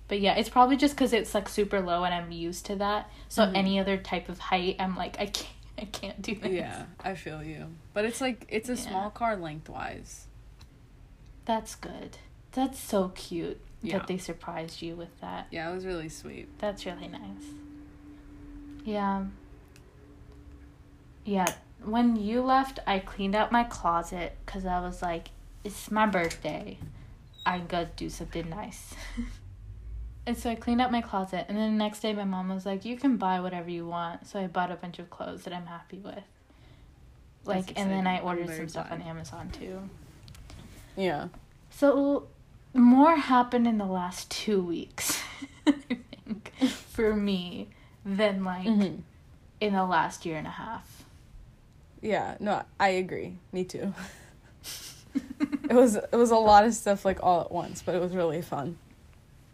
But 0.09 0.21
yeah, 0.21 0.35
it's 0.35 0.49
probably 0.49 0.77
just 0.77 0.95
because 0.97 1.13
it's 1.13 1.35
like 1.35 1.49
super 1.49 1.81
low 1.81 2.05
and 2.05 2.13
I'm 2.15 2.33
used 2.33 2.67
to 2.67 2.77
that. 2.77 3.11
So 3.29 3.45
Mhm. 3.45 3.53
any 3.57 3.79
other 3.79 3.97
type 3.97 4.29
of 4.29 4.39
height, 4.39 4.77
I'm 4.81 4.97
like, 4.97 5.17
I 5.21 5.27
can't, 5.27 5.49
I 5.79 5.85
can't 5.85 6.21
do 6.23 6.35
this. 6.35 6.51
Yeah, 6.53 6.87
I 7.05 7.15
feel 7.15 7.43
you. 7.45 7.67
But 7.95 8.05
it's 8.07 8.21
like 8.21 8.47
it's 8.49 8.69
a 8.69 8.75
Yeah. 8.75 8.81
small 8.89 9.11
car 9.11 9.37
lengthwise. 9.37 10.27
That's 11.45 11.75
good. 11.75 12.19
That's 12.53 12.79
so 12.79 13.11
cute 13.15 13.61
Yeah. 13.83 13.99
that 13.99 14.07
they 14.09 14.19
surprised 14.19 14.83
you 14.83 14.95
with 14.97 15.21
that. 15.21 15.47
Yeah, 15.51 15.71
it 15.71 15.75
was 15.75 15.87
really 15.87 16.09
sweet. 16.09 16.49
That's 16.59 16.85
really 16.87 17.09
nice. 17.09 17.45
Yeah. 18.85 19.25
Yeah. 21.25 21.47
When 21.85 22.17
you 22.17 22.43
left, 22.43 22.79
I 22.87 22.99
cleaned 22.99 23.35
out 23.35 23.51
my 23.53 23.65
closet 23.65 24.37
because 24.45 24.67
I 24.67 24.81
was 24.81 25.03
like, 25.03 25.29
it's 25.65 25.91
my 25.91 26.07
birthday. 26.07 26.79
I 27.47 27.59
gotta 27.59 27.89
do 27.97 28.09
something 28.11 28.49
nice. 28.51 28.95
and 30.27 30.37
so 30.37 30.51
I 30.51 30.55
cleaned 30.55 30.81
out 30.81 30.93
my 30.93 31.01
closet. 31.01 31.47
And 31.49 31.57
then 31.57 31.73
the 31.73 31.79
next 31.85 32.01
day, 32.01 32.13
my 32.13 32.25
mom 32.25 32.49
was 32.49 32.67
like, 32.67 32.85
you 32.85 32.97
can 32.97 33.17
buy 33.17 33.41
whatever 33.41 33.71
you 33.71 33.87
want. 33.87 34.27
So 34.27 34.39
I 34.41 34.47
bought 34.47 34.71
a 34.71 34.77
bunch 34.77 34.99
of 34.99 35.09
clothes 35.11 35.45
that 35.45 35.53
I'm 35.55 35.67
happy 35.67 35.99
with. 35.99 36.23
Like, 37.45 37.73
and 37.79 37.91
then. 37.91 38.07
I 38.07 38.21
ordered 38.21 38.49
some 38.55 38.69
stuff 38.69 38.89
on. 38.91 39.01
Amazon 39.03 39.51
too. 39.51 39.81
Yeah. 40.97 41.29
So 41.71 42.29
more 42.75 43.17
happened 43.17 43.67
in 43.67 43.79
the 43.79 43.87
last 43.87 44.31
two 44.31 44.61
weeks, 44.63 45.21
I 45.67 45.73
think, 45.73 46.53
for 46.59 47.15
me 47.17 47.69
than 48.05 48.45
like 48.45 48.67
Mm-hmm. 48.67 49.01
in 49.61 49.73
the 49.73 49.85
last 49.85 50.27
year 50.27 50.37
and 50.37 50.47
a 50.47 50.51
half. 50.51 51.00
Yeah, 52.01 52.37
no, 52.41 52.63
I 52.79 52.89
agree. 52.91 53.37
Me 53.53 53.65
too. 53.65 53.95
it 55.15 55.75
was 55.75 55.97
it 55.97 56.13
was 56.13 56.31
a 56.31 56.37
lot 56.37 56.65
of 56.65 56.75
stuff 56.75 57.05
like 57.05 57.23
all 57.23 57.41
at 57.43 57.53
once, 57.53 57.83
but 57.83 57.95
it 57.95 58.01
was 58.01 58.15
really 58.15 58.43
fun. 58.43 58.79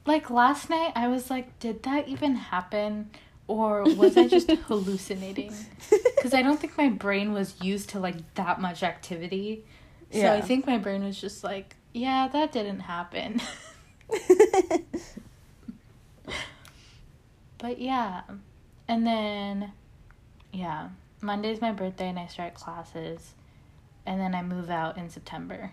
Like 0.05 0.31
last 0.31 0.71
night, 0.71 0.93
I 0.95 1.09
was 1.09 1.31
like, 1.31 1.59
did 1.59 1.83
that 1.83 2.09
even 2.09 2.37
happen? 2.37 3.11
Or 3.49 3.83
was 3.95 4.17
I 4.17 4.27
just 4.27 4.51
hallucinating? 4.67 5.53
Because 6.17 6.35
I 6.35 6.43
don't 6.43 6.61
think 6.61 6.77
my 6.77 6.89
brain 6.89 7.33
was 7.33 7.55
used 7.61 7.91
to 7.91 8.01
like 8.01 8.35
that 8.35 8.61
much 8.61 8.83
activity. 8.83 9.65
So 10.13 10.33
I 10.33 10.41
think 10.41 10.67
my 10.67 10.79
brain 10.79 11.05
was 11.05 11.21
just 11.21 11.43
like, 11.43 11.77
yeah, 11.93 12.29
that 12.29 12.53
didn't 12.53 12.81
happen. 12.81 13.41
But 17.59 17.81
yeah. 17.81 18.23
And 18.89 19.07
then, 19.07 19.73
yeah, 20.53 20.91
Monday's 21.27 21.61
my 21.61 21.73
birthday 21.73 22.09
and 22.09 22.19
I 22.19 22.27
start 22.27 22.55
classes. 22.55 23.35
And 24.07 24.21
then 24.21 24.35
I 24.35 24.43
move 24.43 24.71
out 24.71 24.97
in 24.97 25.11
September. 25.11 25.73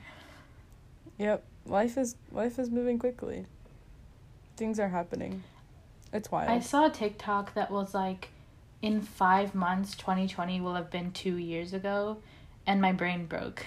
Yep, 1.20 1.44
life 1.68 1.98
is 1.98 2.16
life 2.32 2.58
is 2.58 2.72
moving 2.72 2.98
quickly. 2.98 3.46
Things 4.58 4.80
are 4.80 4.90
happening. 4.90 5.44
It's 6.12 6.32
wild. 6.32 6.50
I 6.50 6.60
saw 6.60 6.88
a 6.88 6.90
TikTok 6.90 7.54
that 7.54 7.70
was 7.72 7.94
like, 7.94 8.30
in 8.82 9.02
five 9.02 9.56
months, 9.56 9.96
2020 9.96 10.60
will 10.62 10.76
have 10.76 10.90
been 10.92 11.12
two 11.12 11.38
years 11.38 11.74
ago. 11.74 12.18
and 12.66 12.82
my 12.82 12.92
brain 12.92 13.26
broke. 13.26 13.66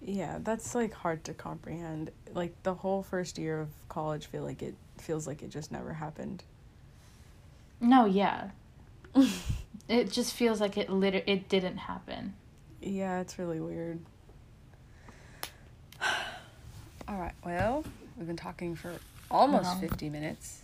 Yeah, 0.00 0.38
that's 0.40 0.74
like 0.74 0.92
hard 0.94 1.24
to 1.24 1.34
comprehend. 1.34 2.10
Like 2.32 2.54
the 2.62 2.74
whole 2.74 3.02
first 3.02 3.36
year 3.36 3.60
of 3.60 3.68
college 3.88 4.26
feel 4.26 4.44
like 4.44 4.62
it 4.62 4.74
feels 4.96 5.26
like 5.26 5.42
it 5.42 5.50
just 5.50 5.72
never 5.72 5.92
happened. 5.92 6.44
No, 7.80 8.04
yeah. 8.06 8.50
it 9.88 10.10
just 10.12 10.34
feels 10.34 10.60
like 10.60 10.76
it 10.76 10.90
liter- 10.90 11.22
it 11.26 11.48
didn't 11.48 11.78
happen. 11.78 12.34
Yeah, 12.80 13.20
it's 13.20 13.38
really 13.38 13.60
weird. 13.60 14.00
All 17.08 17.16
right. 17.18 17.34
Well, 17.44 17.84
we've 18.16 18.26
been 18.26 18.36
talking 18.36 18.74
for 18.76 18.92
almost 19.30 19.64
Wow. 19.64 19.80
50 19.80 20.10
minutes. 20.10 20.62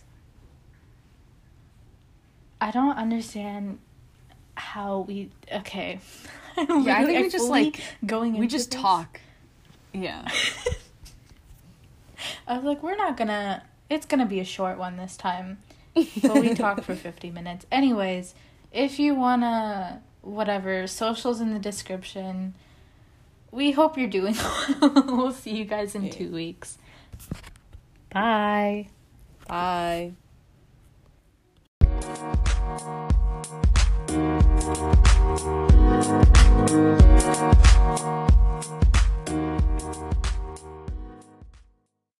I 2.61 2.71
don't 2.71 2.95
understand 2.97 3.79
how 4.55 4.99
we 5.01 5.29
okay. 5.51 5.99
Yeah, 6.57 6.99
I 6.99 7.05
think 7.05 7.21
we 7.25 7.29
just 7.29 7.49
like 7.49 7.81
going. 8.05 8.37
we 8.37 8.47
just 8.47 8.71
this. 8.71 8.81
talk. 8.81 9.19
Yeah. 9.91 10.25
I 12.47 12.55
was 12.55 12.63
like, 12.63 12.81
we're 12.81 12.95
not 12.95 13.17
gonna. 13.17 13.61
It's 13.89 14.05
gonna 14.05 14.25
be 14.25 14.39
a 14.39 14.45
short 14.45 14.77
one 14.77 14.95
this 14.95 15.17
time, 15.17 15.57
but 15.95 16.39
we 16.39 16.53
talked 16.53 16.85
for 16.85 16.95
fifty 16.95 17.29
minutes. 17.29 17.65
Anyways, 17.73 18.35
if 18.75 18.99
you 18.99 19.15
wanna, 19.15 20.03
whatever, 20.21 20.85
socials 20.85 21.39
in 21.41 21.53
the 21.53 21.59
description. 21.59 22.53
We 23.51 23.71
hope 23.71 23.97
you're 23.97 24.09
doing 24.09 24.35
well. 24.81 25.03
we'll 25.07 25.31
see 25.31 25.55
you 25.55 25.65
guys 25.65 25.95
in 25.95 26.03
Yeah. 26.03 26.11
two 26.11 26.31
weeks. 26.31 26.77
Bye. 28.11 28.89
Bye. 29.47 30.13